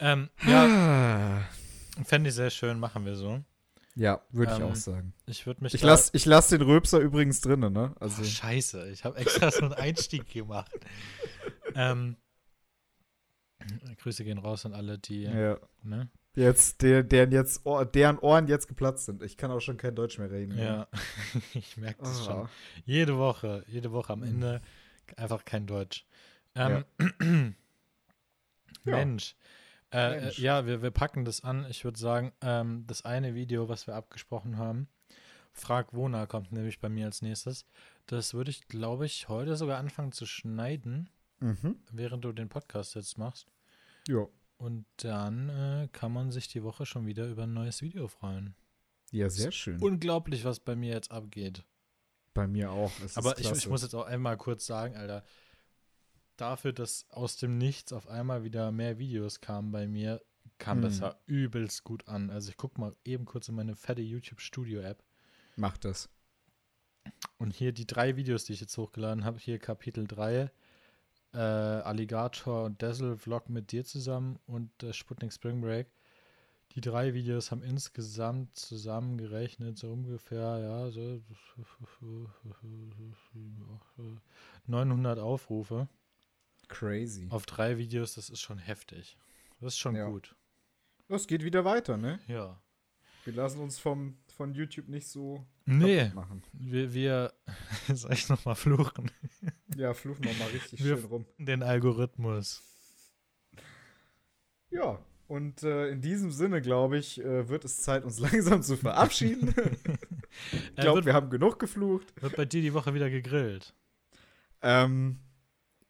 Ähm, 0.00 0.30
ja, 0.46 1.44
fände 2.04 2.28
ich 2.30 2.36
sehr 2.36 2.50
schön, 2.50 2.78
machen 2.78 3.04
wir 3.04 3.16
so. 3.16 3.42
Ja, 3.98 4.22
würde 4.30 4.52
ich 4.52 4.58
Ähm, 4.60 4.64
auch 4.66 4.76
sagen. 4.76 5.12
Ich 5.26 5.44
würde 5.44 5.60
mich 5.64 5.74
Ich 5.74 5.82
lasse 5.82 6.10
ich 6.14 6.24
lass 6.24 6.48
den 6.50 6.62
Röpser 6.62 7.00
übrigens 7.00 7.40
drinnen, 7.40 7.72
ne? 7.72 7.96
Also, 7.98 8.22
Oh, 8.22 8.24
scheiße, 8.24 8.88
ich 8.92 9.04
habe 9.04 9.18
extra 9.18 9.50
so 9.50 9.62
einen 9.62 9.74
Einstieg 9.74 10.30
gemacht. 10.32 10.70
Ähm, 11.74 12.16
Grüße 14.00 14.24
gehen 14.24 14.38
raus 14.38 14.64
an 14.64 14.72
alle, 14.72 14.98
die, 14.98 15.24
Ja. 15.24 15.58
ne? 15.82 16.08
Jetzt, 16.34 16.80
der, 16.82 17.02
deren, 17.02 17.30
jetzt 17.30 17.66
Ohr, 17.66 17.84
deren 17.84 18.18
Ohren 18.20 18.46
jetzt 18.48 18.68
geplatzt 18.68 19.04
sind. 19.06 19.22
Ich 19.22 19.36
kann 19.36 19.50
auch 19.50 19.60
schon 19.60 19.76
kein 19.76 19.94
Deutsch 19.94 20.18
mehr 20.18 20.30
reden. 20.30 20.56
Ja, 20.56 20.86
ich 21.54 21.76
merke 21.76 22.02
das 22.02 22.24
schon. 22.24 22.46
Ah. 22.46 22.50
Jede 22.86 23.18
Woche, 23.18 23.64
jede 23.66 23.92
Woche 23.92 24.12
am. 24.14 24.22
Ende 24.22 24.62
einfach 25.16 25.44
kein 25.44 25.66
Deutsch. 25.66 26.06
Ähm, 26.54 26.84
Ja. 27.00 27.52
Mensch. 28.84 29.36
Äh, 29.92 30.28
äh, 30.28 30.32
ja, 30.40 30.66
wir, 30.66 30.82
wir 30.82 30.90
packen 30.90 31.24
das 31.24 31.42
an. 31.44 31.66
Ich 31.70 31.84
würde 31.84 31.98
sagen, 31.98 32.32
ähm, 32.40 32.84
das 32.86 33.04
eine 33.04 33.34
Video, 33.34 33.68
was 33.68 33.86
wir 33.86 33.94
abgesprochen 33.94 34.58
haben, 34.58 34.88
Frag 35.52 35.92
Wona 35.92 36.26
kommt 36.26 36.52
nämlich 36.52 36.78
bei 36.78 36.88
mir 36.88 37.06
als 37.06 37.22
nächstes. 37.22 37.64
Das 38.06 38.34
würde 38.34 38.50
ich, 38.50 38.68
glaube 38.68 39.06
ich, 39.06 39.28
heute 39.28 39.56
sogar 39.56 39.78
anfangen 39.78 40.12
zu 40.12 40.26
schneiden, 40.26 41.10
Mhm. 41.40 41.76
während 41.92 42.24
du 42.24 42.32
den 42.32 42.48
Podcast 42.48 42.94
jetzt 42.94 43.16
machst. 43.18 43.48
Ja. 44.08 44.26
Und 44.56 44.86
dann 44.96 45.48
äh, 45.48 45.88
kann 45.92 46.12
man 46.12 46.32
sich 46.32 46.48
die 46.48 46.62
Woche 46.64 46.84
schon 46.84 47.06
wieder 47.06 47.26
über 47.28 47.44
ein 47.44 47.54
neues 47.54 47.80
Video 47.80 48.08
freuen. 48.08 48.54
Ja, 49.10 49.30
sehr 49.30 49.52
schön. 49.52 49.80
Unglaublich, 49.80 50.44
was 50.44 50.60
bei 50.60 50.74
mir 50.74 50.92
jetzt 50.92 51.10
abgeht. 51.10 51.64
Bei 52.34 52.46
mir 52.46 52.70
auch. 52.70 52.90
Es 53.04 53.16
Aber 53.16 53.38
ich, 53.38 53.50
ich 53.50 53.68
muss 53.68 53.82
jetzt 53.82 53.94
auch 53.94 54.06
einmal 54.06 54.36
kurz 54.36 54.66
sagen, 54.66 54.96
Alter, 54.96 55.24
dafür, 56.40 56.72
dass 56.72 57.06
aus 57.10 57.36
dem 57.36 57.58
Nichts 57.58 57.92
auf 57.92 58.08
einmal 58.08 58.44
wieder 58.44 58.72
mehr 58.72 58.98
Videos 58.98 59.40
kamen 59.40 59.70
bei 59.72 59.86
mir, 59.86 60.22
kam 60.58 60.82
das 60.82 60.96
Hm. 60.96 61.02
ja 61.02 61.16
übelst 61.26 61.84
gut 61.84 62.08
an. 62.08 62.30
Also 62.30 62.50
ich 62.50 62.56
gucke 62.56 62.80
mal 62.80 62.96
eben 63.04 63.24
kurz 63.26 63.48
in 63.48 63.54
meine 63.54 63.76
fette 63.76 64.02
YouTube 64.02 64.40
Studio 64.40 64.80
App 64.80 65.02
Mach 65.56 65.76
das. 65.76 66.08
und 67.38 67.54
hier 67.54 67.72
die 67.72 67.86
drei 67.86 68.16
Videos, 68.16 68.44
die 68.44 68.52
ich 68.54 68.60
jetzt 68.60 68.76
hochgeladen 68.76 69.24
habe, 69.24 69.38
hier 69.38 69.58
Kapitel 69.58 70.06
3, 70.06 70.50
äh, 71.34 71.38
Alligator 71.38 72.64
und 72.64 72.82
Dazzle 72.82 73.16
Vlog 73.16 73.48
mit 73.48 73.70
dir 73.72 73.84
zusammen 73.84 74.38
und 74.46 74.82
äh, 74.82 74.92
Sputnik 74.92 75.32
Spring 75.32 75.60
Break. 75.60 75.88
Die 76.74 76.80
drei 76.82 77.14
Videos 77.14 77.50
haben 77.50 77.62
insgesamt 77.62 78.54
zusammengerechnet 78.56 79.78
so 79.78 79.90
ungefähr, 79.90 80.58
ja, 80.58 80.90
so 80.90 81.20
900 84.66 85.18
Aufrufe. 85.18 85.88
Crazy. 86.68 87.26
Auf 87.30 87.46
drei 87.46 87.78
Videos, 87.78 88.14
das 88.14 88.28
ist 88.30 88.40
schon 88.40 88.58
heftig. 88.58 89.16
Das 89.60 89.74
ist 89.74 89.78
schon 89.78 89.96
Ja. 89.96 90.06
gut. 90.08 90.34
Es 91.08 91.26
geht 91.26 91.42
wieder 91.42 91.64
weiter, 91.64 91.96
ne? 91.96 92.20
Ja. 92.28 92.60
Wir 93.24 93.32
lassen 93.34 93.60
uns 93.60 93.78
vom, 93.78 94.16
von 94.36 94.54
YouTube 94.54 94.88
nicht 94.88 95.08
so 95.08 95.44
Nee, 95.66 96.10
machen. 96.14 96.42
wir, 96.52 96.92
wir 96.94 97.32
soll 97.94 98.12
ich 98.12 98.28
nochmal 98.28 98.54
fluchen, 98.54 99.10
Ja, 99.76 99.92
fluchen 99.94 100.24
wir 100.24 100.34
mal 100.34 100.48
richtig 100.48 100.82
Wir- 100.84 100.96
schön 100.96 101.04
rum. 101.06 101.26
den 101.38 101.62
Algorithmus. 101.62 102.62
Ja, 104.70 104.98
und 105.26 105.62
äh, 105.62 105.88
in 105.88 106.00
diesem 106.00 106.30
Sinne, 106.30 106.60
glaube 106.60 106.98
ich, 106.98 107.20
äh, 107.22 107.48
wird 107.48 107.64
es 107.64 107.78
Zeit, 107.82 108.04
uns 108.04 108.18
langsam 108.20 108.62
zu 108.62 108.76
verabschieden. 108.76 109.54
ich 110.52 110.60
Äh, 110.78 110.82
glaube, 110.82 110.96
wird, 110.98 111.06
wir 111.06 111.14
haben 111.14 111.30
genug 111.30 111.58
geflucht. 111.58 112.12
wird 112.22 112.36
bei 112.36 112.44
dir 112.44 112.62
die 112.62 112.74
Woche 112.74 112.94
wieder 112.94 113.10
gegrillt. 113.10 113.74
Ähm, 114.62 115.20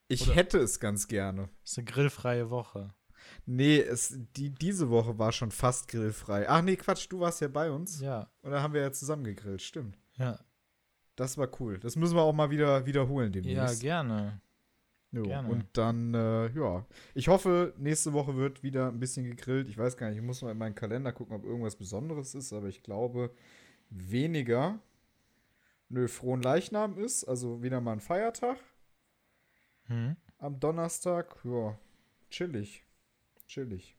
ich 0.09 0.23
Oder- 0.27 0.35
hätte 0.35 0.59
es 0.59 0.81
ganz 0.81 1.07
gerne. 1.09 1.49
Ist 1.65 1.79
eine 1.79 1.85
grillfreie 1.85 2.51
Woche. 2.51 2.93
Nee, 3.47 3.79
es, 3.81 4.19
die, 4.37 4.51
diese 4.51 4.89
Woche 4.91 5.19
war 5.19 5.33
schon 5.33 5.51
fast 5.51 5.89
grillfrei. 5.89 6.49
Ach 6.49 6.63
nee, 6.63 6.77
Quatsch, 6.77 7.07
du 7.11 7.21
warst 7.21 7.41
ja 7.41 7.49
bei 7.49 7.71
uns. 7.71 8.01
Ja, 8.01 8.31
Und 8.43 8.51
da 8.53 8.63
haben 8.63 8.75
wir 8.75 8.81
ja 8.83 8.93
zusammen 8.93 9.25
gegrillt, 9.25 9.63
stimmt. 9.63 9.99
ja. 10.17 10.39
Das 11.17 11.37
war 11.37 11.49
cool. 11.59 11.81
Das 11.81 11.97
müssen 11.97 12.15
wir 12.15 12.23
auch 12.23 12.33
mal 12.33 12.49
wieder 12.51 12.87
wiederholen 12.87 13.33
Ja, 13.33 13.41
demnächst. 13.41 13.81
gerne. 13.81 14.41
Jo, 15.11 15.25
gerne. 15.25 15.49
Und 15.49 15.65
dann, 15.73 16.15
äh, 16.15 16.47
ja. 16.53 16.87
Ich 17.13 17.27
hoffe, 17.27 17.75
nächste 17.77 18.13
Woche 18.13 18.37
wird 18.37 18.63
wieder 18.63 18.87
ein 18.87 19.01
bisschen 19.01 19.25
gegrillt. 19.25 19.69
Ich 19.69 19.77
weiß 19.77 19.97
gar 19.97 20.11
nicht, 20.11 20.19
ich 20.19 20.23
muss 20.23 20.43
mal 20.43 20.53
in 20.53 20.59
meinen 20.59 20.77
Kalender 20.77 21.11
gucken, 21.13 21.35
ob 21.35 21.45
irgendwas 21.45 21.75
Besonderes 21.75 22.37
ist, 22.37 22.53
aber 22.53 22.69
ich 22.69 22.85
glaube 22.85 23.35
weniger. 23.91 24.79
Nö, 25.89 26.07
frohen 26.07 26.41
Leichnam 26.41 26.97
ist, 26.99 27.25
also 27.25 27.65
wieder 27.65 27.81
mal 27.81 27.95
ein 27.95 28.01
Feiertag 28.01 28.59
Hm? 29.89 30.16
am 30.39 30.61
Donnerstag. 30.61 31.36
Ja, 31.45 31.78
chillig. 32.30 32.84
Chillig. 33.47 33.97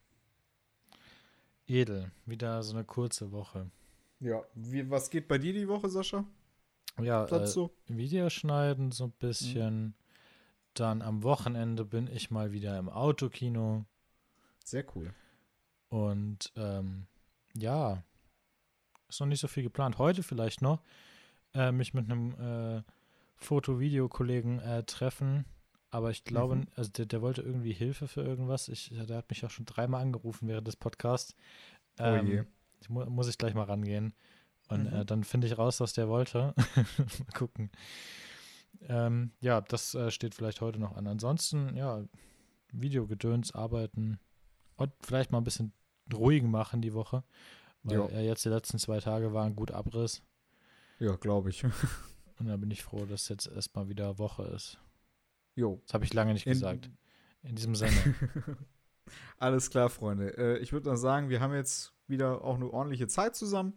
Edel. 1.67 2.11
Wieder 2.25 2.63
so 2.63 2.75
eine 2.75 2.85
kurze 2.85 3.31
Woche. 3.31 3.69
Ja, 4.19 4.43
wie, 4.53 4.89
was 4.89 5.09
geht 5.09 5.27
bei 5.27 5.37
dir 5.37 5.53
die 5.53 5.67
Woche, 5.67 5.89
Sascha? 5.89 6.25
Ja, 6.99 7.25
äh, 7.25 7.47
so? 7.47 7.71
Videos 7.87 8.33
schneiden 8.33 8.91
so 8.91 9.05
ein 9.05 9.11
bisschen. 9.11 9.95
Dann 10.73 11.01
am 11.01 11.23
Wochenende 11.23 11.85
bin 11.85 12.07
ich 12.07 12.31
mal 12.31 12.51
wieder 12.51 12.77
im 12.77 12.89
Autokino. 12.89 13.85
Sehr 14.63 14.85
cool. 14.95 15.13
Und 15.89 16.51
ähm, 16.55 17.07
ja, 17.55 18.03
ist 19.07 19.19
noch 19.19 19.27
nicht 19.27 19.39
so 19.39 19.47
viel 19.47 19.63
geplant. 19.63 19.97
Heute 19.97 20.21
vielleicht 20.21 20.61
noch 20.61 20.81
äh, 21.53 21.71
mich 21.71 21.93
mit 21.93 22.09
einem 22.09 22.33
äh, 22.77 22.83
Foto-Video-Kollegen 23.37 24.59
äh, 24.59 24.83
treffen. 24.83 25.45
Aber 25.91 26.11
ich 26.11 26.23
glaube, 26.23 26.55
Mhm. 26.57 26.67
also 26.75 26.91
der, 26.91 27.05
der 27.07 27.21
wollte 27.21 27.41
irgendwie 27.41 27.73
Hilfe 27.73 28.07
für 28.07 28.21
irgendwas. 28.21 28.67
Ich, 28.67 28.89
der 28.93 29.17
hat 29.17 29.29
mich 29.29 29.43
auch 29.45 29.49
schon 29.49 29.65
dreimal 29.65 30.01
angerufen 30.01 30.47
während 30.47 30.67
des 30.67 30.75
Podcasts. 30.75 31.35
Oh 31.99 32.15
je. 32.23 32.43
Ich 32.81 32.89
mu 32.89 33.03
muss 33.05 33.27
ich 33.27 33.37
gleich 33.37 33.53
mal 33.55 33.63
rangehen. 33.63 34.13
Und 34.69 34.83
Mhm. 34.91 34.93
äh, 34.99 35.05
dann 35.05 35.23
finde 35.23 35.47
ich 35.47 35.57
raus, 35.57 35.79
was 35.79 35.93
der 35.93 36.07
wollte. 36.07 36.53
mal 37.25 37.33
gucken. 37.33 37.71
Ähm, 38.81 39.31
ja, 39.41 39.61
das 39.61 39.95
äh, 39.95 40.11
steht 40.11 40.35
vielleicht 40.35 40.61
heute 40.61 40.79
noch 40.79 40.95
an. 40.95 41.07
Ansonsten, 41.07 41.75
ja, 41.75 42.03
Videogedöns, 42.71 43.53
arbeiten 43.53 44.19
und 44.75 44.91
vielleicht 45.01 45.31
mal 45.31 45.39
ein 45.39 45.43
bisschen 45.43 45.73
ruhigen 46.13 46.51
machen 46.51 46.81
die 46.81 46.93
Woche. 46.93 47.23
Weil 47.83 47.95
Jo. 47.97 48.07
äh, 48.09 48.25
jetzt 48.25 48.45
die 48.45 48.49
letzten 48.49 48.77
zwei 48.77 48.99
Tage 48.99 49.33
waren 49.33 49.55
gut 49.55 49.71
Abriss. 49.71 50.21
Ja, 50.99 51.15
glaube 51.15 51.49
ich. 51.49 51.63
Und 52.39 52.47
da 52.47 52.55
bin 52.57 52.71
ich 52.71 52.83
froh, 52.83 53.05
dass 53.05 53.27
jetzt 53.29 53.47
erstmal 53.47 53.89
wieder 53.89 54.17
Woche 54.17 54.43
ist. 54.43 54.77
Jo. 55.59 55.81
Das 55.85 55.93
habe 55.93 56.05
ich 56.05 56.13
lange 56.13 56.33
nicht 56.33 56.45
In- 56.47 56.53
gesagt. 56.53 56.89
In 57.43 57.55
diesem 57.55 57.75
Sinne. 57.75 57.91
Alles 59.37 59.69
klar, 59.69 59.89
Freunde. 59.89 60.37
Äh, 60.37 60.57
ich 60.59 60.71
würde 60.73 60.85
dann 60.85 60.97
sagen, 60.97 61.29
wir 61.29 61.39
haben 61.41 61.53
jetzt 61.53 61.93
wieder 62.07 62.43
auch 62.43 62.55
eine 62.55 62.71
ordentliche 62.71 63.07
Zeit 63.07 63.35
zusammen. 63.35 63.73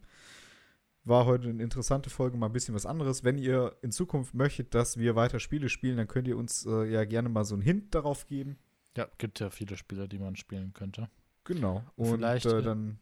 War 1.04 1.26
heute 1.26 1.48
eine 1.48 1.62
interessante 1.62 2.10
Folge, 2.10 2.36
mal 2.36 2.46
ein 2.46 2.52
bisschen 2.52 2.74
was 2.74 2.86
anderes. 2.86 3.24
Wenn 3.24 3.38
ihr 3.38 3.76
in 3.82 3.90
Zukunft 3.90 4.34
möchtet, 4.34 4.74
dass 4.74 4.98
wir 4.98 5.16
weiter 5.16 5.40
Spiele 5.40 5.68
spielen, 5.68 5.96
dann 5.96 6.06
könnt 6.06 6.28
ihr 6.28 6.36
uns 6.36 6.64
äh, 6.66 6.84
ja 6.84 7.04
gerne 7.04 7.28
mal 7.28 7.44
so 7.44 7.54
einen 7.54 7.62
Hint 7.62 7.94
darauf 7.94 8.26
geben. 8.26 8.58
ja, 8.96 9.08
gibt 9.18 9.40
ja 9.40 9.50
viele 9.50 9.76
Spiele, 9.76 10.08
die 10.08 10.18
man 10.18 10.36
spielen 10.36 10.72
könnte. 10.72 11.08
Genau. 11.44 11.82
Und 11.96 12.16
Vielleicht, 12.18 12.46
äh, 12.46 12.58
äh, 12.58 12.62
dann, 12.62 12.98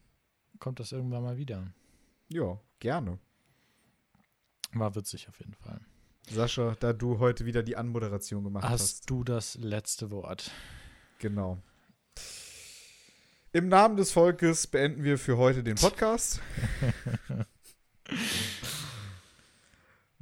Kommt 0.59 0.79
das 0.79 0.91
irgendwann 0.91 1.23
mal 1.23 1.37
wieder. 1.37 1.71
ja, 2.29 2.59
gerne. 2.79 3.19
War 4.73 4.95
witzig 4.95 5.27
auf 5.27 5.37
jeden 5.39 5.53
Fall. 5.53 5.81
Sascha, 6.29 6.75
da 6.79 6.93
du 6.93 7.19
heute 7.19 7.45
wieder 7.45 7.63
die 7.63 7.75
Anmoderation 7.75 8.43
gemacht 8.43 8.63
hast. 8.63 8.71
Hast 8.81 9.09
du 9.09 9.23
das 9.23 9.55
letzte 9.55 10.11
Wort? 10.11 10.51
Genau. 11.19 11.57
Im 13.53 13.67
Namen 13.67 13.97
des 13.97 14.11
Volkes 14.11 14.67
beenden 14.67 15.03
wir 15.03 15.17
für 15.17 15.37
heute 15.37 15.63
den 15.63 15.75
Podcast. 15.75 16.39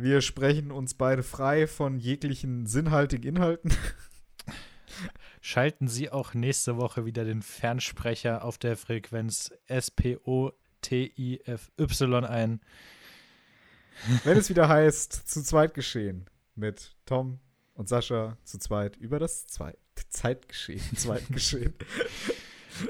Wir 0.01 0.21
sprechen 0.21 0.71
uns 0.71 0.93
beide 0.93 1.23
frei 1.23 1.67
von 1.67 1.99
jeglichen 1.99 2.65
sinnhaltigen 2.65 3.35
Inhalten. 3.35 3.73
Schalten 5.41 5.89
Sie 5.89 6.09
auch 6.09 6.33
nächste 6.33 6.77
Woche 6.77 7.05
wieder 7.05 7.25
den 7.25 7.41
Fernsprecher 7.41 8.45
auf 8.45 8.57
der 8.57 8.77
Frequenz 8.77 9.51
SPOTIFY 9.69 11.41
ein. 12.25 12.61
Wenn 14.23 14.37
es 14.37 14.49
wieder 14.49 14.67
heißt, 14.67 15.29
zu 15.29 15.43
zweit 15.43 15.73
geschehen 15.73 16.25
mit 16.55 16.95
Tom 17.05 17.39
und 17.73 17.89
Sascha 17.89 18.37
zu 18.43 18.57
zweit 18.57 18.97
über 18.97 19.19
das 19.19 19.45
Zwei 19.47 19.75
Zeitgeschehen, 20.09 20.81
Zweitgeschehen. 20.95 21.73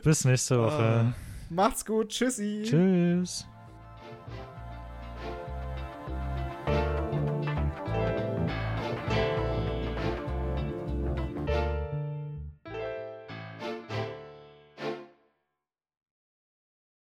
Bis 0.04 0.26
nächste 0.26 0.60
Woche. 0.60 0.84
Ah. 0.84 1.14
Macht's 1.50 1.86
gut, 1.86 2.10
tschüssi. 2.10 2.64
Tschüss. 2.64 3.48